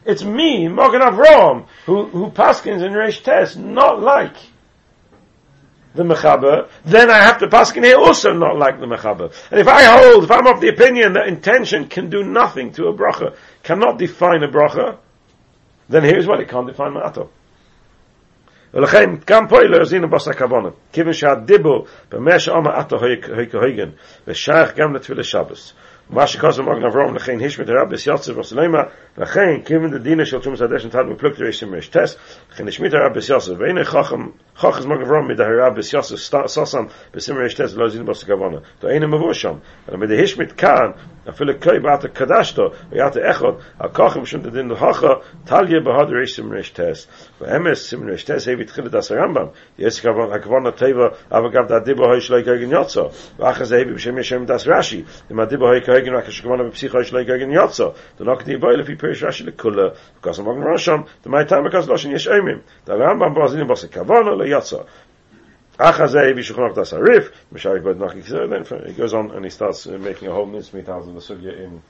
It's 0.05 0.23
me, 0.23 0.67
Mogen 0.67 1.01
Avram, 1.01 1.65
who, 1.85 2.05
who 2.05 2.29
Paskins 2.29 2.85
in 2.85 2.93
Reish 2.93 3.23
Test, 3.23 3.57
not 3.57 3.99
like 3.99 4.35
the 5.95 6.03
mechaber, 6.03 6.69
then 6.85 7.09
I 7.09 7.17
have 7.17 7.39
to 7.39 7.47
paskin 7.47 7.83
here 7.83 7.97
also 7.97 8.31
not 8.33 8.57
like 8.57 8.79
the 8.79 8.85
mechaber. 8.85 9.33
And 9.51 9.59
if 9.59 9.67
I 9.67 9.83
hold, 9.83 10.23
if 10.23 10.31
I'm 10.31 10.47
of 10.47 10.61
the 10.61 10.69
opinion 10.69 11.13
that 11.13 11.27
intention 11.27 11.87
can 11.87 12.09
do 12.09 12.23
nothing 12.23 12.71
to 12.73 12.87
a 12.87 12.93
bracha, 12.93 13.35
cannot 13.63 13.97
define 13.97 14.43
a 14.43 14.47
bracha, 14.47 14.97
then 15.89 16.03
here's 16.03 16.27
what 16.27 16.39
it 16.39 16.47
can't 16.47 16.67
define 16.67 16.93
ma'ato. 16.93 17.29
ולכן 18.73 19.09
גם 19.27 19.47
פה 19.47 19.57
לא 19.63 19.81
יזינו 19.81 20.09
בס 20.09 20.27
הכוונה, 20.27 20.69
כיוון 20.93 21.13
שהדיבור 21.13 21.85
במה 22.11 22.39
שאומר 22.39 22.71
עתו 22.71 22.97
הויגן, 23.53 23.89
ושייך 24.27 24.75
גם 24.77 24.95
לתפילה 24.95 25.23
שבס. 25.23 25.73
מה 26.09 26.27
שקוסם 26.27 26.63
מוגן 26.63 26.85
אברום 26.85 27.15
לכן 27.15 27.37
השמית 27.45 27.69
הרבס 27.69 28.07
יוצא 28.07 28.31
וסלמה 28.31 28.79
וכן 29.19 29.59
קיימן 29.63 29.91
דדינה 29.91 30.25
של 30.25 30.39
תשומת 30.39 30.57
סדש 30.57 30.85
תד 30.85 31.03
בפלוקטר 31.11 31.43
יש 31.43 31.59
שמש 31.59 31.87
טס, 31.87 32.17
וכן 32.53 32.65
נשמית 32.65 32.93
הרב 32.93 33.13
בסיוסף, 33.15 33.51
ואין 33.57 33.83
חכם, 33.83 34.27
חכס 34.57 34.85
מגברום 34.85 35.27
מדה 35.27 35.45
הרב 35.45 35.75
בסיוסף 35.75 36.15
סוסם 36.47 36.85
בסימר 37.13 37.41
יש 37.45 37.53
טס, 37.53 37.75
לא 37.75 37.89
זין 37.89 38.05
בוס 38.05 38.23
כבונה, 38.23 38.57
תו 38.79 38.87
אין 38.87 39.03
הם 39.03 39.13
מבוא 39.13 39.33
שם, 39.33 39.53
אלא 39.89 39.97
מדה 39.97 40.13
הישמית 40.13 40.51
כאן, 40.51 40.91
אפילו 41.29 41.59
כאי 41.59 41.79
באת 41.79 42.03
הקדשתו, 42.03 42.71
ויאת 42.91 43.15
האחות, 43.15 43.61
הכוחם 43.79 44.25
שום 44.25 44.41
דדין 44.41 44.69
לחכה, 44.69 45.13
תליה 45.45 45.79
בהוד 45.79 46.09
ריש 46.09 46.35
סימר 46.35 46.57
יש 46.57 46.69
טס, 46.69 47.07
ואמס 47.41 47.89
סימר 47.89 48.13
יש 48.13 48.23
טס, 48.23 48.47
היו 48.47 48.59
התחיל 48.59 48.85
את 48.87 48.95
הסרמבם, 48.95 49.45
יש 49.79 50.01
כבונה, 50.01 50.35
הכבונה 50.35 50.71
טבע, 50.71 51.07
אבל 51.31 51.49
גם 51.51 51.65
דה 51.67 51.79
דיבו 51.79 52.05
הוי 52.05 52.21
שלא 52.21 52.37
יקרה 52.37 52.57
גניוצו, 52.57 53.09
ואחר 53.39 53.63
זה 53.63 53.75
היו 53.75 53.95
בשם 53.95 54.17
ישם 54.17 54.45
דס 54.45 54.67
רשי, 54.67 55.03
אם 55.31 55.39
הדיבו 55.39 55.67
הוי 55.67 55.81
כרגן 55.81 56.13
רק 56.13 56.29
שכבונה 56.29 56.63
בפסיכו 56.63 57.03
שלא 57.03 57.19
יקרה 57.19 57.37
גניוצו, 57.37 57.91
דו 58.19 58.25
נוק 58.25 58.43
דיבו 58.43 58.69
אלפי 58.69 58.95
Pirish 59.09 59.25
Rashi 59.25 59.49
Lekula 59.49 59.97
because 60.15 60.39
among 60.39 60.57
Rosham 60.57 61.07
the 61.23 61.29
because 61.63 61.87
Loshin 61.87 62.61
the 62.85 62.93
Rambam 62.93 63.35
Bozin 63.35 63.65
Kavona 63.89 64.85
Achazei 65.79 66.35
Nachi 66.35 68.49
Then 68.49 68.87
he 68.87 68.93
goes 68.93 69.13
on 69.13 69.31
and 69.31 69.45
he 69.45 69.49
starts 69.49 69.87
uh, 69.87 69.91
making 69.91 70.27
a 70.27 70.33
whole 70.33 70.47
nitzmit 70.47 70.89
out 70.89 71.07
of 71.07 71.13
the 71.13 71.21
sugya 71.21 71.57
in. 71.57 71.81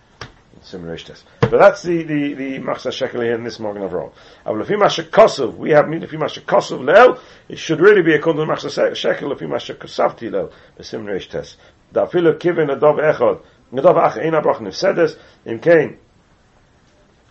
But 1.39 1.51
that's 1.51 1.83
the 1.83 2.03
the 2.03 2.33
the 2.33 2.59
machzah 2.59 2.91
shekel 2.91 3.21
here 3.21 3.35
in 3.35 3.43
this 3.43 3.59
morgan 3.59 3.83
of 3.83 3.93
roll. 3.93 4.13
Avlafim 4.45 5.57
we 5.57 5.71
have 5.71 5.85
midafim 5.85 6.19
hashakosov. 6.19 7.19
It 7.47 7.57
should 7.57 7.79
really 7.79 8.01
be 8.01 8.13
according 8.13 8.45
to 8.45 8.51
machzah 8.51 8.95
shekel 8.95 9.33
afim 9.33 9.49
hashakosavti 9.49 10.31
lel. 10.31 10.51
The 10.75 10.83
simreish 10.83 11.29
test. 11.29 11.57
Dafilu 11.93 12.37
kivin 12.37 12.77
adav 12.77 12.97
echad. 12.97 13.41
Nadav 13.71 13.97
ach 13.97 14.17
ein 14.17 14.41
brach 14.41 14.57
nifsedes. 14.57 15.17
Im 15.45 15.59
kain 15.59 15.97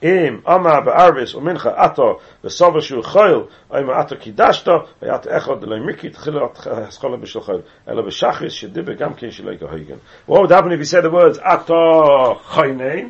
אם 0.02 0.40
אמה 0.48 0.80
בערביס 0.80 1.34
ומנחה 1.34 1.70
עתו 1.76 2.18
וסובר 2.44 2.80
שהוא 2.80 3.04
חויל, 3.04 3.40
אם 3.72 3.90
עתו 3.90 4.16
קידשתו, 4.20 4.72
וית 5.02 5.26
אחד 5.36 5.62
לא 5.62 5.76
מיקי 5.86 6.10
תחילו 6.10 6.52
הסחולה 6.66 7.16
בשביל 7.16 7.42
חויל, 7.42 7.60
אלא 7.88 8.02
בשחריס 8.02 8.52
שדיבר 8.52 8.92
גם 8.92 9.14
כן 9.14 9.30
שלא 9.30 9.50
יגהיגן. 9.50 9.96
What 10.28 10.32
would 10.32 10.50
happen 10.50 10.72
if 10.72 10.80
he 10.80 10.84
said 10.84 11.04
the 11.04 11.10
words 11.10 11.38
עתו 11.42 12.40
חוינן? 12.44 13.08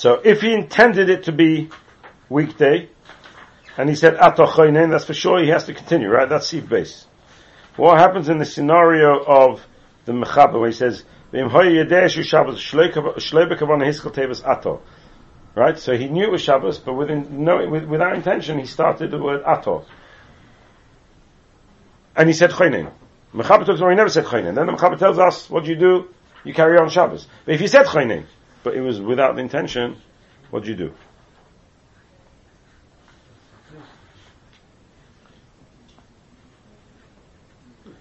So 0.00 0.14
if 0.24 0.40
he 0.40 0.54
intended 0.54 1.10
it 1.10 1.24
to 1.24 1.32
be 1.32 1.68
weekday, 2.30 2.88
and 3.76 3.86
he 3.86 3.94
said 3.94 4.14
atochoinen, 4.14 4.88
that's 4.88 5.04
for 5.04 5.12
sure 5.12 5.42
he 5.42 5.50
has 5.50 5.64
to 5.64 5.74
continue, 5.74 6.08
right? 6.08 6.26
That's 6.26 6.46
seed 6.46 6.70
base. 6.70 7.06
What 7.76 7.98
happens 7.98 8.30
in 8.30 8.38
the 8.38 8.46
scenario 8.46 9.22
of 9.22 9.62
the 10.06 10.12
mechaber 10.12 10.58
where 10.58 10.70
he 10.70 10.74
says, 10.74 11.04
ato, 14.42 14.80
Right? 15.54 15.78
So 15.78 15.94
he 15.98 16.08
knew 16.08 16.24
it 16.24 16.32
was 16.32 16.40
Shabbos, 16.40 16.78
but 16.78 16.94
within, 16.94 17.44
no, 17.44 17.68
without 17.68 18.14
intention, 18.16 18.58
he 18.58 18.64
started 18.64 19.10
the 19.10 19.18
word 19.18 19.42
ato. 19.44 19.84
And 22.16 22.26
he 22.26 22.32
said 22.32 22.52
choinen. 22.52 22.90
Mechaber 23.34 23.66
talks 23.66 23.80
about 23.80 23.90
he 23.90 23.96
never 23.96 24.08
said 24.08 24.24
choinen. 24.24 24.54
Then 24.54 24.64
the 24.64 24.72
mechaber 24.72 24.98
tells 24.98 25.18
us, 25.18 25.50
what 25.50 25.64
do 25.64 25.70
you 25.70 25.76
do? 25.76 26.08
You 26.42 26.54
carry 26.54 26.78
on 26.78 26.88
Shabbos. 26.88 27.26
But 27.44 27.56
if 27.56 27.60
he 27.60 27.66
said 27.66 27.84
choinen, 27.84 28.24
but 28.62 28.74
it 28.74 28.80
was 28.80 29.00
without 29.00 29.36
the 29.36 29.42
intention, 29.42 29.96
what 30.50 30.64
do 30.64 30.70
you 30.70 30.76
do? 30.76 30.94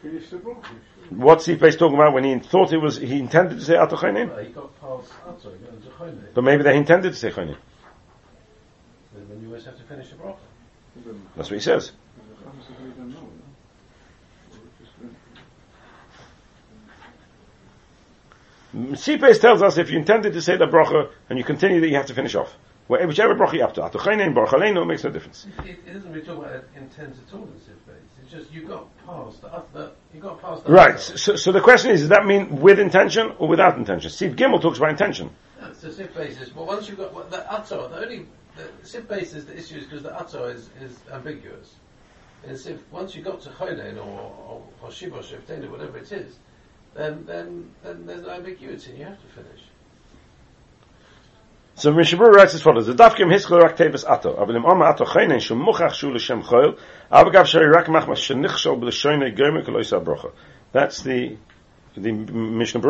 Finish 0.02 0.30
the 0.30 0.38
book. 0.38 0.65
What's 1.10 1.45
he 1.45 1.56
face 1.56 1.76
talking 1.76 1.95
about 1.95 2.13
when 2.13 2.24
he 2.24 2.39
thought 2.39 2.72
it 2.72 2.78
was, 2.78 2.98
he 2.98 3.19
intended 3.19 3.60
to 3.60 3.65
say 3.65 3.74
Atochainim? 3.74 4.45
He 4.45 4.54
got 4.54 4.80
past 4.80 5.12
Atzor, 5.28 5.58
he 5.58 5.65
got 5.65 5.74
into 5.74 5.89
Choyne. 5.89 6.24
But 6.34 6.43
maybe 6.43 6.63
they 6.63 6.78
intended 6.78 7.12
to 7.12 7.17
say 7.17 7.32
Chainim. 7.32 7.58
Then 9.13 9.41
you 9.41 9.48
always 9.48 9.65
have 9.65 9.78
to 9.78 9.84
finish 9.84 10.10
the 10.10 10.15
bracha. 10.15 10.38
That's 11.36 11.50
what 11.50 11.58
he 11.58 11.60
says. 11.60 11.91
Sipes 18.73 19.39
tells 19.41 19.62
us 19.62 19.77
if 19.77 19.89
you 19.89 19.97
intended 19.97 20.34
to 20.34 20.41
say 20.41 20.55
the 20.58 20.67
bracha 20.67 21.10
and 21.29 21.39
you 21.39 21.43
continue 21.43 21.82
that 21.82 21.89
you 21.89 21.95
have 21.95 22.05
to 22.08 22.13
finish 22.13 22.36
off. 22.36 22.55
Where- 22.88 23.05
Whichever 23.08 23.36
bracha 23.36 23.53
you 23.53 23.62
have 23.62 23.73
to. 23.73 23.82
Atochainim, 23.82 24.34
Baruch 24.34 24.49
Aleinu, 24.51 24.86
makes 24.86 25.03
no 25.03 25.10
difference. 25.10 25.47
It, 25.65 25.79
it 25.88 25.93
doesn't 25.93 26.12
really 26.12 26.25
talk 26.25 26.38
about 26.38 26.63
intent 26.75 27.15
at 27.27 27.34
all 27.34 27.43
in 27.43 27.51
base. 27.51 27.63
It's 28.21 28.32
just 28.32 28.51
you 28.51 28.63
got 28.67 28.86
past 29.05 29.41
the, 29.41 29.63
the 29.73 29.91
you 30.13 30.19
got 30.19 30.41
past 30.41 30.65
the 30.65 30.71
Right. 30.71 30.99
So, 30.99 31.36
so 31.36 31.51
the 31.51 31.62
question 31.62 31.91
is, 31.91 32.01
does 32.01 32.10
that 32.10 32.25
mean 32.25 32.62
with 32.62 32.79
intention 32.79 33.34
or 33.39 33.47
without 33.47 33.77
intention? 33.77 34.12
Siv 34.12 34.36
Gimel 34.36 34.62
talks 34.62 34.77
about 34.77 34.91
intention. 34.91 35.32
So 35.73 35.89
base 35.89 36.39
is 36.39 36.53
well 36.55 36.65
once 36.65 36.88
you've 36.88 36.97
got 36.97 37.13
well, 37.13 37.25
the 37.29 37.38
Atzor, 37.38 37.89
the 37.89 38.01
only 38.03 38.25
the 38.55 38.63
Siv 38.84 39.12
is 39.21 39.45
the 39.45 39.58
issue 39.58 39.77
is 39.77 39.86
because 39.86 40.03
the 40.03 40.10
Atzor 40.10 40.53
is, 40.53 40.69
is 40.82 40.97
ambiguous. 41.12 41.75
And 42.45 42.55
Siv 42.58 42.79
once 42.91 43.15
you 43.15 43.23
got 43.23 43.41
to 43.41 43.49
Chonen 43.49 43.97
or 43.97 44.32
or, 44.47 44.63
or 44.82 44.91
Shiva 44.91 45.17
or 45.17 45.21
Shiftena, 45.21 45.69
whatever 45.69 45.97
it 45.97 46.12
is, 46.12 46.38
then 46.95 47.25
then 47.25 47.71
then 47.84 48.06
there's 48.06 48.21
no 48.21 48.30
ambiguity 48.30 48.91
and 48.91 48.99
you 48.99 49.06
have 49.06 49.21
to 49.21 49.28
finish. 49.28 49.62
So 51.80 51.93
Mishabur 51.93 52.34
writes 52.34 52.54
as 52.56 52.62
follows: 52.62 52.88
The 52.88 52.93
dafkim 52.93 53.34
hiskol 53.34 53.62
rak 53.62 53.78
tevis 53.78 54.04
ato, 54.04 54.36
aval 54.36 54.58
im 54.58 54.65
oma 54.65 54.86
ato 54.86 55.06
chaynen 55.06 55.39
shum 55.39 55.65
muchach 55.65 55.93
shu 55.93 56.12
l'shem 56.12 56.43
choyl, 56.43 56.78
avagav 57.10 57.45
shari 57.45 57.69
rak 57.69 57.86
machmas 57.86 58.19
shenichshol 58.19 58.82
b'l'shoyne 58.82 59.34
goyme 59.38 59.65
kol 59.65 59.75
oisa 59.75 60.04
brocha. 60.04 60.34
That's 60.73 61.02
the 61.04 61.38
the 61.95 62.12
Mishnah 62.12 62.82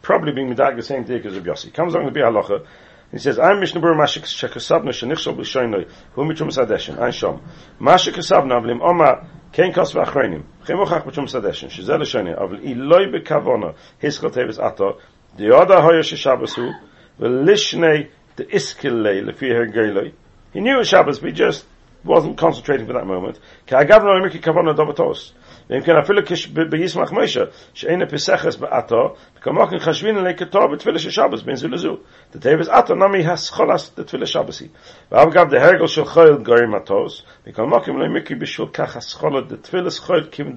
probably 0.00 0.32
being 0.32 0.54
medag 0.54 0.76
the 0.76 0.82
same 0.82 1.04
thing 1.04 1.24
as 1.24 1.34
Rabbi 1.34 1.50
Yossi. 1.50 1.74
Comes 1.74 1.94
along 1.94 2.06
to 2.06 2.12
be 2.12 2.20
halacha. 2.20 2.66
He 3.10 3.18
says, 3.18 3.38
I'm 3.38 3.60
Mishnah 3.60 3.80
Berurah 3.80 3.96
mashik 3.96 4.24
shekasabna 4.24 4.88
shenichshol 4.88 5.36
b'l'shoyne 5.36 5.90
hu 6.14 6.24
mitrum 6.24 6.50
sadeshen, 6.50 6.98
ein 6.98 7.12
shom. 7.12 7.40
Mashik 7.78 8.14
kasabna 8.14 8.58
aval 8.58 8.70
im 8.70 8.80
oma 8.80 9.28
Kein 9.52 9.72
kos 9.72 9.94
vakhrainim. 9.94 10.42
Khay 10.64 10.74
mo 10.74 10.84
khakh 10.84 11.04
b'chum 11.04 11.26
sadashn, 11.26 11.70
she 11.70 11.82
zeh 11.82 11.98
le 11.98 12.04
shani, 12.04 12.36
aval 12.36 12.60
i 12.64 12.74
loy 12.74 13.10
be 13.10 13.20
kavona. 13.20 13.74
Hes 13.98 14.18
kotay 14.18 14.46
ves 14.46 14.58
atar. 14.58 14.98
De 15.36 15.44
yoda 15.44 15.80
hoye 15.82 16.02
shi 16.02 16.16
shabbosu, 16.16 16.74
ve 17.18 17.28
lishne 17.28 18.08
de 18.36 18.44
iskel 18.44 19.02
le 19.02 19.22
le 19.22 19.32
vier 19.32 19.66
ge 19.66 19.92
loy. 19.92 20.12
Ine 20.54 20.84
shabbos 20.84 21.22
we 21.22 21.32
just 21.32 21.64
wasn't 22.04 22.36
concentrating 22.36 22.86
for 22.86 22.92
that 22.92 23.06
moment. 23.06 23.38
Ke 23.66 23.72
i 23.72 23.84
gaveno 23.84 24.22
mikhe 24.24 24.40
kavona 24.40 24.74
davatos. 24.74 25.32
ואם 25.70 25.80
כן 25.80 25.96
אפילו 25.96 26.22
בישמח 26.70 27.12
מוישה, 27.12 27.42
שאין 27.74 28.02
הפסחס 28.02 28.56
באתו, 28.56 29.14
וכמוכן 29.38 29.78
חשבין 29.78 30.16
עלי 30.16 30.34
כתוב 30.36 30.62
בתפילה 30.72 30.98
של 30.98 31.10
שבס 31.10 31.42
בין 31.42 31.56
זו 31.56 31.68
לזו. 31.68 31.96
דתיבס 32.34 32.68
אתו 32.68 32.94
נמי 32.94 33.26
הסחולס 33.26 33.94
דתפילה 33.98 34.26
שבסי. 34.26 34.68
ואגב 35.12 35.50
דהרגל 35.50 35.86
של 35.86 36.04
חויל 36.04 36.36
גורי 36.36 36.66
מטוס, 36.66 37.22
וכמוכן 37.46 37.92
לא 37.92 38.08
מיקי 38.08 38.34
בשביל 38.34 38.68
כך 38.72 38.96
הסחולה 38.96 39.40
דתפילה 39.40 39.90
חויל 40.00 40.24
כים 40.32 40.54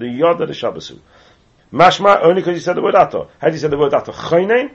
because 1.72 2.54
he 2.54 2.60
said 2.60 2.76
the 2.76 2.82
word 2.82 2.94
ato. 2.94 3.28
How 3.40 3.48
do 3.48 3.54
you 3.54 3.58
say 3.58 3.68
the 3.68 3.78
word 3.78 3.94
ato? 3.94 4.12
Chaynein? 4.12 4.70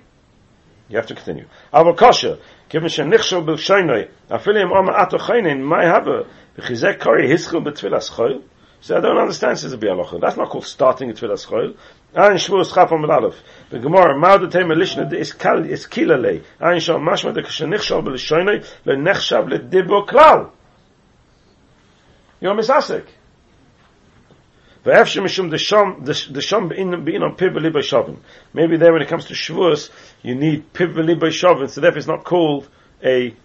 You 0.90 0.98
have 0.98 1.06
to 1.08 1.16
continue. 1.16 1.46
Aber 1.72 1.94
kosher, 1.94 2.40
given 2.70 2.90
shenichshel 2.90 3.46
b'shaynoi, 3.46 4.10
afilim 4.30 4.72
oma 4.72 4.94
ato 4.94 5.18
chaynein, 5.18 5.62
mai 5.62 5.86
haba, 5.86 6.26
v'chizek 6.58 7.00
kori 7.00 7.30
hischel 7.30 7.64
b'tfilas 7.64 8.10
choyl, 8.12 8.42
so 8.82 8.98
I 8.98 9.02
don't 9.02 9.18
understand, 9.18 9.60
says 9.60 9.72
the 9.72 9.78
Bialocha. 9.78 10.20
That's 10.22 10.38
not 10.38 10.50
called 10.50 10.66
starting 10.66 11.10
a 11.10 11.14
Tfilas 11.14 11.46
Choil. 11.46 11.76
Ein 12.16 12.38
Shvuos 12.38 12.72
Chafam 12.72 13.08
Aleph. 13.10 13.36
The 13.70 13.80
Gemara, 13.80 14.18
Mao 14.18 14.38
de 14.38 14.48
Tema 14.48 14.76
Lishna 14.76 15.10
de 15.10 15.18
Iskal, 15.20 15.68
Iskilale. 15.70 16.44
Ein 16.60 16.80
Shal 16.80 17.00
Mashma 17.00 17.34
de 17.34 17.42
Kashanichshal 17.42 18.04
B'Lishoynei, 18.04 18.66
Le 18.86 18.96
Nechshav 18.96 19.50
Le 19.50 19.60
Dibo 19.60 20.06
Klal. 20.08 20.52
You're 22.40 22.54
misasik. 22.54 23.06
Maybe 28.54 28.78
there 28.78 28.94
when 28.94 29.02
it 29.02 29.08
comes 29.10 29.26
to 29.26 29.34
Shavuos, 29.34 29.90
you 30.22 30.36
need 30.36 30.72
Piv 30.72 30.94
B'Li 30.94 31.18
Shavim, 31.18 31.70
so 31.70 31.82
therefore 31.82 31.98
it's 31.98 32.08
not 32.08 32.24
called 32.24 32.70
a 33.04 33.36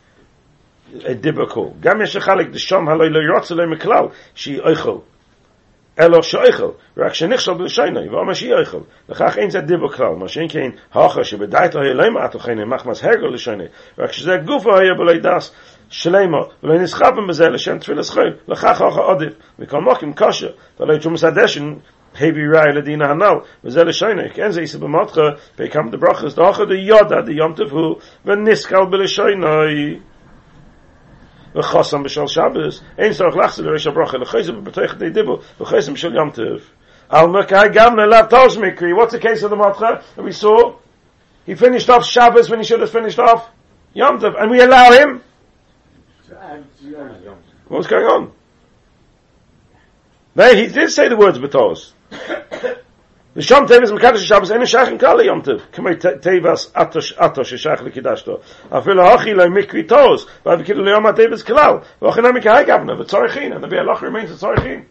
a 1.04 1.14
dibber 1.14 1.46
call. 1.46 1.70
Gam 1.80 1.98
yeshachalik 1.98 2.52
the 2.52 2.58
sham 2.58 2.86
haloi 2.86 3.10
lo 3.10 3.20
yotze 3.20 3.56
meklal 3.56 4.12
she 4.34 4.58
oichel. 4.58 5.02
אלא 6.00 6.22
שויכל, 6.22 6.70
רק 6.96 7.14
שנכשל 7.14 7.54
בלשיינוי, 7.54 8.08
ואו 8.08 8.24
מה 8.24 8.34
שאיכל. 8.34 8.78
לכך 9.08 9.38
אין 9.38 9.50
זה 9.50 9.60
דיבו 9.60 9.88
כלל, 9.88 10.14
מה 10.18 10.28
שאין 10.28 10.48
כאין 10.48 10.72
הוכר 10.92 11.22
שבדייתו 11.22 11.80
היה 11.80 11.94
לא 11.94 12.10
מעט 12.10 12.34
אוכן, 12.34 12.58
אם 12.58 12.74
מחמס 12.74 13.04
הרגל 13.04 13.26
לשיינוי, 13.26 13.66
רק 13.98 14.12
שזה 14.12 14.36
גופו 14.44 14.76
היה 14.76 14.94
בלי 14.94 15.18
דס, 15.18 15.54
שלמה, 15.90 16.38
ולא 16.62 16.74
נסחפם 16.74 17.26
בזה 17.28 17.48
לשם 17.48 17.78
תפיל 17.78 17.98
הסחויל, 17.98 18.34
לכך 18.48 18.80
הוכר 18.80 19.00
עודיף, 19.00 19.32
וכל 19.58 19.80
מוקים 19.80 20.12
כושר, 20.14 20.50
תלוי 20.76 20.98
תשום 20.98 21.16
סדשן, 21.16 21.74
heavy 22.14 22.46
ray 22.46 22.72
le 22.74 22.82
dina 22.82 23.08
hanal 23.08 23.44
we 23.62 23.70
zel 23.70 23.90
shoyne 23.92 24.32
ken 24.34 24.52
ze 24.52 24.62
is 24.62 24.76
be 24.76 24.86
matre 24.86 25.38
be 25.56 25.68
kam 25.68 25.90
de 25.90 25.96
brachas 25.96 26.34
de 26.34 26.42
ocher 26.42 26.66
de 26.66 26.76
yoda 26.76 27.22
de 27.22 27.32
yomtev 27.32 27.70
hu 27.70 27.96
ven 28.24 28.44
niskal 28.44 28.86
bel 28.90 29.00
le 29.00 29.06
shoyne 29.06 30.00
וחוסם 31.55 32.03
בשל 32.03 32.27
שבס, 32.27 32.81
אין 32.97 33.13
צורך 33.13 33.35
לחזור 33.35 33.65
לראש 33.65 33.87
הברכה, 33.87 34.17
לחזם 34.17 34.63
בתוך 34.63 34.93
די 34.93 35.09
דיבו, 35.09 35.39
וחסם 35.59 35.95
של 35.95 36.15
יום 36.15 36.29
טוב. 36.31 36.61
Al 37.09 37.27
Mekai 37.29 37.69
Gamna 37.71 38.05
left 38.05 38.31
Tos 38.31 38.57
Mikri. 38.57 38.95
What's 38.95 39.13
the 39.13 39.19
case 39.19 39.41
of 39.43 39.49
the 39.49 39.55
Matcha 39.55 40.03
that 40.15 40.23
we 40.23 40.33
saw? 40.33 40.75
He 41.45 41.55
finished 41.55 41.89
off 41.89 42.05
Shabbos 42.05 42.49
when 42.49 42.59
he 42.59 42.65
should 42.65 42.81
have 42.81 42.91
finished 42.91 43.17
off 43.17 43.49
Yom 43.93 44.19
Tov, 44.19 44.39
and 44.39 44.51
we 44.51 44.59
allow 44.59 44.91
him. 44.91 45.23
What's 47.69 47.87
going 47.87 48.05
on? 48.05 48.31
There, 50.35 50.55
he 50.55 50.67
did 50.67 50.91
say 50.91 51.07
the 51.07 51.17
words 51.17 51.39
Batos. 51.39 51.93
ושם 53.36 53.64
טבעס 53.68 53.90
מקדש 53.90 54.28
שבס 54.28 54.50
אין 54.52 54.66
שייך 54.66 54.88
קל 54.98 55.14
ליום 55.14 55.40
טב 55.40 55.58
כמו 55.72 55.88
טבעס 56.20 56.72
אטוש 56.76 57.14
shachin 57.18 57.80
kidashto. 57.80 57.84
לקדשתו 57.84 58.38
אפילו 58.70 59.06
הכי 59.06 59.34
לא 59.34 59.50
מקוויטוס 59.50 60.26
ואף 60.46 60.60
כאילו 60.64 60.84
ליום 60.84 61.06
הטבעס 61.06 61.42
כלל 61.42 61.74
ואוכי 62.02 62.20
לא 62.20 62.32
מקהי 62.32 62.64
גבנה 62.64 63.00
וצורכין 63.00 63.52
הנביא 63.52 63.78
הלוך 63.78 64.02
remains 64.02 64.36
a 64.36 64.38
צורכין 64.38 64.82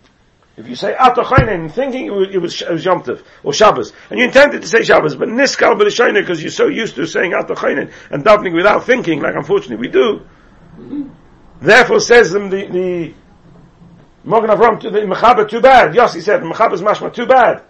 If 0.58 0.67
you 0.67 0.75
say 0.75 0.93
Atachaynen, 0.93 1.71
thinking 1.71 2.08
it 2.08 2.12
was, 2.12 2.27
it 2.30 2.38
was, 2.38 2.62
it 2.62 2.69
was 2.69 2.84
Yom 2.84 3.01
Tov 3.04 3.23
or 3.41 3.54
Shabbos, 3.54 3.93
and 4.10 4.19
you 4.19 4.25
intended 4.25 4.62
to 4.62 4.67
say 4.67 4.84
Shabbos, 4.84 5.15
but 5.15 5.30
Niskal 5.30 5.80
B'Rishayna 5.80 6.15
because 6.15 6.43
you're 6.43 6.51
so 6.51 6.67
used 6.67 6.95
to 6.95 7.08
saying 7.08 7.32
Atachaynen 7.32 7.91
and 8.12 8.25
davening 8.25 8.54
without 8.54 8.84
thinking, 8.84 9.21
like 9.21 9.34
unfortunately 9.34 9.77
we 9.77 9.88
do. 9.88 10.21
Mm-hmm. 10.77 11.08
Therefore, 11.62 12.01
says 12.01 12.32
them 12.32 12.49
the 12.49 12.67
the 12.67 13.13
Magen 14.25 14.49
Avram 14.49 14.80
to 14.82 14.89
the 14.89 14.99
Mechaber, 14.99 15.49
too 15.49 15.62
bad. 15.62 15.93
Yossi 15.93 16.21
said 16.21 16.41
Mechaber's 16.41 16.82
mashma, 16.82 17.13
too 17.13 17.25
bad. 17.25 17.63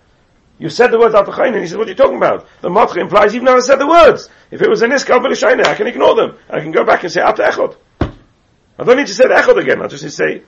You 0.59 0.69
said 0.69 0.91
the 0.91 0.99
words 0.99 1.15
Atachayin, 1.15 1.53
and 1.53 1.61
he 1.61 1.67
said, 1.67 1.77
what 1.77 1.87
are 1.87 1.91
you 1.91 1.95
talking 1.95 2.17
about? 2.17 2.47
The 2.61 2.69
Matcha 2.69 2.97
implies 2.97 3.33
you've 3.33 3.43
never 3.43 3.61
said 3.61 3.77
the 3.77 3.87
words. 3.87 4.29
If 4.51 4.61
it 4.61 4.69
was 4.69 4.81
an 4.83 4.91
Iskal 4.91 5.19
B'Lishaina, 5.19 5.65
I 5.65 5.75
can 5.75 5.87
ignore 5.87 6.15
them. 6.15 6.37
I 6.49 6.59
can 6.59 6.71
go 6.71 6.83
back 6.83 7.03
and 7.03 7.11
say 7.11 7.21
Ata 7.21 7.43
Echot. 7.43 7.75
I 7.99 8.83
don't 8.83 8.97
need 8.97 9.07
to 9.07 9.13
say 9.13 9.27
the 9.27 9.33
Echot 9.33 9.57
again, 9.59 9.81
I 9.81 9.87
just 9.87 10.03
need 10.03 10.09
to 10.09 10.15
say, 10.15 10.43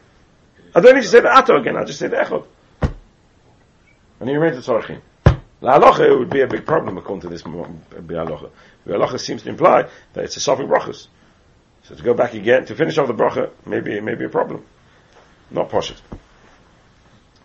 I 0.76 0.82
don't 0.82 0.96
need 0.96 1.02
to 1.02 1.08
say 1.08 1.20
the 1.20 1.36
Ata 1.36 1.56
again, 1.56 1.78
I 1.78 1.84
just 1.84 2.00
say 2.00 2.08
the 2.08 2.18
Echot. 2.18 2.46
And 4.20 4.30
he 4.30 4.36
remains 4.36 4.64
the 4.64 4.72
Tzorachim. 4.72 5.02
The 5.64 5.70
halacha 5.70 6.20
would 6.20 6.30
be 6.30 6.42
a 6.42 6.48
big 6.48 6.66
problem 6.66 6.98
according 6.98 7.22
to 7.22 7.30
this 7.30 7.42
halacha. 7.42 8.50
The 8.86 8.94
halacha 8.94 9.20
seems 9.20 9.44
to 9.44 9.50
imply 9.50 9.88
that 10.14 10.26
it's 10.26 10.36
a 10.36 10.42
Sophic 10.42 10.68
brachas. 10.68 11.08
So 11.84 11.96
to 11.96 12.04
go 12.04 12.14
back 12.14 12.34
again, 12.34 12.66
to 12.66 12.76
finish 12.76 12.98
off 12.98 13.08
the 13.08 13.14
bracha, 13.14 13.50
maybe, 13.66 14.00
maybe 14.00 14.26
a 14.26 14.30
problem. 14.30 14.66
Not 15.52 15.70
poshut. 15.70 16.00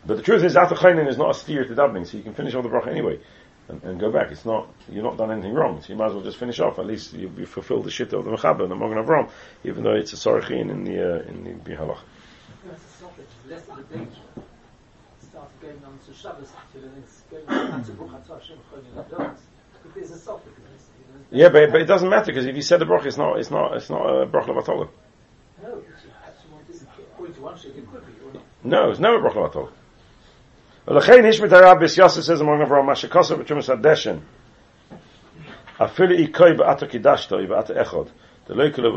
But 0.07 0.17
the 0.17 0.23
truth 0.23 0.45
is, 0.45 0.57
after 0.57 0.75
Atachainin 0.75 1.09
is 1.09 1.19
not 1.19 1.31
a 1.31 1.35
steer 1.35 1.65
to 1.65 1.75
davening, 1.75 2.07
so 2.07 2.17
you 2.17 2.23
can 2.23 2.35
finish 2.35 2.55
all 2.55 2.63
the 2.63 2.69
bracha 2.69 2.89
anyway. 2.89 3.21
And, 3.69 3.83
and, 3.83 4.01
go 4.01 4.11
back. 4.11 4.31
It's 4.31 4.47
not, 4.47 4.73
you're 4.89 5.03
not 5.03 5.19
done 5.19 5.31
anything 5.31 5.53
wrong, 5.53 5.83
so 5.83 5.93
you 5.93 5.99
might 5.99 6.07
as 6.07 6.15
well 6.15 6.23
just 6.23 6.39
finish 6.39 6.59
off. 6.59 6.79
At 6.79 6.87
least 6.87 7.13
you, 7.13 7.31
you 7.37 7.45
fulfill 7.45 7.83
the 7.83 7.91
shit 7.91 8.13
of 8.15 8.25
the 8.25 8.31
Mechaber 8.31 8.63
and 8.63 8.71
the 8.71 8.77
Magen 8.77 9.05
Avram, 9.05 9.31
even 9.65 9.85
though 9.85 9.95
it's 9.95 10.15
a 10.15 10.17
Sorachin 10.17 10.71
in 10.71 10.85
the, 10.85 11.17
uh, 11.17 11.29
in 11.29 11.45
the 11.45 11.51
Bihalach. 11.51 11.99
less 13.47 13.69
of 13.69 13.77
the 13.77 13.83
danger. 13.95 14.21
Start 15.21 15.51
going 15.61 15.85
on 15.85 15.99
to 16.07 16.15
Shabbos, 16.15 16.51
actually, 16.57 16.89
and 16.89 17.05
it's 17.05 17.21
going 17.31 17.47
on 17.47 17.85
to 17.85 17.93
Bruch 17.93 18.11
HaTorah 18.11 18.41
Hashem 18.41 18.59
Cholim 18.73 19.37
If 19.85 19.95
there's 19.95 20.11
a 20.13 20.19
suffix, 20.19 20.59
yeah, 21.31 21.51
but, 21.51 21.71
but 21.73 21.83
it 21.83 21.85
doesn't 21.85 22.09
matter 22.09 22.27
because 22.27 22.47
if 22.47 22.57
you 22.57 22.63
said 22.63 22.81
the 22.81 22.87
bracha, 22.87 23.07
it's 23.07 23.19
not 23.19 23.39
it's 23.39 23.51
not 23.51 23.77
it's 23.77 23.91
not 23.91 24.01
a 24.07 24.27
bracha 24.27 24.49
levatola. 24.49 24.89
No, 25.63 25.75
but 25.75 25.85
you 25.85 26.11
actually 26.27 26.53
want 26.53 26.67
this 26.67 26.83
according 26.83 27.35
to 27.35 27.41
one 27.43 27.59
shape, 27.59 27.77
it 27.77 27.87
could 27.91 28.07
be. 28.07 28.13
Or 28.25 28.33
not. 28.33 28.43
No, 28.65 28.91
it's 28.91 29.01
never 29.01 29.19
bracha 29.19 29.35
levatola. 29.35 29.71
ולכן 30.88 31.27
יש 31.27 31.40
מה 32.83 32.96
שכוסו 32.96 33.37
בתשומס 33.37 33.70
הדשן 33.70 34.16
אפילו 35.85 36.14
איקוי 36.14 36.51
קידשתו 36.88 37.37
ואתו 37.48 37.83
אחד 37.83 38.05
the 38.48 38.55
local 38.55 38.87
of 38.87 38.94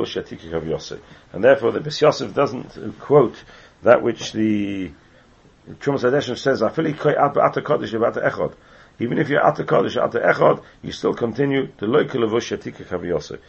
And 1.33 1.43
therefore 1.43 1.71
the 1.71 1.81
Bes 1.81 2.01
Yosef 2.01 2.33
doesn't 2.33 2.99
quote 2.99 3.35
that 3.83 4.01
which 4.01 4.31
the 4.31 4.91
Trumas 5.79 6.03
Hadeshen 6.03 6.37
says, 6.37 6.61
Even 8.99 9.17
if 9.17 9.29
you're 9.29 9.45
at 9.45 9.55
the 9.55 9.63
kodesh, 9.63 10.01
at 10.01 10.11
the 10.11 10.19
echod, 10.19 10.63
you 10.81 10.91
still 10.91 11.13
continue 11.13 11.67
the 11.77 11.85
local 11.85 12.23
of 12.23 12.31
Ushatiki 12.31 13.05
Yosef. 13.05 13.39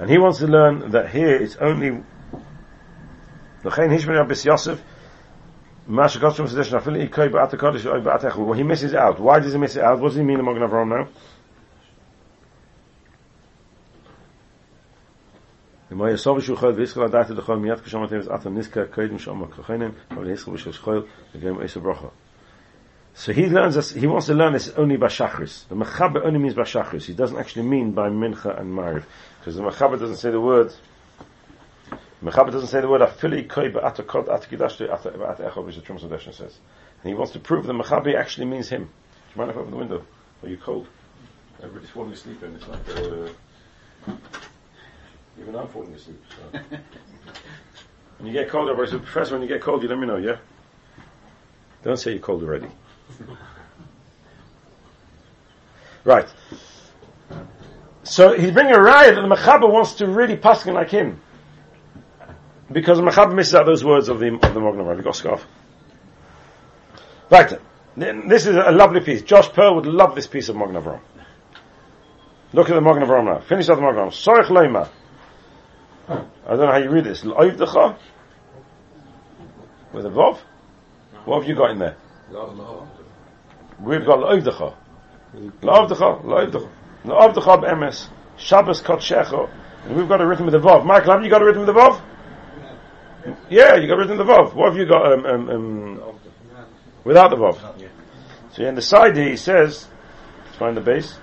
And 0.00 0.10
he 0.10 0.18
wants 0.18 0.38
to 0.38 0.46
learn 0.46 0.90
that 0.90 1.10
here 1.10 1.34
it's 1.36 1.56
only 1.56 1.90
L'chein 3.64 3.90
Hishman 3.90 4.16
Rabbis 4.16 4.44
Yosef 4.44 4.82
Masha 5.86 6.18
Kotzum 6.18 6.48
Sedition 6.48 6.78
Afili 6.78 7.08
Ikoi 7.08 7.30
Ba'at 7.30 7.50
HaKodesh 7.52 7.86
Oy 7.86 8.00
Ba'at 8.00 8.22
HaEchel 8.22 8.44
Well, 8.44 8.52
he 8.52 8.62
misses 8.62 8.94
out. 8.94 9.18
Why 9.20 9.40
does 9.40 9.52
he 9.52 9.58
miss 9.58 9.76
it 9.76 9.82
out? 9.82 9.98
What 10.00 10.08
does 10.08 10.16
he 10.16 10.22
mean 10.22 10.38
in 10.38 10.44
Mogen 10.44 10.68
Avram 10.68 10.88
now? 10.88 11.08
ומה 15.90 16.10
יסוב 16.10 16.40
שהוא 16.40 16.58
חייל 16.58 16.72
ויסקל 16.72 17.02
הדעת 17.02 17.30
את 17.30 17.38
החול 17.38 17.56
מיד 17.56 17.80
כשם 17.80 18.04
אתם 18.04 18.18
את 18.34 18.46
הניסקה 18.46 18.84
קודם 18.84 19.18
שאומר 19.18 19.46
כחיינים 19.46 19.90
אבל 20.10 20.30
יסקל 20.30 20.50
בשביל 20.50 20.74
שחייל 20.74 21.02
וגם 21.34 21.60
עשר 21.62 21.80
ברכה 21.80 22.08
So 23.14 23.32
he 23.32 23.46
learns 23.46 23.76
this, 23.76 23.92
he 23.92 24.06
wants 24.06 24.26
to 24.26 24.34
learn 24.34 24.52
this 24.52 24.68
only 24.76 24.98
by 24.98 25.06
Shachris. 25.06 25.66
The 25.68 25.74
Mechaber 25.74 26.22
only 26.22 26.38
means 26.38 26.52
by 26.52 26.64
Shachris. 26.64 27.06
He 27.06 27.14
doesn't 27.14 27.38
actually 27.38 27.62
mean 27.62 27.92
by 27.92 28.10
Mincha 28.10 28.60
and 28.60 28.70
Mariv. 28.78 29.04
Because 29.41 29.55
the 29.55 29.63
Mechaber 29.63 29.99
doesn't 29.99 30.17
say 30.17 30.29
the 30.29 30.39
word, 30.39 30.71
Mechaber 32.23 32.51
doesn't 32.51 32.67
say 32.67 32.79
the 32.79 32.87
word 32.87 33.01
Afili 33.01 33.49
Koi 33.49 33.71
Ba'ata 33.71 34.05
Kod 34.05 34.29
Ata 34.29 34.47
Kidashtu 34.47 34.87
Ata 34.93 35.09
Echov, 35.09 35.65
which 35.65 35.77
the 35.77 35.81
Trumas 35.81 36.01
Hadeshen 36.01 36.35
says. 36.35 36.59
And 37.01 37.09
he 37.09 37.15
wants 37.15 37.33
to 37.33 37.39
prove 37.39 37.65
the 37.65 37.73
Mechaber 37.73 38.15
actually 38.15 38.45
means 38.45 38.69
him. 38.69 38.83
Do 38.83 38.89
you 39.33 39.37
mind 39.39 39.49
if 39.49 39.57
I 39.57 39.61
open 39.61 39.71
the 39.71 39.77
window? 39.77 40.05
Are 40.43 40.47
you 40.47 40.57
cold? 40.57 40.85
Everybody's 41.57 41.89
falling 41.89 42.13
asleep 42.13 42.43
and 42.43 42.55
it's 42.55 42.67
like, 42.67 42.87
uh, 44.07 44.13
even 45.41 45.55
I'm 45.55 45.67
falling 45.69 45.95
asleep. 45.95 46.23
So. 46.29 46.59
when 48.19 48.27
you 48.27 48.33
get 48.33 48.47
cold, 48.49 48.69
everybody 48.69 48.91
says, 48.91 49.01
Professor, 49.01 49.33
when 49.33 49.41
you 49.41 49.47
get 49.47 49.61
cold, 49.61 49.81
you 49.81 49.89
let 49.89 49.97
me 49.97 50.05
know, 50.05 50.17
yeah? 50.17 50.37
Don't 51.81 51.97
say 51.97 52.11
you're 52.11 52.19
cold 52.19 52.43
already. 52.43 52.67
Right. 56.03 56.27
So 58.11 58.37
he's 58.37 58.51
bringing 58.51 58.73
a 58.73 58.81
riot 58.81 59.15
that 59.15 59.21
the 59.21 59.33
Mechaber 59.33 59.71
wants 59.71 59.93
to 59.93 60.05
really 60.05 60.35
paskin 60.35 60.73
like 60.73 60.89
him. 60.89 61.21
because 62.69 62.99
Machab 62.99 63.33
misses 63.33 63.55
out 63.55 63.65
those 63.65 63.85
words 63.85 64.09
of 64.09 64.19
the 64.19 64.33
of 64.33 64.53
the 64.53 65.01
got 65.01 65.15
scarf. 65.15 65.47
Right. 67.29 67.53
This 67.95 68.47
is 68.47 68.57
a 68.57 68.71
lovely 68.71 68.99
piece. 68.99 69.21
Josh 69.21 69.47
Pearl 69.53 69.75
would 69.75 69.85
love 69.85 70.13
this 70.13 70.27
piece 70.27 70.49
of 70.49 70.57
Magen 70.57 70.75
Avram. 70.75 70.99
Look 72.51 72.69
at 72.69 72.73
the 72.73 72.81
Magen 72.81 73.03
Avram 73.03 73.23
now. 73.23 73.39
Finish 73.39 73.69
out 73.69 73.75
the 73.75 73.81
Magen 73.81 74.01
Avram. 74.01 74.11
Sorich 74.11 74.47
Leima. 74.47 74.89
I 76.09 76.49
don't 76.49 76.59
know 76.59 76.71
how 76.71 76.79
you 76.79 76.89
read 76.89 77.05
this. 77.05 77.23
L'oivdecha? 77.23 77.97
With 79.93 80.05
a 80.05 80.09
Vov? 80.09 80.37
What 81.23 81.39
have 81.39 81.49
you 81.49 81.55
got 81.55 81.71
in 81.71 81.79
there? 81.79 81.95
We've 83.79 84.05
got 84.05 84.19
L'oivdecha. 84.19 84.75
L'oivdecha. 85.61 86.25
L'oivdecha. 86.25 86.69
L'oivdecha 87.05 87.61
b'emes. 87.63 88.07
Shabbos 88.37 88.81
Kotshecho. 88.81 89.49
And 89.85 89.95
we've 89.95 90.07
got 90.07 90.21
it 90.21 90.25
written 90.25 90.45
with 90.45 90.53
the 90.53 90.59
Vav. 90.59 90.85
Michael, 90.85 91.13
have 91.13 91.23
you 91.23 91.29
got 91.29 91.41
it 91.41 91.45
written 91.45 91.65
with 91.65 91.73
the 91.73 91.79
Vav? 91.79 92.01
Yeah, 93.49 93.75
you 93.75 93.87
got 93.87 93.93
it 93.93 93.97
written 93.97 94.17
with 94.17 94.27
a 94.27 94.31
Vav. 94.31 94.53
What 94.53 94.69
have 94.69 94.77
you 94.77 94.85
got 94.85 95.11
um, 95.11 95.25
um, 95.25 95.49
um, 95.49 96.01
without 97.03 97.29
the 97.29 97.37
Vav? 97.37 97.57
So 98.53 98.65
in 98.65 98.75
the 98.75 98.81
side 98.81 99.15
here 99.15 99.29
he 99.29 99.37
says, 99.37 99.87
let's 100.45 100.57
find 100.57 100.75
the 100.75 100.81
base. 100.81 101.17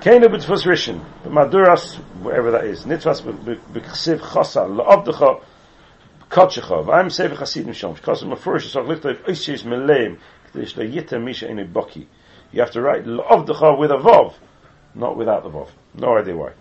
Keinu 0.00 0.26
b'tfus 0.26 0.64
rishon, 0.64 1.04
b'maduras, 1.24 1.96
wherever 2.22 2.52
that 2.52 2.64
is, 2.64 2.84
nitvas 2.84 3.22
b'chsiv 3.22 4.20
chosa, 4.20 4.68
la'avdecha, 4.68 5.42
kotchecha, 6.30 6.84
v'ayim 6.84 7.10
sev 7.10 7.32
chasidim 7.32 7.72
shom, 7.72 7.98
shkosim 7.98 8.32
mafurish, 8.32 8.70
so 8.70 8.82
lichtav 8.82 9.20
oisis 9.24 9.64
meleim, 9.64 10.18
k'dish 10.52 10.74
le'yita 10.76 11.20
misha 11.22 11.48
inu 11.48 11.70
boki. 11.70 12.06
You 12.52 12.60
have 12.60 12.70
to 12.72 12.82
write 12.82 13.04
la'avdecha 13.04 13.78
with 13.78 13.90
a 13.90 13.96
Vav, 13.96 14.34
not 14.96 15.16
without 15.16 15.42
the 15.42 15.50
Vav. 15.50 15.68
No 15.94 16.16
idea 16.16 16.36
why. 16.36 16.52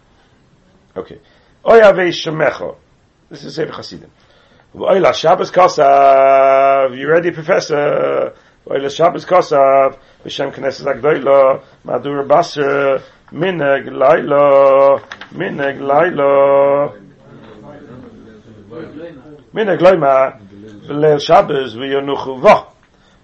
Okay. 0.95 1.19
Oyave 1.63 2.09
shemecha. 2.09 2.75
This 3.29 3.43
is 3.45 3.55
Sefer 3.55 3.71
Chasidim. 3.71 4.09
V'oila 4.75 5.13
Shabbos 5.13 5.51
Kosav. 5.51 6.97
You 6.97 7.07
ready, 7.07 7.31
Professor? 7.31 8.33
V'oila 8.67 8.95
Shabbos 8.95 9.25
Kosav. 9.25 9.97
V'shem 10.23 10.53
Knesset 10.53 11.01
Gedola. 11.01 11.63
Madur 11.85 12.27
Basra. 12.27 13.01
Mineg 13.31 13.89
Laila. 13.91 14.99
Mineg 15.31 15.79
Laila. 15.79 16.93
Mineg 19.53 19.81
Laila. 19.81 20.39
V'leil 20.87 21.19
Shabbos 21.19 21.73
v'yonuchu 21.73 22.41
v'ah. 22.41 22.67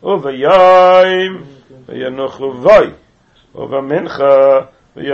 U'v'yoyim 0.02 1.46
v'yonuchu 1.88 2.62
v'oy. 2.64 2.94
U'v'mincha 3.54 4.70
That's 4.94 5.08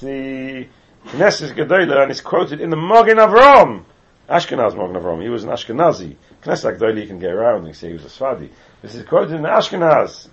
the 0.00 0.66
Knesset 1.08 1.54
Gedola, 1.54 2.02
and 2.02 2.10
it's 2.10 2.22
quoted 2.22 2.60
in 2.60 2.70
the 2.70 2.76
Magen 2.76 3.18
Avram. 3.18 3.84
Ashkenaz 4.28 4.74
Magen 4.74 4.96
Avram. 4.96 5.22
He 5.22 5.28
was 5.28 5.44
an 5.44 5.50
Ashkenazi. 5.50 6.16
Knesset 6.42 6.78
Gedola 6.78 7.02
you 7.02 7.06
can 7.06 7.18
get 7.18 7.32
around 7.32 7.66
and 7.66 7.76
say 7.76 7.88
he 7.88 7.92
was 7.92 8.04
a 8.04 8.08
Sfadi. 8.08 8.48
This 8.80 8.94
is 8.94 9.04
quoted 9.04 9.34
in 9.34 9.42
Ashkenaz. 9.42 10.28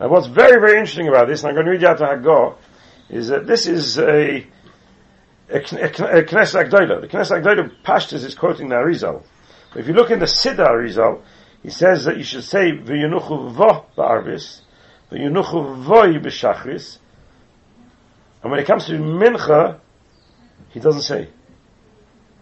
And 0.00 0.10
what's 0.10 0.26
very, 0.26 0.60
very 0.60 0.78
interesting 0.78 1.06
about 1.06 1.28
this, 1.28 1.44
and 1.44 1.50
I'm 1.50 1.54
going 1.54 1.66
to 1.66 1.72
read 1.72 1.82
you 1.82 1.88
out 1.88 1.98
to 1.98 2.04
Haggah, 2.04 2.56
is 3.10 3.28
that 3.28 3.46
this 3.46 3.68
is 3.68 3.96
a, 3.98 4.44
a, 5.50 5.50
a, 5.50 5.58
a 5.58 5.60
Knesset 6.24 6.68
Gedola. 6.68 7.00
The 7.00 7.08
Knesset 7.08 7.44
Gedola 7.44 7.70
Pashtas 7.84 8.24
is 8.24 8.34
quoting 8.34 8.70
the 8.70 8.74
Arizal. 8.74 9.22
But 9.72 9.80
if 9.80 9.86
you 9.86 9.94
look 9.94 10.10
in 10.10 10.18
the 10.18 10.26
Siddur 10.26 10.66
Arizal, 10.66 11.22
he 11.62 11.70
says 11.70 12.06
that 12.06 12.16
you 12.16 12.24
should 12.24 12.44
say, 12.44 12.72
V'yunuchu 12.72 13.52
vo 13.52 13.86
ba'arvis, 13.96 14.62
V'yunuchu 15.12 15.76
voy 15.76 16.18
b'shachris, 16.18 16.98
and 18.44 18.50
when 18.50 18.60
it 18.60 18.66
comes 18.66 18.84
to 18.86 18.92
Mincha, 18.92 19.80
he 20.68 20.78
doesn't 20.78 21.02
say. 21.02 21.28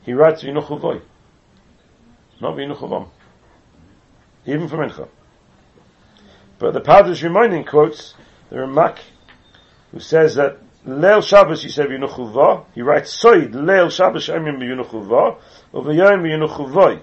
He 0.03 0.13
writes 0.13 0.43
v'inuchuvoy, 0.43 1.01
Not 2.41 2.57
v'inuchuvam, 2.57 3.09
Even 4.45 4.67
for 4.67 4.79
Mincha. 4.79 5.09
But 6.59 6.75
the 6.75 6.81
Padres 6.81 7.23
reminding 7.23 7.65
quotes 7.65 8.15
the 8.51 8.57
Ramak, 8.57 8.99
who 9.93 10.01
says 10.01 10.35
that 10.35 10.59
Leil 10.85 11.23
Shabbos 11.23 11.63
you 11.63 11.71
say 11.71 11.87
Vinuchu 11.87 12.67
He 12.75 12.83
writes 12.83 13.23
Soid 13.23 13.53
Leil 13.53 13.89
Shabbos 13.89 14.27
Emim 14.27 14.59
Vinuchu 14.59 15.07
Vo, 15.07 15.39
or 15.73 15.85
V'yayim 15.85 16.23
Vinuchu 16.23 17.01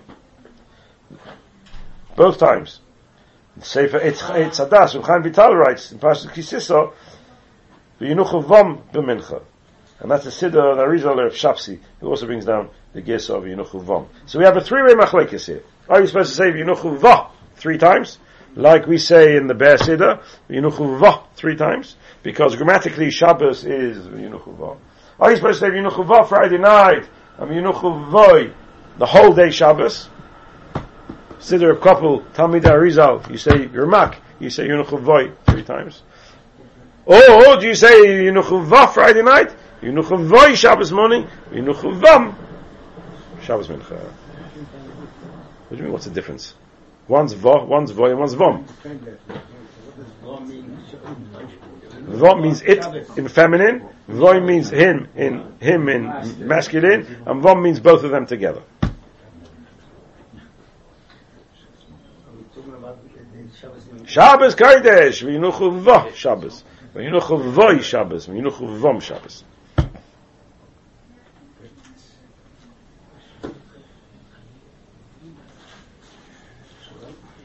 Both 2.18 2.38
times. 2.38 2.82
Sefer 3.62 4.00
Eitz 4.00 4.20
Hadas, 4.22 5.02
Chaim 5.06 5.24
Vital 5.24 5.56
writes 5.56 5.94
in 5.94 6.00
Pasuk 6.00 6.32
Kisiso, 6.32 6.92
V'yinuchu 8.00 8.44
Vom 8.44 8.84
b'mincha. 8.94 9.42
And 10.00 10.10
that's 10.10 10.24
the 10.24 10.30
Siddur 10.30 10.72
and 10.72 10.80
Arizal 10.80 11.26
of 11.26 11.34
Shapsi, 11.34 11.80
who 12.00 12.08
also 12.08 12.26
brings 12.26 12.46
down 12.46 12.70
the 12.94 13.02
Gesa 13.02 13.36
of 13.36 13.44
Yinuchu 13.44 13.82
Vom. 13.82 14.08
So 14.26 14.40
we 14.40 14.46
have 14.46 14.56
a 14.56 14.62
three-way 14.62 14.94
machlekes 14.94 15.46
here. 15.46 15.64
Are 15.90 16.00
you 16.00 16.08
supposed 16.08 16.30
to 16.30 16.36
say 16.36 16.52
Yinuchu 16.52 16.98
Va 16.98 17.30
three 17.56 17.78
times? 17.78 18.18
Like 18.56 18.88
we 18.88 18.98
say 18.98 19.36
in 19.36 19.48
the 19.48 19.54
Be'er 19.54 19.78
Siddur, 19.78 20.24
Yinuchu 20.50 21.00
Va 21.00 21.24
three 21.36 21.58
times? 21.58 21.98
Because 22.24 22.56
grammatically 22.56 23.12
Shabbos 23.12 23.66
is 23.66 24.08
Yinuchu 24.08 24.56
Va. 24.56 24.78
Are 25.20 25.32
you 25.32 25.36
supposed 25.36 25.60
to 25.60 25.66
say 25.68 25.72
Yinuchu 25.72 26.06
Va 26.06 26.26
Friday 26.26 26.58
night? 26.58 27.10
And 27.38 27.52
Yinuchu 27.52 28.10
Voi 28.10 28.54
the 28.98 29.06
whole 29.06 29.34
day 29.34 29.52
Shabbos? 29.52 30.10
Siddur 31.40 31.72
of 31.72 31.82
couple, 31.82 32.22
Talmid 32.34 32.64
Arizal, 32.64 33.30
you 33.30 33.38
say 33.38 33.68
Yermak, 33.68 34.16
you 34.40 34.50
say 34.50 34.68
Yinuchu 34.68 35.00
Voi 35.02 35.32
three 35.46 35.64
times. 35.64 36.04
Oh, 37.12 37.60
do 37.60 37.68
you 37.68 37.74
say 37.74 37.90
Yinuchu 37.90 38.64
Va 38.66 38.88
Friday 38.88 39.24
night? 39.24 39.52
Yinuchu 39.82 40.24
Voi 40.26 40.54
Shabbos 40.54 40.92
morning? 40.92 41.28
Yinuchu 41.52 42.00
Vam 42.00 42.36
Shabbos 43.42 43.68
Mincha. 43.68 43.98
What 43.98 45.72
do 45.72 45.78
you 45.78 45.84
mean, 45.84 45.92
what's 45.92 46.06
the 46.06 46.12
difference? 46.12 46.54
One's 47.08 47.34
Va, 47.34 47.64
one's 47.66 47.90
Voi, 47.90 48.12
and 48.12 48.20
one's 48.20 48.36
Vom. 48.36 48.64
Vom 52.02 52.42
means 52.42 52.62
it 52.62 52.86
in 53.18 53.28
feminine, 53.28 53.90
Voi 54.08 54.40
means 54.40 54.70
him 54.70 55.08
in 55.16 55.54
him 55.60 55.90
in 55.90 56.48
masculine, 56.48 57.24
and 57.26 57.42
Vom 57.42 57.64
means 57.64 57.80
both 57.80 58.04
of 58.04 58.12
them 58.12 58.28
together. 58.28 58.62
Shabbos 64.06 64.56
Kodesh, 64.56 65.24
v'yinuchu 65.24 65.82
va 65.82 66.12
Shabbos, 66.16 66.64
v'yinuchu 66.94 67.38
voi 67.54 67.82
Shabbos, 67.82 68.28
v'yinuchu 68.28 68.78
vom 68.80 69.00
Shabbos. 69.00 69.44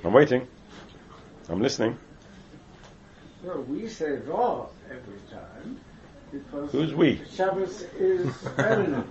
I'm 0.05 0.13
waiting. 0.13 0.47
I'm 1.49 1.63
listening. 1.63 1.97
No, 3.43 3.61
we 3.61 3.89
say 3.89 4.13
raw 4.27 4.67
every 4.91 5.21
time 5.31 5.81
because 6.31 6.73
Who's 6.73 6.95
we? 6.95 7.21
Shabbos 7.35 7.83
is 7.99 8.35
feminine. 8.57 9.05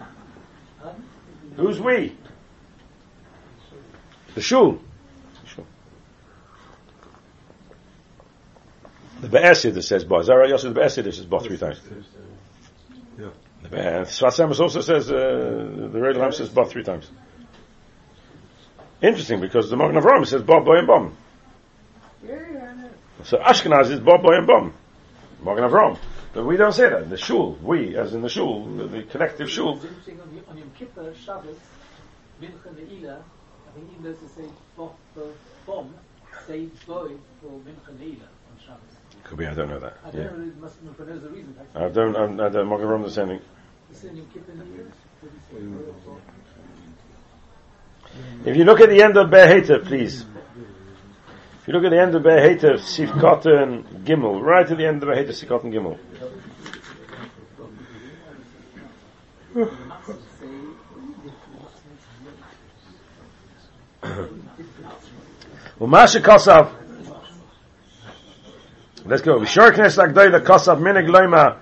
Who's 1.55 1.79
we? 1.79 2.15
The. 4.35 4.41
Shul. 4.41 4.79
The 9.23 9.29
Be'esid 9.29 9.81
says 9.83 10.03
Ba. 10.03 10.15
Is 10.17 10.27
that? 10.27 10.47
Yosef, 10.49 10.73
the 10.73 10.79
Be'esid 10.81 11.05
says 11.13 11.25
Ba 11.25 11.39
three 11.39 11.57
times. 11.57 11.79
Yeah. 13.17 13.29
The 13.61 13.69
Be- 13.69 13.77
Sfas 13.77 14.37
Emes 14.43 14.59
also 14.59 14.81
says, 14.81 15.09
uh, 15.09 15.15
the 15.15 15.99
Red 16.01 16.17
Lamp 16.17 16.33
says 16.33 16.49
Ba 16.49 16.65
three 16.65 16.83
times. 16.83 17.09
Interesting, 19.01 19.39
because 19.39 19.69
the 19.69 19.77
Magen 19.77 19.95
Avraham 20.01 20.25
says 20.25 20.41
Ba, 20.43 20.61
Boy, 20.61 20.79
and 20.79 20.87
Bom. 20.87 21.17
Yeah, 22.25 22.35
yeah, 22.53 22.71
I 22.71 22.81
know. 22.81 22.89
So 23.23 23.37
Ashkenaz 23.37 23.91
is 23.91 23.99
Ba, 23.99 24.17
Boy, 24.17 24.35
and 24.37 24.47
Bom. 24.47 24.73
Magen 25.41 25.63
Avraham. 25.63 25.97
But 26.33 26.45
we 26.45 26.57
don't 26.57 26.73
say 26.73 26.89
that. 26.89 27.09
The 27.09 27.17
shul, 27.17 27.57
we, 27.61 27.95
as 27.95 28.13
in 28.13 28.21
the 28.21 28.29
shul, 28.29 28.65
the, 28.65 28.87
the 28.87 29.03
collective 29.03 29.49
shul, 29.49 29.79
on, 29.79 30.57
Yom- 30.57 30.71
Kippur, 30.77 31.13
Shabbos, 31.13 31.57
Mincha 32.41 32.73
Ne'ilah, 32.75 33.21
I 33.21 33.71
think 33.75 33.89
even 33.91 34.03
though 34.03 34.13
to 34.13 34.27
say 34.29 34.45
Bo- 34.75 34.95
Bo- 35.15 35.33
Bom, 35.65 35.93
say 36.47 36.65
Boy 36.87 37.11
for 37.41 37.51
Mincha 37.59 37.93
Ne'ilah 37.99 38.31
on 38.49 38.57
Shabbos. 38.65 38.92
Could 39.23 39.37
be, 39.37 39.47
I 39.47 39.53
don't 39.53 39.69
know 39.69 39.79
that. 39.79 39.97
I 40.05 40.11
don't 40.11 40.21
Yeah. 40.21 40.29
know, 40.31 40.43
it 40.43 40.57
must 40.59 40.75
have 40.83 40.97
been 40.97 41.07
knows 41.07 41.23
the 41.23 41.29
reason. 41.29 41.55
I 41.75 41.89
don't, 41.89 42.15
I, 42.15 42.23
I 42.45 42.49
don't, 42.49 42.67
Magen 42.69 42.87
Avraham 42.87 43.03
the 43.03 43.11
same 43.11 43.27
thing. 43.27 43.39
You 43.89 43.95
say 43.95 44.07
Yom 44.09 44.25
Kippur 44.33 44.51
Ne'ilah? 44.51 44.91
What 45.21 45.31
do 45.31 45.37
you 45.37 45.41
say? 45.49 45.65
Bo- 45.65 46.11
Bo- 48.45 48.49
If 48.49 48.57
you 48.57 48.63
look 48.65 48.81
at 48.81 48.89
the 48.89 49.01
end 49.01 49.17
of 49.17 49.29
Be'er 49.29 49.79
please. 49.79 50.25
If 51.61 51.67
you 51.67 51.73
look 51.73 51.85
at 51.85 51.91
the 51.91 52.01
end 52.01 52.13
of 52.15 52.23
Be'er 52.23 52.41
Heitev, 52.55 52.79
Sif 52.81 53.09
Katan 53.11 53.83
Gimel, 54.03 54.41
right 54.41 54.69
at 54.69 54.77
the 54.77 54.85
end 54.85 55.01
of 55.01 55.07
Be'er 55.09 55.23
Heitev, 55.23 55.33
Sif 55.33 55.47
Katan 55.47 55.71
Gimel. 55.71 55.97
Umasha 65.79 66.19
Kosav. 66.21 66.82
Let's 69.04 69.22
go. 69.22 69.38
Vishor 69.38 69.72
Knes 69.72 69.96
Agdoila 69.96 70.40
Kosav 70.44 70.80
Minig 70.80 71.08
Loima. 71.08 71.56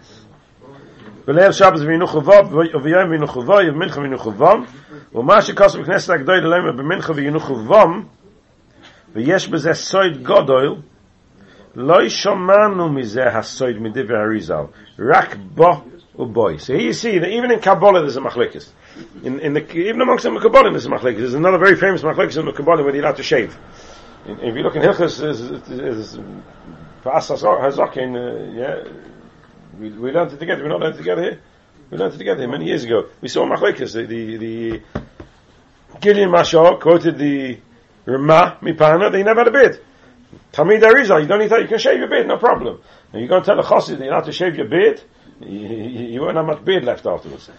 בליל 1.27 1.53
שבת 1.53 1.81
וינו 1.81 2.07
vav 2.07 2.55
ויום 2.83 3.11
וינו 3.11 3.27
חובו 3.27 3.55
ומנחה 3.69 4.01
וינו 4.01 4.19
חובם 4.19 4.65
ומה 5.15 5.43
שכוסו 5.43 5.83
בכנסת 5.83 6.11
הגדול 6.11 6.39
למה 6.39 6.73
במנחה 6.73 7.13
וינו 7.13 7.41
חובם 7.41 8.03
ויש 9.13 9.49
בזה 9.49 9.75
סויד 9.75 10.23
גודל 10.23 10.75
לא 11.77 12.09
שמענו 12.09 12.89
מזה 12.89 13.25
הסויד 13.27 13.83
מדבר 13.83 14.17
הריזל 14.17 14.65
רק 14.99 15.37
בו 15.55 15.83
ובוי 16.19 16.57
so 16.57 16.73
here 16.73 16.81
you 16.81 16.93
see 16.93 17.19
that 17.19 17.29
even 17.29 17.51
in 17.51 17.61
Kabbalah 17.61 18.01
there's 18.01 18.17
a 18.17 18.21
machlekes 18.21 18.69
in, 19.25 19.41
in 19.41 19.53
the, 19.53 19.63
even 19.73 20.01
amongst 20.01 20.25
the 20.25 20.41
Kabbalah 20.41 20.71
there's 20.71 20.87
a 20.87 20.91
machlekes 20.91 21.19
there's 21.19 21.35
another 21.35 21.59
very 21.59 21.77
famous 21.77 22.03
machlekes 22.03 22.39
in 22.39 22.47
the 22.47 22.53
Kabbalah 22.53 22.85
where 22.85 22.95
you're 22.95 23.05
allowed 23.05 23.17
to 23.17 23.25
shave 23.25 23.59
if 24.27 24.55
you 24.57 24.63
look 24.63 24.77
in 24.77 24.83
Hilchas 24.83 25.15
is, 25.23 26.19
is, 27.06 27.32
is 27.32 27.44
Hazakin, 27.44 28.16
uh, 28.16 28.52
yeah, 28.54 28.92
we, 29.80 29.90
we 29.90 30.12
learned 30.12 30.34
it 30.34 30.40
together. 30.40 30.64
We're 30.64 30.70
not 30.70 30.80
learned 30.82 30.96
it 30.96 31.00
together 31.00 31.22
here. 31.24 31.42
We 31.90 31.98
learned 31.98 32.14
it 32.14 32.18
together 32.18 32.48
many 32.48 32.66
years 32.66 32.84
ago. 32.84 33.10
We 33.22 33.28
saw 33.28 33.46
Machlekes, 33.46 33.94
the, 33.94 34.06
the, 34.06 34.38
the 34.38 34.82
Gillian 36.00 36.30
Mashal 36.30 36.80
quoted 36.80 37.18
the 37.18 37.60
Ramah 38.06 38.58
Mipana, 38.62 39.12
they 39.12 39.24
never 39.24 39.42
had 39.42 39.48
a 39.48 39.52
beard. 39.52 39.82
Tamid 40.54 40.82
Arizal, 40.82 41.22
you 41.22 41.28
don't 41.28 41.40
need 41.40 41.50
that, 41.50 41.62
you 41.62 41.68
can 41.68 41.80
shave 41.80 42.00
your 42.00 42.08
beard, 42.08 42.28
no 42.28 42.38
problem. 42.38 42.82
And 43.12 43.22
you're 43.22 43.30
going 43.30 43.42
to 43.42 43.46
tell 43.46 43.60
a 43.60 43.64
chassid 43.64 43.98
that 44.00 44.06
you 44.06 44.12
have 44.12 44.26
to 44.26 44.32
shave 44.32 44.56
your 44.56 44.68
beard, 44.68 45.02
you, 45.42 45.50
you, 45.50 46.06
you 46.08 46.22
won't 46.22 46.38
have 46.38 46.46
much 46.46 46.64
beard 46.64 46.84
left 46.84 47.06
afterwards. 47.06 47.50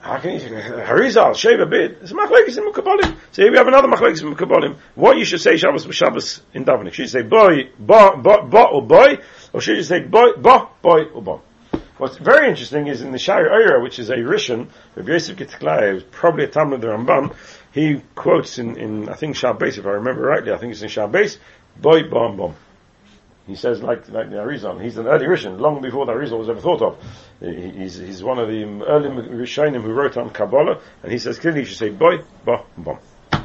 How 0.00 0.18
can 0.18 0.32
you 0.32 0.40
Harizal, 0.40 1.36
shave 1.36 1.60
a 1.60 1.66
beard? 1.66 1.98
It's 2.00 2.10
a 2.10 2.14
machlekes 2.14 2.56
in 2.56 2.64
Mukabolim. 2.64 3.18
So 3.32 3.42
here 3.42 3.50
we 3.50 3.58
have 3.58 3.68
another 3.68 3.86
machlekes 3.86 4.22
in 4.22 4.34
Mukabolim. 4.34 4.76
What 4.94 5.18
you 5.18 5.26
should 5.26 5.42
say 5.42 5.58
Shabbos 5.58 5.86
Shabbos 5.94 6.40
in 6.54 6.64
davening? 6.64 6.92
Should 6.94 7.02
you 7.02 7.08
say 7.08 7.22
boy, 7.22 7.70
bo, 7.78 8.16
bo, 8.16 8.46
bo, 8.46 8.64
or 8.64 8.82
boy, 8.82 9.18
or 9.52 9.60
should 9.60 9.76
you 9.76 9.82
say 9.82 10.00
boy, 10.00 10.32
bo, 10.38 10.70
boy, 10.80 11.04
or 11.04 11.22
bo? 11.22 11.42
What's 11.98 12.16
very 12.16 12.48
interesting 12.48 12.86
is 12.86 13.02
in 13.02 13.12
the 13.12 13.18
Shire 13.18 13.50
Oira, 13.50 13.82
which 13.82 13.98
is 13.98 14.08
a 14.08 14.16
Rishon, 14.16 14.68
Rav 14.96 15.06
Yosef 15.06 15.36
Gikatilla, 15.36 16.02
probably 16.10 16.44
a 16.44 16.48
Talmud 16.48 16.76
of 16.76 16.80
the 16.80 16.86
Ramban, 16.86 17.34
he 17.72 18.00
quotes 18.14 18.58
in, 18.58 18.78
in, 18.78 19.10
I 19.10 19.14
think 19.14 19.36
Shabbos, 19.36 19.76
if 19.76 19.84
I 19.84 19.90
remember 19.90 20.22
rightly, 20.22 20.50
I 20.50 20.56
think 20.56 20.72
it's 20.72 20.80
in 20.80 20.88
Shabbos, 20.88 21.36
boy, 21.76 22.08
bom, 22.08 22.38
bom. 22.38 22.54
He 23.50 23.56
says 23.56 23.82
like 23.82 24.08
like 24.08 24.30
the 24.30 24.36
Arizal. 24.36 24.80
He's 24.80 24.96
an 24.96 25.08
early 25.08 25.26
Rishon, 25.26 25.58
long 25.58 25.82
before 25.82 26.06
the 26.06 26.12
Arizal 26.12 26.38
was 26.38 26.48
ever 26.48 26.60
thought 26.60 26.82
of. 26.82 27.04
He's, 27.40 27.96
he's 27.96 28.22
one 28.22 28.38
of 28.38 28.46
the 28.46 28.62
early 28.62 29.08
Rishonim 29.08 29.82
who 29.82 29.92
wrote 29.92 30.16
on 30.16 30.30
Kabbalah, 30.30 30.80
and 31.02 31.10
he 31.10 31.18
says 31.18 31.40
clearly 31.40 31.60
you 31.60 31.66
should 31.66 31.76
say 31.76 31.88
boy, 31.88 32.18
bo, 32.44 32.64
bom. 32.78 32.98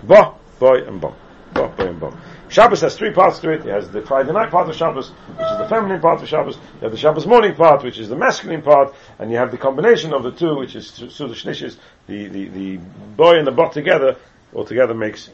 Bo, 0.04 0.36
boy, 0.60 0.86
and 0.86 1.02
bom. 1.02 1.16
Bo, 1.56 1.70
boy, 1.70 1.88
and 1.88 2.00
bom. 2.00 2.22
Shabbos 2.50 2.82
has 2.82 2.96
three 2.96 3.14
parts 3.14 3.40
to 3.40 3.50
it. 3.50 3.66
It 3.66 3.72
has 3.72 3.90
the 3.90 4.04
Friday 4.04 4.32
night 4.32 4.52
part 4.52 4.70
of 4.70 4.76
Shabbos, 4.76 5.10
which 5.10 5.48
is 5.52 5.58
the 5.58 5.68
feminine 5.68 6.00
part 6.00 6.22
of 6.22 6.30
Shabbos. 6.30 6.58
You 6.58 6.82
have 6.82 6.92
the 6.92 6.98
Shabbos 6.98 7.26
morning 7.26 7.56
part, 7.56 7.84
which 7.84 7.98
is 7.98 8.08
the 8.08 8.16
masculine 8.16 8.62
part, 8.62 8.94
and 9.18 9.32
you 9.32 9.38
have 9.38 9.50
the 9.50 9.58
combination 9.58 10.14
of 10.14 10.22
the 10.22 10.32
two, 10.32 10.56
which 10.56 10.76
is 10.76 10.88
Suda 10.88 11.34
Shnishis, 11.34 11.78
the, 12.06 12.28
the, 12.28 12.48
the 12.50 12.78
boy 12.78 13.40
and 13.40 13.48
the 13.48 13.52
bot 13.52 13.72
together, 13.72 14.18
all 14.54 14.66
together 14.66 14.94
makes 14.94 15.32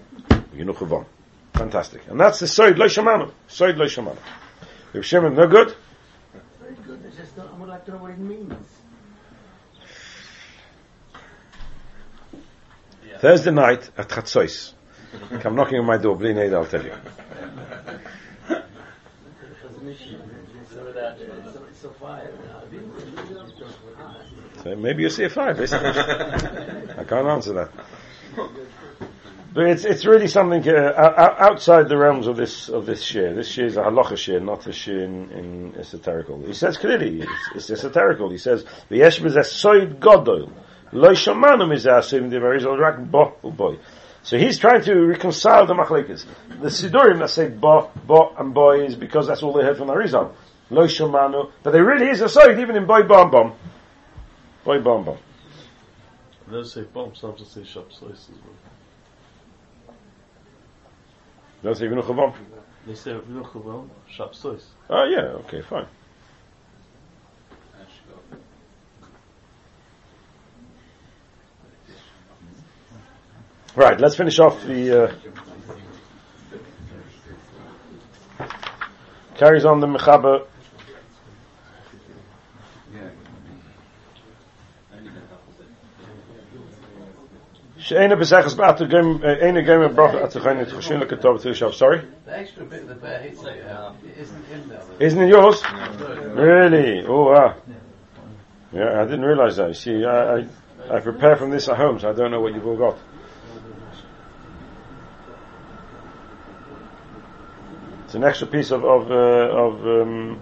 Yinuch 0.55 1.05
Fantastic. 1.55 2.07
And 2.07 2.17
that's 2.17 2.39
the 2.39 2.45
Soid 2.45 2.77
Lo 2.77 2.85
Shamanu. 2.85 3.29
Soid 3.49 3.75
Lo 3.75 3.85
Shamanu. 3.85 4.17
If 4.93 5.05
Shimon, 5.05 5.35
no 5.35 5.47
good? 5.47 5.73
Very 6.61 6.75
good. 6.85 6.99
I 7.05 7.15
just 7.15 7.35
don't, 7.35 7.47
I 7.47 7.57
would 7.57 7.69
like 7.69 7.85
to 7.85 7.91
know 7.91 7.97
what 7.97 8.11
it 8.11 8.17
means. 8.17 8.53
Thursday 13.19 13.51
night 13.51 13.89
at 13.97 14.09
Chatzois. 14.09 14.73
Come 15.41 15.55
knocking 15.55 15.77
on 15.79 15.85
my 15.85 15.97
door, 15.97 16.15
Bli 16.15 16.33
Neda, 16.33 16.55
I'll 16.55 16.65
tell 16.65 16.83
you. 16.83 16.93
So 24.63 24.75
maybe 24.75 25.01
you 25.01 25.09
see 25.09 25.23
a 25.23 25.29
five. 25.29 25.59
I 25.59 27.03
can't 27.07 27.27
answer 27.27 27.53
that. 27.53 27.71
But 29.53 29.65
it's 29.65 29.83
it's 29.83 30.05
really 30.05 30.27
something 30.27 30.67
uh, 30.69 31.35
outside 31.37 31.89
the 31.89 31.97
realms 31.97 32.27
of 32.27 32.37
this 32.37 32.69
of 32.69 32.85
this 32.85 33.03
share. 33.03 33.33
This 33.33 33.49
share 33.49 33.65
is 33.65 33.75
a 33.75 33.81
halacha 33.81 34.15
share, 34.15 34.39
not 34.39 34.65
a 34.65 34.71
share 34.71 34.99
in, 34.99 35.29
in 35.31 35.71
esoterical. 35.73 36.45
He 36.47 36.53
says 36.53 36.77
clearly, 36.77 37.21
it's, 37.55 37.69
it's 37.69 37.83
esoterical. 37.83 38.31
He 38.31 38.37
says 38.37 38.63
v'yesh 38.89 39.19
b'zeh 39.19 39.43
soid 39.43 39.99
godol 39.99 40.49
lo 40.93 41.11
shamanu 41.11 41.67
mizeh 41.67 41.99
asim 41.99 42.29
devarizol 42.29 42.79
rak 42.79 42.99
bo 43.11 43.35
boy. 43.51 43.77
So 44.23 44.37
he's 44.37 44.57
trying 44.57 44.83
to 44.83 44.93
reconcile 45.05 45.65
the 45.65 45.73
machlekes. 45.73 46.25
The 46.47 46.67
sidurim 46.67 47.19
that 47.19 47.29
say 47.29 47.49
bo 47.49 47.91
bo 48.07 48.33
and 48.37 48.53
boy 48.53 48.85
is 48.85 48.95
because 48.95 49.27
that's 49.27 49.43
all 49.43 49.51
they 49.51 49.63
heard 49.63 49.77
from 49.77 49.87
Arizal. 49.87 50.33
Lo 50.69 50.87
shamanu, 50.87 51.51
but 51.63 51.71
there 51.71 51.83
really 51.83 52.07
is 52.07 52.21
a 52.21 52.25
soid 52.25 52.57
even 52.59 52.77
in 52.77 52.85
boy 52.85 53.03
bom 53.03 53.29
bom, 53.29 53.53
boy 54.63 54.79
bom 54.79 55.03
bom. 55.03 55.17
They 56.47 56.63
say 56.63 56.83
bom, 56.83 57.13
some 57.15 57.37
say 57.37 57.65
shop 57.65 57.91
slices. 57.91 58.31
Don't 61.63 61.75
say 61.75 61.85
Vinuch 61.85 62.03
Chavam. 62.03 62.33
They 62.87 62.95
say 62.95 63.11
Vinuch 63.11 63.51
Chavam, 63.51 63.89
Shab 64.09 64.33
Sois. 64.33 64.63
Oh 64.89 65.03
yeah, 65.05 65.39
okay, 65.45 65.61
fine. 65.61 65.87
Right, 73.75 73.99
let's 73.99 74.15
finish 74.15 74.39
off 74.39 74.63
the. 74.65 75.03
Uh, 75.03 75.13
carries 79.35 79.65
on 79.65 79.79
the 79.79 79.87
Mechaber 79.87 80.45
She'ena. 87.91 88.15
Sorry? 91.73 91.99
Eh, 91.99 92.03
the 92.25 92.37
extra 92.37 92.63
bit 92.63 92.87
that 92.87 93.01
the 93.01 93.19
hate 93.19 93.37
uh, 93.37 93.91
isn't 94.17 94.45
in 94.49 94.69
there. 94.69 94.81
Isn't 94.99 95.21
it 95.21 95.27
yours? 95.27 95.61
Really? 96.33 97.05
Oh. 97.05 97.53
Yeah, 98.71 99.01
I 99.01 99.03
didn't 99.03 99.25
realize 99.25 99.57
that. 99.57 99.67
You 99.67 99.73
see, 99.73 100.05
I, 100.05 100.37
I, 100.37 100.47
I 100.89 100.99
prepare 101.01 101.35
from 101.35 101.49
this 101.51 101.67
at 101.67 101.75
home, 101.75 101.99
so 101.99 102.09
I 102.09 102.13
don't 102.13 102.31
know 102.31 102.39
what 102.39 102.53
you've 102.53 102.65
all 102.65 102.77
got. 102.77 102.97
It's 108.05 108.15
an 108.15 108.23
extra 108.23 108.47
piece 108.47 108.71
of 108.71 108.85
of 108.85 109.11
uh, 109.11 109.15
of 109.15 109.85
um, 109.85 110.41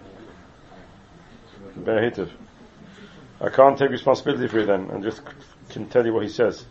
I 3.42 3.50
can't 3.50 3.76
take 3.76 3.90
responsibility 3.90 4.48
for 4.48 4.60
it 4.60 4.68
then, 4.68 4.92
and 4.92 5.04
just 5.04 5.22
can 5.70 5.90
tell 5.90 6.06
you 6.06 6.14
what 6.14 6.22
he 6.22 6.30
says. 6.30 6.66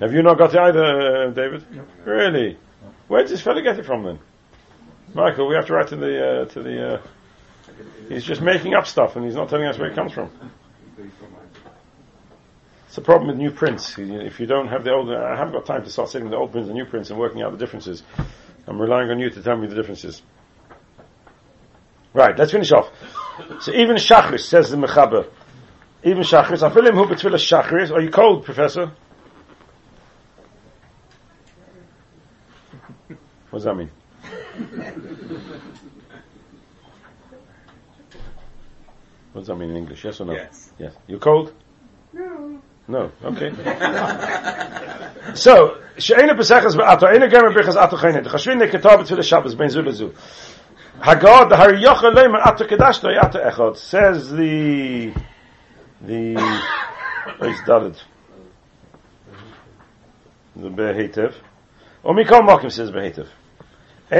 Have 0.00 0.12
you 0.12 0.22
not 0.22 0.38
got 0.38 0.54
it 0.54 0.60
either, 0.60 0.84
uh, 0.84 1.30
David? 1.30 1.64
No. 1.70 1.84
Really? 2.04 2.58
Where 3.08 3.22
did 3.22 3.30
this 3.30 3.42
fellow 3.42 3.60
get 3.62 3.78
it 3.78 3.86
from 3.86 4.02
then? 4.02 4.18
Michael, 5.14 5.48
we 5.48 5.54
have 5.54 5.66
to 5.66 5.74
write 5.74 5.88
to 5.88 5.96
the, 5.96 6.42
uh, 6.42 6.44
to 6.46 6.62
the, 6.62 6.94
uh, 6.94 7.02
he's 8.08 8.24
just 8.24 8.40
making 8.40 8.74
up 8.74 8.86
stuff 8.86 9.14
and 9.14 9.24
he's 9.24 9.36
not 9.36 9.48
telling 9.48 9.66
us 9.66 9.78
where 9.78 9.88
it 9.88 9.94
comes 9.94 10.12
from. 10.12 10.30
It's 12.88 12.98
a 12.98 13.02
problem 13.02 13.28
with 13.28 13.36
new 13.36 13.50
prints. 13.50 13.96
If 13.98 14.40
you 14.40 14.46
don't 14.46 14.68
have 14.68 14.84
the 14.84 14.92
old, 14.92 15.10
I 15.10 15.36
haven't 15.36 15.52
got 15.52 15.66
time 15.66 15.84
to 15.84 15.90
start 15.90 16.10
sitting 16.10 16.26
with 16.26 16.32
the 16.32 16.38
old 16.38 16.52
prints 16.52 16.68
and 16.68 16.78
new 16.78 16.84
prints 16.84 17.10
and 17.10 17.18
working 17.18 17.42
out 17.42 17.52
the 17.52 17.58
differences. 17.58 18.02
I'm 18.66 18.80
relying 18.80 19.10
on 19.10 19.18
you 19.18 19.30
to 19.30 19.42
tell 19.42 19.56
me 19.56 19.66
the 19.66 19.74
differences. 19.74 20.22
Right, 22.12 22.38
let's 22.38 22.52
finish 22.52 22.70
off. 22.70 22.90
So 23.60 23.72
even 23.72 23.96
Shachris, 23.96 24.46
says 24.46 24.70
the 24.70 24.76
Mechaber, 24.76 25.28
even 26.04 26.22
Shachris, 26.22 26.62
I 26.62 26.72
feel 26.72 26.86
him 26.86 26.94
who 26.94 27.08
between 27.08 27.32
Shachris, 27.32 27.90
are 27.90 28.00
you 28.00 28.10
cold, 28.10 28.44
Professor? 28.44 28.92
What 33.54 33.62
does 33.62 33.66
that 33.66 33.76
mean? 33.76 33.90
what 39.32 39.40
does 39.42 39.46
that 39.46 39.54
mean 39.54 39.70
in 39.70 39.76
English? 39.76 40.04
Yes 40.04 40.20
or 40.20 40.24
no? 40.24 40.32
Yes. 40.32 40.72
Yes. 40.76 40.92
You 41.06 41.20
cold? 41.20 41.52
No. 42.12 42.60
No. 42.88 43.12
Okay. 43.22 43.50
so, 45.34 45.78
she'ena 45.98 46.34
pesachas 46.34 46.76
be'ato, 46.76 47.06
ena 47.06 47.28
gemer 47.28 47.54
b'chas 47.54 47.76
ato 47.76 47.96
chayne, 47.96 48.24
d'chashvin 48.24 48.58
ne 48.58 48.66
ketab 48.66 49.04
tzul 49.06 49.22
Shabbos 49.22 49.54
ben 49.54 49.68
zu 49.68 49.82
lezu. 49.82 50.12
Hagad, 50.98 51.48
the 51.48 51.56
hari 51.56 51.80
yochel 51.80 52.12
leimer 52.12 52.44
ato 52.44 52.66
kedash 52.66 53.04
lo 53.04 53.10
ato 53.16 53.38
echad, 53.38 53.76
says 53.76 54.32
the, 54.32 55.14
the, 56.00 56.34
oh, 56.36 57.34
where's 57.38 57.60
David? 57.64 58.02
The 60.56 60.70
Be'hetev. 60.70 61.34
Or 62.02 62.16
Mikol 62.16 62.42
Mokim 62.48 62.72
says 62.72 62.90
Be'hetev. 62.90 63.28
So 64.10 64.16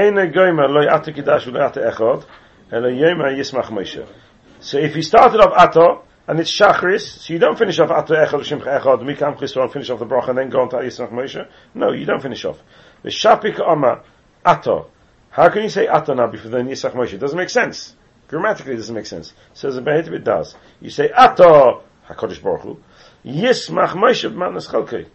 if 4.79 4.95
he 4.95 5.01
started 5.01 5.39
off 5.39 5.53
ato, 5.55 6.03
and 6.27 6.39
it's 6.39 6.51
shachris, 6.51 7.19
so 7.19 7.33
you 7.33 7.39
don't 7.39 7.57
finish 7.57 7.79
off 7.79 7.91
ato 7.91 8.15
echad 8.15 8.41
shimcha 8.41 8.81
echad, 8.81 9.01
mikam 9.01 9.37
chisron, 9.37 9.71
finish 9.71 9.91
off 9.91 9.99
the 9.99 10.05
bracha, 10.05 10.29
and 10.29 10.39
then 10.39 10.49
go 10.49 10.61
on 10.61 10.69
to 10.69 10.77
yismach 10.77 11.11
Moshe. 11.11 11.47
No, 11.75 11.91
you 11.91 12.05
don't 12.05 12.21
finish 12.21 12.45
off. 12.45 12.57
The 13.03 13.09
shapik 13.09 13.59
oma 13.59 14.01
ato, 14.43 14.89
How 15.35 15.49
can 15.49 15.63
you 15.63 15.69
say 15.69 15.87
Ato 15.87 16.13
now 16.13 16.27
before 16.27 16.49
then 16.49 16.67
Yisach 16.67 16.93
Moshe? 16.93 17.13
It 17.13 17.17
doesn't 17.17 17.37
make 17.37 17.49
sense. 17.49 17.93
Grammatically 18.29 18.73
it 18.73 18.77
doesn't 18.77 18.95
make 18.95 19.05
sense. 19.05 19.33
Says 19.53 19.75
the 19.75 19.81
Behit 19.81 20.07
it 20.07 20.23
does. 20.23 20.55
You 20.79 20.89
say 20.89 21.11
Ato 21.11 21.83
HaKadosh 22.07 22.41
Baruch 22.41 22.61
Hu, 22.61 22.79
Yismach 23.25 23.89
Moshe 23.89 24.31
b'matnas 24.31 24.69
chalkei. 24.69 25.07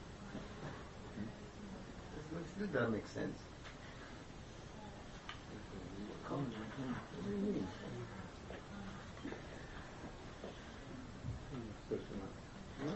Still 2.54 2.66
doesn't 2.66 2.92
make 2.92 3.08
sense. 3.08 3.38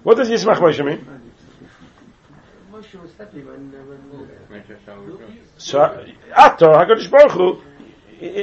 What 0.05 0.19
does 0.19 0.29
Yismach 0.29 0.57
Moshe 0.57 0.85
mean? 0.85 0.99
Moshe 2.71 3.01
was 3.01 3.11
happy 3.19 3.43
when, 3.43 3.73
when 3.73 4.63
So, 5.57 5.81
Ato 6.37 6.73
HaKadosh 6.75 7.11
Baruch 7.11 7.33
Hu, 7.33 7.63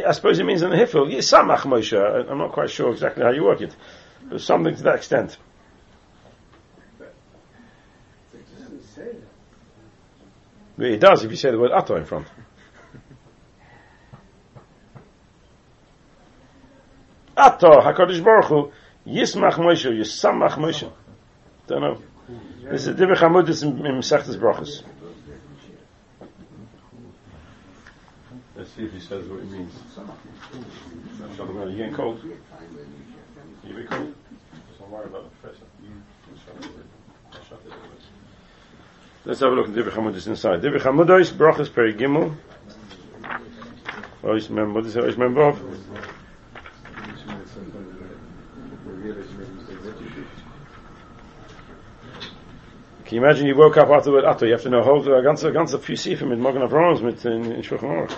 I 0.03 0.11
suppose 0.11 0.39
it 0.39 0.43
means 0.43 0.63
in 0.63 0.71
the 0.71 0.75
Hifil, 0.75 1.13
Yisamach 1.13 1.59
Moshe. 1.59 2.29
I'm 2.29 2.39
not 2.39 2.51
quite 2.51 2.71
sure 2.71 2.91
exactly 2.91 3.23
how 3.23 3.29
you 3.29 3.43
work 3.43 3.61
it. 3.61 3.75
But 4.27 4.41
something 4.41 4.75
to 4.75 4.83
that 4.83 4.95
extent. 4.95 5.37
But 10.77 10.87
It 10.87 10.99
does 10.99 11.23
if 11.23 11.29
you 11.29 11.37
say 11.37 11.51
the 11.51 11.59
word 11.59 11.71
Ato 11.71 11.95
in 11.95 12.05
front. 12.05 12.25
Ato 17.37 17.81
HaKadosh 17.81 18.23
Baruch 18.23 18.45
Hu, 18.45 18.71
Yismach 19.05 19.59
Moshe, 19.59 19.91
Yisamach 19.91 20.53
Moshe. 20.53 20.91
Don't 21.71 21.81
know. 21.83 21.97
This 22.69 22.85
is 22.85 22.97
Divich 22.97 23.19
Hamudis 23.19 23.63
in, 23.63 23.85
in 23.85 23.95
Mesechtes 23.95 24.35
Brachos. 24.35 24.83
Let's 28.57 28.71
see 28.71 28.83
if 28.83 28.91
he 28.91 28.99
says 28.99 29.25
what 29.29 29.41
he 29.41 29.45
means. 29.45 29.73
You're 31.37 31.71
getting 31.77 31.93
cold? 31.93 32.21
You 33.63 33.73
be 33.73 33.83
cold? 33.85 34.13
Don't 34.79 34.91
worry 34.91 35.05
about 35.05 35.31
the. 35.43 35.49
Let's 39.23 39.39
have 39.39 39.53
a 39.53 39.55
look 39.55 39.69
at 39.69 39.73
Divich 39.73 39.93
Hamudis 39.93 40.27
inside. 40.27 40.61
Divich 40.61 40.81
Hamudis, 40.81 41.31
Brachos 41.31 41.73
Peri 41.73 41.93
Gimel. 41.93 42.35
Ois 44.25 44.49
Mem, 44.49 44.73
what 44.73 44.85
is 44.85 44.97
it? 44.97 45.05
Ois 45.05 45.17
Mem 45.17 45.33
Vav? 45.33 45.57
Can 53.11 53.17
you 53.17 53.25
imagine 53.25 53.45
you 53.45 53.57
woke 53.57 53.75
up 53.75 53.89
after 53.89 54.09
word 54.09 54.23
Ato? 54.23 54.45
You 54.45 54.53
have 54.53 54.61
to 54.61 54.69
know 54.69 54.83
whole, 54.83 55.01
uh, 55.01 55.21
ganze, 55.21 55.51
ganze 55.51 55.77
few 55.81 55.97
Sifim 55.97 56.29
mit 56.29 56.39
Morgan 56.39 56.61
of 56.61 56.71
Rose 56.71 57.01
mit 57.01 57.25
in, 57.25 57.51
in 57.51 57.61
Shulchan 57.61 58.07
Aruch. 58.07 58.17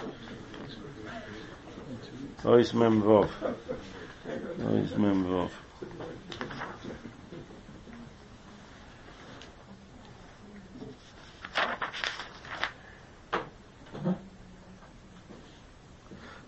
Ois 2.45 2.75
Mem 2.75 3.01
Vav. 3.01 3.27
Ois 4.69 4.95
Mem 4.95 5.25
Vav. 5.25 5.49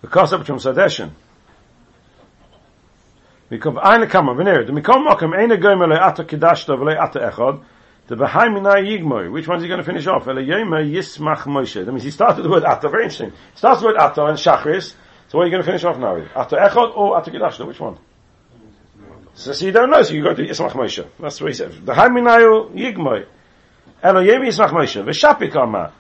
The 0.02 0.08
concept 0.08 0.46
from 0.46 0.60
Sadeshin. 0.60 1.10
Mikom 3.50 3.80
eine 3.80 4.06
kammer 4.06 4.36
vener, 4.36 4.64
de 4.68 4.72
mikom 4.72 5.04
makom 5.04 5.34
eine 5.34 5.58
goyme 5.58 5.88
le 5.88 6.00
ata 6.00 6.24
kedashta 6.24 6.78
vele 6.78 6.96
ata 6.96 7.20
echad, 7.22 7.64
the 8.08 8.16
behind 8.16 8.54
mina 8.54 8.76
yigmoy. 8.76 9.32
Which 9.32 9.48
one's 9.48 9.64
he 9.64 9.68
going 9.68 9.80
to 9.80 9.86
finish 9.86 10.06
off? 10.06 10.28
Ele 10.28 10.44
yema 10.44 10.84
yismach 10.84 11.44
Moshe. 11.44 11.84
That 11.84 11.92
means 11.92 12.04
he 12.04 12.12
started 12.12 12.44
the 12.44 12.50
word 12.50 12.64
ata. 12.64 12.90
Very 12.90 13.04
interesting. 13.04 13.34
Starts 13.56 13.82
with 13.82 13.98
ata 13.98 14.26
and 14.26 14.38
shachris. 14.38 14.94
So 15.30 15.38
what 15.38 15.44
are 15.44 15.46
you 15.46 15.52
going 15.52 15.64
to 15.64 15.66
finish 15.66 15.84
off 15.84 15.98
now 15.98 16.16
with? 16.16 16.28
Echad 16.30 16.96
or 16.96 17.18
ata 17.18 17.32
kedashta? 17.32 17.66
Which 17.66 17.80
one? 17.80 17.98
So, 19.34 19.54
so 19.54 19.66
you 19.66 19.72
don't 19.72 19.90
know. 19.90 20.04
So 20.04 20.14
you 20.14 20.24
go 20.24 20.34
to 20.34 20.42
yismach 20.44 20.72
Moshe. 20.72 21.08
That's 21.20 21.42
what 21.42 21.48
he 21.48 21.56
said. 21.56 21.86
The 21.86 21.94
haminayu 21.94 22.72
yigmoy. 22.74 23.26
Elo 24.04 24.24
yema 24.24 24.46
yismach 24.46 24.70
Moshe. 24.70 25.04
V'shapik 25.04 25.56
ama. 25.56 25.92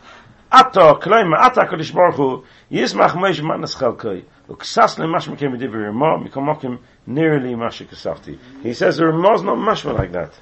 Ata 0.51 0.99
kleima 1.01 1.37
ata 1.39 1.65
kodesh 1.65 1.91
baruch 1.91 2.15
hu 2.15 2.45
yismach 2.71 3.13
Moshe 3.13 3.41
matnas 3.41 3.75
chalkei. 3.75 4.25
Uksas 4.47 4.99
le 4.99 5.07
mashma 5.07 5.35
kem 5.39 5.53
b'divrei 5.53 5.87
Ramah, 5.87 6.19
makim 6.19 6.77
nearly 7.07 7.55
masha 7.55 7.83
kasafti. 7.85 8.37
He 8.61 8.75
says 8.75 8.97
the 8.97 9.07
Ramah's 9.07 9.41
not 9.41 9.57
mashma 9.57 9.97
like 9.97 10.11
that. 10.11 10.33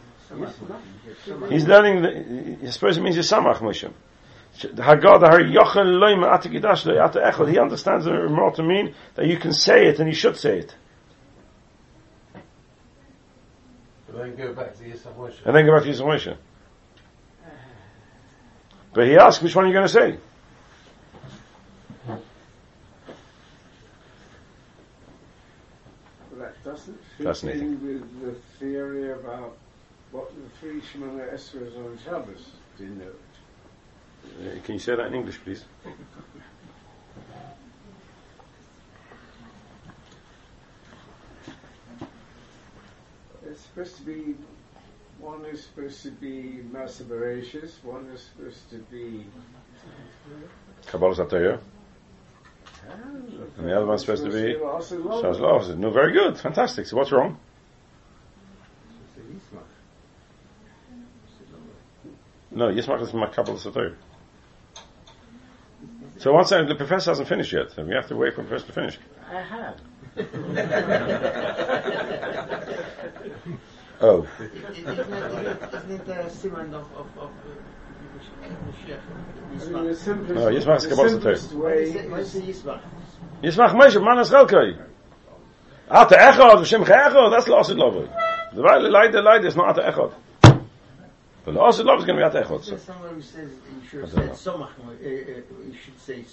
He's 1.50 1.68
learning, 1.68 2.02
the, 2.02 2.68
I 2.68 2.70
suppose 2.72 2.98
it 2.98 3.02
means 3.02 3.18
Yisamach 3.18 3.58
Moshe. 3.58 3.92
Hagad 4.60 5.22
har 5.22 5.40
yochel 5.40 6.00
loim 6.00 6.24
ata 6.26 6.50
kidash 6.50 6.86
lo 6.86 7.00
ata 7.04 7.20
echad. 7.20 7.50
He 7.50 7.60
understands 7.60 8.06
the 8.06 8.12
Ramah 8.14 8.56
to 8.56 8.64
mean 8.64 8.94
that 9.16 9.26
you 9.26 9.38
can 9.38 9.54
say 9.54 9.88
it 9.88 10.00
and 10.00 10.08
you 10.08 10.16
should 10.16 10.38
say 10.38 10.60
it. 10.60 10.76
But 14.08 14.18
then 14.18 14.36
go 14.36 14.54
back 14.54 14.78
to 14.78 14.84
Yisach 14.84 15.16
Moshe. 15.16 15.44
And 15.46 15.56
then 15.56 15.66
go 15.66 15.76
back 15.76 15.84
to 15.84 15.90
Yisam 15.90 16.06
Moshe. 16.06 16.38
But 18.94 19.08
he 19.08 19.18
asks, 19.18 19.42
which 19.42 19.56
one 19.56 19.66
are 19.66 19.68
you 19.70 19.74
going 19.74 19.88
to 19.88 19.92
say? 19.92 20.18
Well, 22.06 22.22
that 26.38 26.64
doesn't 26.64 27.00
fit 27.18 27.26
Fascinating. 27.26 27.62
in 27.62 27.82
with 27.82 28.22
the 28.22 28.36
theory 28.60 29.12
about 29.14 29.58
what 30.14 30.32
the 30.36 30.48
three 30.60 30.80
Shemona 30.80 31.34
Esrei 31.34 31.76
on 31.76 31.98
Shabbos 32.06 32.52
denote. 32.78 33.20
Uh, 34.24 34.62
can 34.64 34.76
you 34.76 34.80
say 34.80 34.96
that 34.96 35.08
in 35.08 35.16
English, 35.16 35.40
please? 35.44 35.66
It's 43.46 43.62
supposed 43.62 43.98
to 43.98 44.04
be, 44.04 44.36
one 45.20 45.46
is 45.46 45.64
supposed 45.64 46.04
to 46.04 46.12
be 46.12 46.62
Masa 46.72 47.04
Bereshis, 47.04 47.84
one 47.84 48.06
is 48.14 48.22
supposed 48.22 48.70
to 48.70 48.78
be 48.92 49.26
Kabbalah 50.86 51.16
Sataya. 51.16 51.60
And 53.58 53.68
the 53.68 53.76
other 53.76 53.86
one's 53.88 54.02
supposed 54.02 54.26
to 54.26 54.32
be 54.32 54.54
No, 55.78 55.90
very 55.90 56.14
good. 56.14 56.38
Fantastic. 56.38 56.86
So 56.86 56.98
what's 56.98 57.12
wrong? 57.12 57.38
No, 62.54 62.68
Yismach 62.68 63.02
is 63.02 63.14
my 63.14 63.28
Kabbalah 63.28 63.58
Sataya. 63.58 63.96
So 66.20 66.34
once 66.34 66.52
I, 66.52 66.64
the 66.64 66.76
professor 66.76 67.12
hasn't 67.12 67.28
finished 67.28 67.52
yet, 67.52 67.78
and 67.78 67.88
we 67.88 67.96
have 67.96 68.08
to 68.08 68.16
wait 68.16 68.36
for 68.36 68.44
the 68.44 68.48
professor 68.48 68.68
to 68.68 68.74
finish. 68.74 69.00
I 69.30 69.42
have. 69.42 69.82
Oh, 74.02 74.28
Isn't 74.38 74.88
it 74.90 76.10
a 76.10 76.26
siman 76.26 76.74
of, 76.74 76.86
of, 76.94 77.08
of 77.18 77.30
Mashiach? 78.68 79.00
I 79.62 79.66
mean, 79.70 79.86
the 79.86 79.96
simplest, 79.96 80.36
No, 80.36 80.48
Yismach 80.48 80.78
is 80.78 80.84
the 80.84 80.90
Kabbalah 80.90 81.10
simplest 81.10 81.54
What 81.54 81.74
is 81.78 81.94
way 81.94 82.00
it? 82.02 82.12
What 82.12 82.20
is 82.20 82.34
the 82.34 82.42
Yisbach? 82.42 82.82
Yismach 83.42 83.70
Moshe, 83.70 84.04
Manas 84.04 84.30
Chelkei. 84.30 84.84
Ata 85.90 86.16
Echad, 86.16 86.56
V'Shem 86.56 86.84
Echad, 86.84 87.32
that's 87.32 87.46
the 87.46 87.56
Asid 87.56 87.78
Lovoi. 87.78 88.10
The 88.54 88.62
right, 88.62 88.82
Leide, 88.82 89.14
Leide 89.14 89.46
is 89.46 89.56
not 89.56 89.70
Ata 89.78 89.90
Echad. 89.90 90.14
But 91.46 91.56
the 91.56 91.62
Asid 91.62 91.86
Lov 91.86 92.00
is 92.00 92.06
going 92.06 92.20
to 92.20 92.30
be 92.30 92.38
Ata 92.38 92.48
Echad. 92.48 92.64
So. 92.64 92.70
There's 92.72 92.84
somewhere 92.84 93.10
who 93.12 93.22
says 93.22 93.52
you 93.52 93.88
should 93.88 94.02
have 94.02 94.12
said. 94.12 94.30
Somach, 94.32 94.70
eh, 95.04 95.08
eh, 95.08 95.42
you 95.68 95.76
should 95.84 96.00
say 96.00 96.24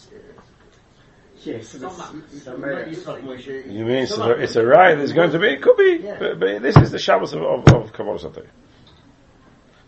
Yes, 1.43 1.75
Somach. 1.75 2.23
it's- 2.33 2.47
Not 2.47 2.59
Yisbach 2.59 3.23
Moshe. 3.23 3.73
You 3.73 3.85
mean 3.85 4.03
it's 4.05 4.13
a, 4.13 4.19
Somach. 4.19 4.41
it's 4.41 4.57
a 4.57 4.65
right, 4.65 4.97
it's 4.99 5.13
going 5.13 5.33
to 5.33 5.39
be, 5.39 5.49
it 5.49 5.63
could 5.63 5.77
be, 5.77 6.01
Yeah. 6.03 6.17
but, 6.19 6.39
but 6.39 6.63
this 6.63 6.77
is 6.77 6.91
the 6.91 6.99
Shabbos 6.99 7.33
of, 7.33 7.43
of, 7.43 7.69
of 7.69 7.93
Kabbalah 7.93 8.19
Satay. 8.19 8.47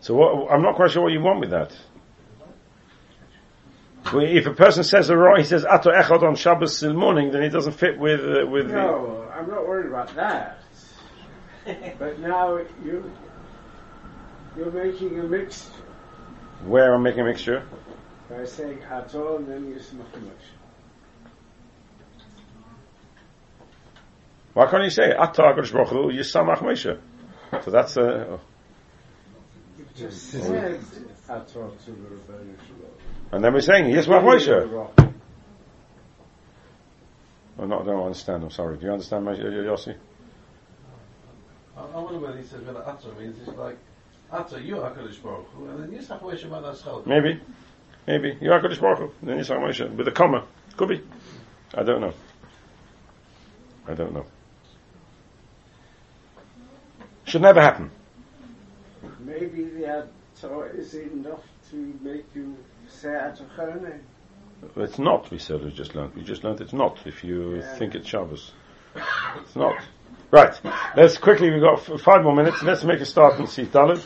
So 0.00 0.14
what, 0.14 0.50
I'm 0.50 0.62
not 0.62 0.74
quite 0.74 0.90
sure 0.90 1.02
what 1.02 1.12
you 1.12 1.20
want 1.20 1.40
with 1.40 1.50
that. 1.50 1.72
If 4.14 4.46
a 4.46 4.54
person 4.54 4.82
says 4.82 5.08
a 5.10 5.16
right, 5.16 5.38
he 5.38 5.44
says 5.44 5.64
Ato 5.64 5.92
Echad 5.92 6.22
on 6.22 6.34
Shabbos 6.34 6.82
in 6.82 6.88
the 6.88 6.98
morning, 6.98 7.30
then 7.30 7.42
it 7.44 7.50
doesn't 7.50 7.74
fit 7.74 7.98
with, 7.98 8.20
uh, 8.20 8.46
with 8.46 8.66
the, 8.68 8.74
No, 8.74 9.28
I'm 9.32 9.48
not 9.48 9.66
worried 9.66 9.86
about 9.86 10.14
that. 10.16 10.58
but 11.98 12.18
now 12.18 12.58
you 12.84 13.12
you're 14.57 14.70
making 14.70 15.18
a 15.18 15.22
mix 15.24 15.70
where 16.64 16.94
I'm 16.94 17.03
making 17.03 17.20
a 17.20 17.24
mixture. 17.24 17.66
by 18.28 18.44
saying 18.44 18.82
Ato 18.90 19.36
and 19.38 19.46
then 19.48 19.72
Yismach 19.74 20.11
Moshe. 20.20 20.50
Why 24.55 24.66
can't 24.70 24.84
you 24.84 24.90
say 24.90 25.12
Ato 25.12 25.42
HaKadosh 25.42 25.72
Baruch 25.72 25.88
Hu 25.88 26.12
Yisamach 26.12 26.59
Moshe? 26.59 26.98
So 27.64 27.70
that's, 27.70 27.96
uh, 27.96 28.38
You 29.78 29.84
just 29.96 30.30
said 30.30 30.80
Ato 31.28 31.70
to 31.84 31.90
the 31.90 31.96
Rebbeinu 31.96 32.57
and 33.32 33.42
then 33.42 33.55
we're 33.55 33.61
saying 33.61 33.86
Yismach 33.86 34.22
Moshe. 34.22 34.88
Oh, 37.59 37.66
no, 37.66 37.80
I 37.80 37.84
don't 37.84 38.03
understand, 38.03 38.42
I'm 38.44 38.50
sorry. 38.50 38.76
Do 38.78 38.86
you 38.86 38.92
understand, 38.92 39.26
Moshe- 39.26 39.42
Yossi? 39.42 39.96
I, 41.76 41.80
I 41.80 42.00
wonder 42.00 42.18
whether 42.18 42.38
he 42.38 42.44
says 42.44 42.62
whether 42.62 42.82
Atta 42.86 43.09
means 43.18 43.36
it's 43.46 43.57
like 43.59 43.78
Atta, 44.33 44.61
you 44.62 44.80
are 44.80 44.91
Kodesh 44.93 45.22
Baruch 45.22 45.47
Hu, 45.55 45.68
and 45.68 45.83
then 45.83 46.01
Yisach 46.01 46.20
Moshe 46.22 46.49
Manas 46.49 46.83
Chalkei. 46.83 47.07
Maybe. 47.07 47.41
Maybe. 48.07 48.39
You 48.41 48.53
are 48.53 48.61
Kodesh 48.61 48.80
Baruch 48.80 48.99
Hu. 48.99 49.12
Then 49.22 49.39
Yisach 49.39 49.59
Moshe. 49.59 49.95
With 49.95 50.09
a 50.09 50.12
comma. 50.12 50.47
Could 50.76 50.89
be. 50.89 51.03
I 51.74 51.83
don't 51.83 52.01
know. 52.01 52.14
I 53.87 53.95
don't 53.95 54.14
know. 54.14 54.24
Should 57.24 57.43
never 57.43 57.61
happen. 57.61 57.91
Maybe 59.20 59.64
the 59.64 60.09
Torah 60.41 60.70
is 60.70 60.95
enough 60.95 61.43
to 61.70 61.76
make 62.03 62.24
you 62.35 62.57
say 62.89 63.09
Atachone. 63.09 64.01
It's 64.76 64.99
not, 64.99 65.30
we 65.30 65.39
said, 65.39 65.62
we 65.64 65.70
just 65.72 65.95
learned. 65.95 66.14
We 66.14 66.22
just 66.22 66.45
learned 66.45 66.61
it's 66.61 66.72
not, 66.72 66.99
if 67.07 67.24
you 67.24 67.57
Yeah. 67.57 67.74
think 67.76 67.95
it's 67.95 68.09
Shabbos. 68.09 68.53
It's 68.95 69.57
not. 69.57 69.76
Right. 70.30 70.59
Let's 70.97 71.18
quickly, 71.18 71.51
we've 71.51 71.61
got 71.61 71.78
f- 71.78 72.01
five 72.01 72.22
more 72.22 72.35
minutes. 72.35 72.62
Let's 72.62 72.85
make 72.85 73.01
a 73.01 73.07
start 73.07 73.39
and 73.39 73.49
see 73.49 73.64
Dalit. 73.64 74.05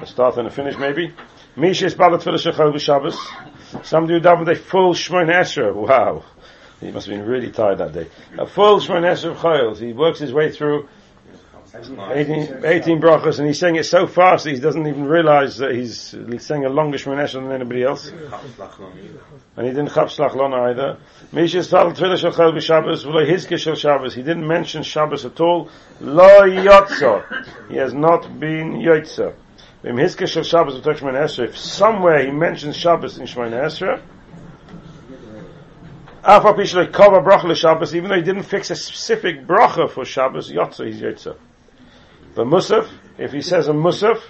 A 0.00 0.06
start 0.06 0.36
and 0.36 0.48
a 0.48 0.50
finish, 0.50 0.76
maybe. 0.78 1.12
Misha 1.56 1.86
is 1.86 1.94
Balat 1.94 2.22
Tfilah 2.22 2.52
Shechol 2.52 2.72
B'Shabbos. 2.72 3.84
Some 3.84 4.06
do 4.06 4.16
a 4.16 4.54
full 4.54 4.94
Shmoin 4.94 5.32
Esra. 5.32 5.74
Wow. 5.74 6.24
He 6.80 6.90
must 6.90 7.06
have 7.06 7.16
been 7.16 7.26
really 7.26 7.50
tired 7.50 7.78
that 7.78 7.92
day. 7.92 8.08
A 8.38 8.46
full 8.46 8.80
Shmoin 8.80 9.02
Esra 9.02 9.30
of 9.30 9.38
Chayils. 9.38 9.78
He 9.78 9.92
works 9.92 10.18
his 10.18 10.32
way 10.32 10.50
through 10.52 10.88
18, 11.74 12.64
18 12.64 13.00
brachas 13.00 13.38
and 13.38 13.46
he's 13.46 13.58
saying 13.58 13.76
it 13.76 13.84
so 13.84 14.06
fast 14.06 14.44
that 14.44 14.52
he 14.52 14.60
doesn't 14.60 14.86
even 14.86 15.04
realize 15.04 15.58
that 15.58 15.74
he's, 15.74 16.14
saying 16.38 16.64
a 16.64 16.68
longer 16.68 16.96
Shmoin 16.96 17.16
Esra 17.16 17.42
than 17.42 17.52
anybody 17.52 17.82
else. 17.82 18.08
And 19.56 19.66
he 19.66 19.72
didn't 19.72 19.92
chap 19.94 20.08
slach 20.08 20.34
lona 20.34 20.70
either. 20.70 20.98
Mishas 21.32 21.70
tal 21.70 21.92
tefillah 21.92 22.18
shel 22.18 22.32
chel 22.32 22.52
b'Shabbos 22.52 23.04
v'lo 23.04 23.28
hizke 23.28 23.76
Shabbos. 23.76 24.14
He 24.14 24.22
didn't 24.22 24.46
mention 24.46 24.82
Shabbos 24.82 25.24
at 25.24 25.40
all. 25.40 25.70
Lo 26.00 26.42
yotza. 26.42 27.46
He 27.70 27.76
has 27.76 27.92
not 27.92 28.38
been 28.38 28.74
yotza. 28.74 29.34
Im 29.84 29.96
Hiskish 29.96 30.36
of 30.36 30.46
Shabbos 30.46 30.76
of 30.76 30.84
Shemon 30.84 31.14
Esra, 31.14 31.44
if 31.44 31.56
somewhere 31.56 32.24
he 32.24 32.30
mentions 32.30 32.76
Shabbos 32.76 33.18
in 33.18 33.26
Shemon 33.26 33.52
Esra, 33.52 34.02
Af 36.28 36.44
a 36.44 36.54
pish 36.54 36.74
like 36.74 36.90
kova 36.90 37.24
bracha 37.24 37.44
l'Shabbos, 37.44 37.94
even 37.94 38.10
though 38.10 38.16
he 38.16 38.22
didn't 38.22 38.42
fix 38.42 38.68
a 38.70 38.74
specific 38.74 39.46
bracha 39.46 39.88
for 39.88 40.04
Shabbos, 40.04 40.50
yotze, 40.50 40.88
is 40.88 41.00
yotze. 41.00 41.36
But 42.34 42.48
musaf, 42.48 42.90
if 43.16 43.30
he 43.30 43.40
says 43.40 43.68
a 43.68 43.72
musaf, 43.72 44.20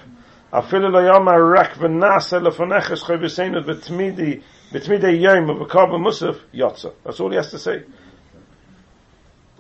afilu 0.53 0.93
lo 0.93 1.01
yom 1.01 1.27
arak 1.27 1.77
v'nasa 1.77 2.43
lefoneches 2.47 3.03
choy 3.03 3.17
b'seinut 3.17 3.65
v'tmidi, 3.65 4.43
v'tmidi 4.73 5.19
yom 5.23 5.49
of 5.49 5.63
a 5.63 5.65
kova. 5.65 6.95
That's 7.03 7.19
all 7.19 7.31
he 7.31 7.37
has 7.37 7.51
to 7.53 7.59
say. 7.59 7.85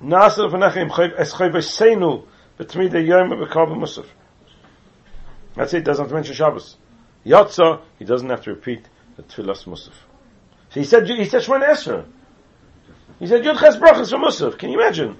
Nasa 0.02 0.50
lefonechim 0.50 1.18
es 1.18 1.32
choy 1.32 1.48
b'seinu 1.48 2.26
v'tmidi 2.58 3.06
yom 3.06 3.32
of 3.32 3.40
a. 3.40 4.04
That's 5.56 5.72
it, 5.72 5.78
he 5.78 5.82
doesn't 5.82 6.04
have 6.04 6.10
to 6.10 6.14
mention 6.14 6.34
Shabbos. 6.34 6.76
Yotza, 7.24 7.80
he 7.98 8.04
doesn't 8.04 8.28
have 8.28 8.42
to 8.42 8.50
repeat 8.50 8.88
the 9.16 9.22
Tfilas 9.22 9.64
Musaf. 9.64 9.92
So 10.70 10.80
he 10.80 10.84
said, 10.84 11.08
he 11.08 11.24
said 11.24 11.42
Shemon 11.42 11.66
Esra. 11.66 12.04
He 13.18 13.26
said 13.26 13.42
Yud 13.42 13.58
Ches 13.58 13.76
Brachas 13.76 14.10
for 14.10 14.18
Musaf. 14.18 14.58
Can 14.58 14.70
you 14.70 14.80
imagine? 14.80 15.16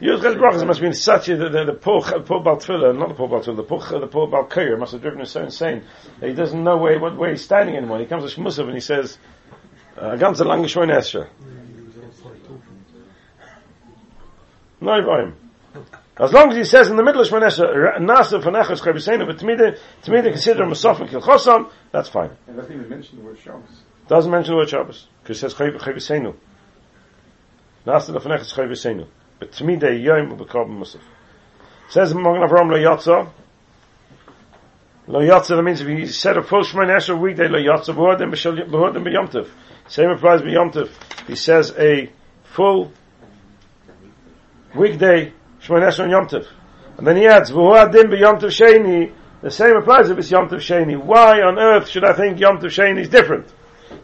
Yud 0.00 0.22
Ches 0.22 0.34
Brachas 0.34 0.64
must 0.66 0.80
have 0.80 0.86
been 0.86 0.94
such 0.94 1.28
a, 1.28 1.36
the, 1.36 1.48
the, 1.48 1.64
the 1.64 1.72
poor, 1.72 2.00
poor 2.00 2.40
Bal 2.40 2.56
Tfilah, 2.56 2.96
not 2.96 3.08
the 3.08 3.14
poor 3.14 3.28
Bal 3.28 3.40
Tfilah, 3.40 3.56
the 3.56 3.62
poor, 3.64 4.00
the 4.00 4.06
poor 4.06 4.28
Bal 4.28 4.46
Koyer 4.46 4.78
must 4.78 4.92
have 4.92 5.02
driven 5.02 5.20
him 5.20 5.26
so 5.26 5.42
insane 5.42 5.82
that 6.20 6.28
he 6.28 6.34
doesn't 6.34 6.62
know 6.62 6.76
where, 6.76 6.98
what, 7.00 7.16
where 7.16 7.30
he's 7.30 7.44
standing 7.44 7.76
anymore. 7.76 7.98
He 7.98 8.06
comes 8.06 8.32
to 8.32 8.40
Musaf 8.40 8.64
and 8.64 8.74
he 8.74 8.80
says, 8.80 9.18
uh, 9.98 10.16
ganz 10.16 10.40
a 10.40 10.44
lange 10.44 10.64
Shemon 10.66 10.96
Esra. 10.96 11.28
No, 14.80 14.98
Ibrahim. 14.98 15.49
As 16.20 16.34
long 16.34 16.50
as 16.50 16.56
he 16.56 16.64
says 16.64 16.90
in 16.90 16.96
the 16.96 17.02
middle 17.02 17.22
of 17.22 17.28
Shemon 17.28 17.46
Esra, 17.48 17.96
Nasa 17.96 18.42
Fanechas 18.42 18.80
Chabisena, 18.82 19.26
but 19.26 19.38
Tmida, 19.38 19.78
Tmida 20.04 20.24
consider 20.24 20.64
Masaf 20.64 21.00
and 21.00 21.08
Kilchosam, 21.08 21.70
that's 21.92 22.10
fine. 22.10 22.30
And 22.46 22.58
doesn't 22.58 22.72
even 22.72 22.90
mention 22.90 23.18
the 23.18 23.24
word 23.24 23.38
Shabbos. 23.38 23.80
Doesn't 24.06 24.30
mention 24.30 24.52
the 24.52 24.58
word 24.58 24.68
Shabbos, 24.68 25.08
because 25.22 25.38
it 25.38 25.40
says 25.40 25.54
Chabisenu. 25.54 26.36
Nasa 27.86 28.14
Fanechas 28.20 28.52
Chabisenu. 28.52 29.06
But 29.38 29.52
Tmida 29.52 29.98
Yom 29.98 30.36
Ubekab 30.36 30.68
Musaf. 30.68 31.00
Says 31.88 32.14
Magen 32.14 32.46
Avram 32.46 32.70
Lo 32.70 32.76
Yatza, 32.76 33.32
Lo 35.06 35.20
Yatza, 35.20 35.56
that 35.56 35.62
means 35.62 35.80
if 35.80 35.88
he 35.88 36.06
said 36.06 36.36
a 36.36 36.42
full 36.42 36.62
Shemon 36.62 36.94
Esra 36.94 37.18
weekday, 37.18 37.48
Lo 37.48 37.58
Yatza, 37.58 37.94
Behodim 37.94 38.30
Behodim 38.68 39.04
B'Yomtiv. 39.04 39.48
Same 39.88 40.10
applies 40.10 40.42
B'Yomtiv. 40.42 40.90
He 41.26 41.34
says 41.34 41.72
a 41.78 42.12
full 42.44 42.92
weekday, 44.76 45.32
Shemon 45.62 45.82
Esra 45.82 46.04
and 46.04 46.10
Yom 46.10 46.26
Tov. 46.26 46.46
And 46.98 47.06
then 47.06 47.16
he 47.16 47.26
adds, 47.26 47.50
V'hu 47.50 47.76
adim 47.76 48.10
b'Yom 48.10 48.40
Tov 48.40 48.50
Sheni, 48.50 49.12
the 49.42 49.50
same 49.50 49.76
applies 49.76 50.10
if 50.10 50.18
it's 50.18 50.30
Yom 50.30 50.48
Tov 50.48 50.58
Sheni. 50.58 50.96
Why 50.96 51.40
on 51.42 51.58
earth 51.58 51.88
should 51.88 52.04
I 52.04 52.12
think 52.12 52.40
Yom 52.40 52.58
Tov 52.58 52.66
Sheni 52.66 53.00
is 53.00 53.08
different? 53.08 53.52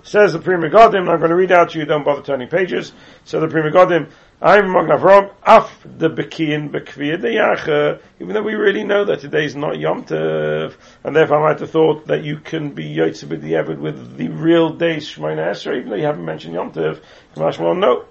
Says 0.02 0.32
the 0.32 0.38
Pri 0.38 0.56
Megadim, 0.56 1.08
I'm 1.08 1.18
going 1.18 1.30
to 1.30 1.36
read 1.36 1.52
out 1.52 1.70
to 1.70 1.78
you, 1.78 1.84
don't 1.84 2.04
bother 2.04 2.22
turning 2.22 2.48
pages. 2.48 2.92
So 3.24 3.40
the 3.40 3.48
Pri 3.48 3.62
Megadim, 3.62 4.10
I'm 4.40 4.70
Magen 4.70 4.90
Avram, 4.90 5.32
af 5.44 5.84
the 5.84 6.10
Bekiin 6.10 6.70
Bekvir 6.70 7.20
the 7.20 7.28
Yacha, 7.28 8.00
even 8.20 8.34
though 8.34 8.42
we 8.42 8.54
really 8.54 8.84
know 8.84 9.04
that 9.04 9.20
today 9.20 9.44
is 9.44 9.56
not 9.56 9.78
Yom 9.78 10.04
Tov, 10.04 10.74
and 11.04 11.16
therefore 11.16 11.38
I 11.42 11.52
might 11.52 11.60
have 11.60 11.70
thought 11.70 12.06
that 12.08 12.22
you 12.22 12.38
can 12.38 12.70
be 12.70 12.84
Yotze 12.84 13.28
with 13.28 13.42
the 13.42 13.60
with 13.80 14.16
the 14.16 14.28
real 14.28 14.74
day 14.74 14.96
Shemon 14.96 15.38
Esra, 15.38 15.76
even 15.76 15.90
though 15.90 15.96
you 15.96 16.04
haven't 16.04 16.24
mentioned 16.24 16.54
Yom 16.54 16.72
Tov. 16.72 17.00
Kamash, 17.34 17.58
well, 17.58 17.74
no. 17.74 18.04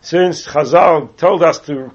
Since 0.00 0.46
Chazal 0.46 1.16
told 1.16 1.42
us 1.42 1.58
to 1.60 1.92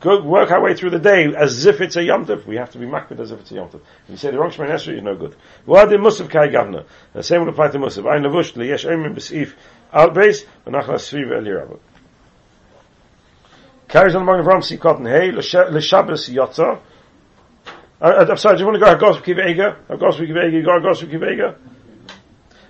go 0.00 0.22
work 0.22 0.50
our 0.50 0.62
way 0.62 0.74
through 0.74 0.90
the 0.90 0.98
day 0.98 1.34
as 1.34 1.66
if 1.66 1.80
it's 1.80 1.96
a 1.96 2.02
Yom 2.02 2.26
Tov. 2.26 2.46
We 2.46 2.56
have 2.56 2.70
to 2.70 2.78
be 2.78 2.86
makbid 2.86 3.20
as 3.20 3.30
if 3.30 3.40
it's 3.40 3.50
a 3.52 3.54
Yom 3.54 3.68
Tov. 3.68 3.80
If 4.04 4.10
you 4.10 4.16
say 4.16 4.30
the 4.30 4.38
wrong 4.38 4.50
Shemon 4.50 4.70
Esrei, 4.70 4.94
you're 4.94 5.02
no 5.02 5.16
good. 5.16 5.36
What 5.66 5.88
did 5.88 6.00
Musaf 6.00 6.30
Kai 6.30 6.48
Gavna? 6.48 6.86
The 7.12 7.22
same 7.22 7.42
will 7.42 7.50
apply 7.50 7.68
to 7.68 7.78
Musaf. 7.78 8.10
Ein 8.10 8.22
Lavush, 8.22 8.54
Liyesh 8.54 8.88
Oimim 8.88 9.14
B'Sif, 9.14 9.52
Al 9.92 10.10
Beis, 10.10 10.44
V'nachla 10.66 10.94
Sviv 10.94 11.36
El 11.36 11.42
Yirabot. 11.42 11.80
Carries 13.88 14.14
on 14.14 14.22
the 14.22 14.26
morning 14.26 14.44
from 14.44 14.60
Sikot 14.60 14.98
and 14.98 15.06
Hey, 15.08 15.32
L'Shabbos 15.32 16.30
Yotza. 16.30 16.78
Uh, 18.00 18.26
I'm 18.30 18.36
sorry, 18.36 18.56
do 18.56 18.60
you 18.60 18.66
want 18.66 18.76
to 18.76 18.80
go 18.80 18.86
Hagos 18.86 19.20
Kiv 19.20 19.44
Ega? 19.44 19.76
Hagos 19.88 20.16
Kiv 20.16 20.36
Ega, 20.42 20.62
go 20.62 20.80
Hagos 20.80 21.02
Kiv 21.02 21.22
Ega? 21.28 21.58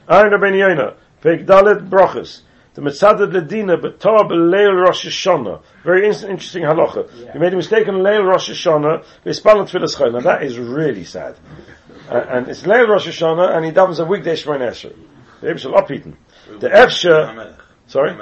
Ein 0.09 0.33
Rabbein 0.33 0.59
Yonah, 0.59 0.97
Peg 1.21 1.47
Dalet 1.47 1.89
Brochus. 1.89 2.41
The 2.75 2.83
Mitzadad 2.83 3.33
Ledina 3.33 3.81
B'Torah 3.81 4.29
B'Leil 4.29 4.87
Rosh 4.87 5.07
Hashanah. 5.07 5.61
Very 5.85 6.07
in- 6.07 6.31
interesting 6.31 6.63
halacha. 6.63 7.35
You 7.35 7.41
made 7.41 7.53
a 7.53 7.57
mistake 7.57 7.89
on 7.89 7.95
Leil 7.97 8.25
Rosh 8.25 8.51
Hashanah, 8.51 9.05
V'Spal 9.25 9.69
Tfilas 9.69 9.97
Chayil. 9.97 10.13
Now 10.13 10.21
that 10.21 10.45
is 10.45 10.59
really 10.59 11.05
sad. 11.05 11.37
Uh, 12.09 12.25
and 12.29 12.49
it's 12.49 12.63
Leil 12.63 12.89
Rosh 12.89 13.09
Hashanah, 13.09 13.57
and 13.57 13.65
he 13.65 13.73
davens 13.73 13.99
a 13.99 14.05
weekday 14.05 14.35
Shemon 14.35 14.63
Esher. 14.63 14.93
The 15.41 15.49
Rebbe 15.49 15.59
shall. 15.59 15.73
The 15.73 16.69
Efsha, 16.69 17.57
sorry? 17.87 18.15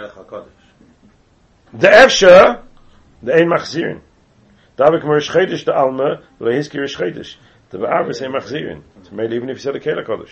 The 1.72 1.88
Efsha, 1.88 2.62
the 3.22 3.34
Ein 3.34 3.48
Machzirin. 3.48 4.00
Dabek 4.78 5.02
Merish 5.02 5.28
Chedesh 5.30 5.64
the 5.64 5.74
Alma, 5.76 6.22
Lehiski 6.40 6.78
Rish 6.78 6.96
Chedesh. 6.96 7.36
The 7.70 7.78
Ba'avis 7.78 8.22
Ein 8.22 8.32
Machzirin. 8.32 8.82
So 9.02 9.10
maybe 9.12 9.36
even 9.36 9.50
if 9.50 9.56
you 9.56 9.62
said 9.62 9.76
a 9.76 9.80
Kela 9.80 10.06
Kodesh. 10.06 10.30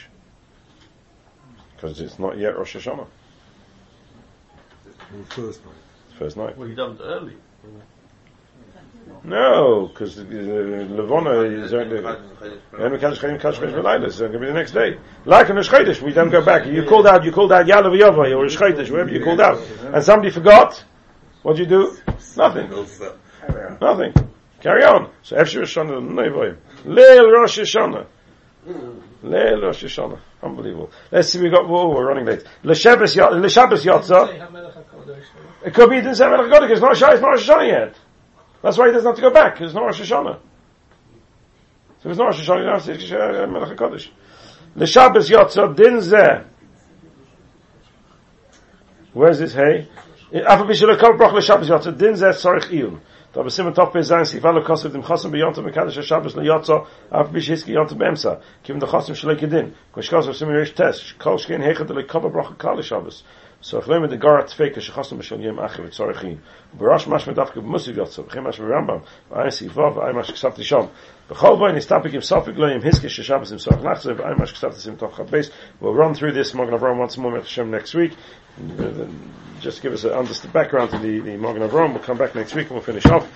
Because 1.75 2.01
it's 2.01 2.19
not 2.19 2.39
yet 2.39 2.57
Rosh 2.57 2.77
Hashanah. 2.77 3.09
First 5.31 5.65
night. 5.65 5.75
First 6.19 6.37
night. 6.37 6.57
Well, 6.57 6.69
he 6.69 6.75
done 6.75 6.93
it 6.93 7.01
early. 7.03 7.37
No, 9.23 9.89
because 9.89 10.19
uh, 10.19 10.23
Levona 10.23 11.65
is 11.65 11.73
only 11.75 11.99
only 12.79 12.99
Kaddish 12.99 13.19
Chayim 13.21 13.41
Kaddish 13.41 13.61
Chayim 13.61 13.73
V'Layla. 13.75 14.07
It's 14.07 14.19
going 14.19 14.33
to 14.33 14.39
be 14.39 14.47
the 14.47 14.53
next 14.53 14.73
day. 14.73 14.99
Like 15.25 15.51
on 15.51 15.57
Rosh 15.57 15.69
Chodesh, 15.69 16.01
we 16.01 16.13
don't 16.13 16.31
go 16.31 16.45
back. 16.45 16.67
You 16.67 16.85
called 16.85 17.07
out, 17.07 17.25
you 17.25 17.33
called 17.33 17.53
out 17.53 17.67
Yalav 17.67 17.99
Yova 17.99 18.19
or 18.19 18.43
Rosh 18.43 18.57
Chodesh, 18.57 18.91
wherever 18.91 19.11
you 19.11 19.23
called 19.25 19.41
out, 19.41 19.63
and 19.93 20.05
somebody 20.05 20.31
forgot. 20.31 20.85
What'd 21.43 21.59
you 21.59 21.67
do? 21.67 21.97
Nothing. 22.37 22.69
Nothing. 23.81 24.15
Carry 24.61 24.85
on. 24.85 25.11
So 25.23 25.37
Efshir 25.37 25.61
Rosh 25.61 25.77
Hashanah, 25.77 26.01
Nevoim. 26.11 26.57
Leil 26.85 27.33
Rosh 27.33 27.59
Hashanah. 27.59 28.07
Leil 29.27 29.63
Rosh 29.63 29.85
Hashanah. 29.85 30.19
Unbelievable. 30.43 30.91
Let's 31.11 31.29
see, 31.31 31.41
we 31.41 31.51
got, 31.51 31.69
whoa, 31.69 31.89
we're 31.89 32.07
running 32.07 32.25
late. 32.25 32.45
L'Shabbos 32.63 33.15
Yot- 33.17 33.35
L'Shabbos 33.35 33.85
Yotzah. 33.85 35.65
It 35.65 35.75
could 35.75 35.91
be 35.91 35.97
he 35.97 36.03
didn't 36.03 36.17
say 36.17 36.29
Melech 36.29 36.51
HaKodesh, 36.51 36.71
it's 36.71 36.81
not 36.81 36.97
Shai, 36.97 37.15
it's 37.15 37.23
Rosh 37.23 37.49
Hashanah 37.49 37.67
yet. 37.67 37.97
That's 38.63 38.79
why 38.79 38.87
he 38.87 38.93
doesn't 38.93 39.07
have 39.07 39.17
to 39.17 39.23
go 39.23 39.31
back, 39.31 39.61
it's 39.61 39.75
not 39.75 39.85
Rosh 39.85 40.01
Hashanah. 40.01 40.39
So 42.03 42.11
it's 42.11 42.19
not 42.19 42.27
Rosh 42.27 42.49
Hashanah, 42.49 42.59
you 42.59 42.65
don't 42.65 42.81
have 42.81 42.85
to 42.85 43.07
say 43.07 43.17
uh, 43.17 43.47
Melech 43.47 43.77
HaKodesh. 43.77 44.09
L'Shabbos 44.77 45.29
Yotzah, 45.29 45.77
Din 45.77 45.99
Zeh. 45.99 46.45
Where's 49.13 49.39
this 49.39 49.55
hey? 49.55 49.89
Afa 50.47 50.65
b'shel 50.65 50.99
kol 51.01 51.17
brach 51.17 51.33
l'Shabbos 51.33 51.69
Yotzah, 51.69 51.97
Din 51.97 52.13
Zeh 52.13 52.33
Tzorich 52.33 52.71
Iyun. 52.71 53.01
da 53.33 53.43
bis 53.43 53.59
im 53.59 53.75
top 53.75 53.93
bei 53.93 54.03
sein 54.03 54.25
sie 54.25 54.41
fallen 54.41 54.65
kost 54.65 54.85
mit 54.85 54.95
dem 54.95 55.09
hasen 55.09 55.31
bei 55.31 55.39
jonte 55.39 55.63
mit 55.63 55.75
kadische 55.75 56.03
schabes 56.03 56.37
na 56.37 56.43
jotzo 56.43 56.87
auf 57.11 57.31
bis 57.31 57.47
hiski 57.47 57.73
jonte 57.73 57.95
bemsa 57.95 58.41
kim 58.65 58.81
der 58.81 58.93
hasen 58.93 59.15
schlecke 59.15 59.49
din. 59.49 59.75
Kosch 59.93 60.11
kost 60.11 60.33
sind 60.33 60.49
mir 60.49 60.65
test. 60.65 61.19
Kosch 61.19 61.47
gehen 61.47 61.63
hegen 61.63 61.87
der 61.87 62.03
kabber 62.07 62.31
brach 62.31 62.57
kadische 62.59 62.89
schabes 62.89 63.25
So 63.67 63.79
if 63.79 63.87
Chleim 63.87 64.09
the 64.09 64.17
Garat 64.17 64.45
Tfeka 64.45 64.77
Shechosam 64.77 65.19
B'Shal 65.19 65.43
Yem 65.43 65.57
Achiv 65.57 65.89
Tzorichin. 65.89 66.39
Barash 66.79 67.09
Mash 67.09 67.25
Medavka 67.25 67.55
B'Musiv 67.55 67.97
Yotzav. 67.97 68.29
B'Chem 68.29 68.45
Mash 68.45 68.59
B'Rambam. 68.59 69.03
V'ayim 69.29 69.49
Sivav. 69.49 69.97
V'ayim 69.97 70.15
Mash 70.15 70.31
Ksavti 70.31 70.61
Shom. 70.61 70.89
B'chol 71.29 71.59
Boy 71.59 71.73
Nistapik 71.73 72.13
Yim 72.13 72.23
Sopik 72.23 72.57
Lo 72.57 72.69
Yim 72.69 72.81
Hiske 72.81 73.07
Sheshabas 73.07 73.53
Sorach 73.59 73.83
Nachzev. 73.83 74.19
V'ayim 74.19 74.39
Mash 74.39 74.55
Ksavti 74.55 74.77
Sim 74.77 74.97
Tov 74.97 75.15
Chabes. 75.15 75.51
We'll 75.81 75.95
run 75.95 76.15
through 76.15 76.35
this 76.35 76.55
Magen 76.55 76.79
Avram 76.79 76.99
once 76.99 77.19
more 77.19 77.37
Hashem 77.37 77.73
next 77.73 77.93
week. 77.95 78.13
Uh, 78.57 79.07
Just 79.61 79.83
give 79.83 79.93
us 79.93 80.05
a 80.05 80.17
understand 80.17 80.53
background 80.53 80.93
to 80.93 80.99
the, 80.99 81.19
the 81.19 81.37
Magen 81.37 81.69
Avram. 81.69 81.93
We'll 81.93 82.05
come 82.05 82.19
back 82.19 82.37
next 82.37 82.55
week 82.55 82.69
and 82.69 82.77
we'll 82.77 82.85
finish 82.85 83.07
off 83.07 83.27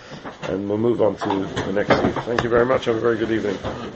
and 0.48 0.68
we'll 0.68 0.78
move 0.78 1.02
on 1.02 1.16
to 1.16 1.28
the 1.64 1.72
next 1.72 2.00
week. 2.04 2.14
Thank 2.24 2.44
you 2.44 2.50
very 2.50 2.66
much. 2.66 2.84
Have 2.84 2.94
a 2.94 3.00
very 3.00 3.16
good 3.16 3.32
evening. 3.32 3.58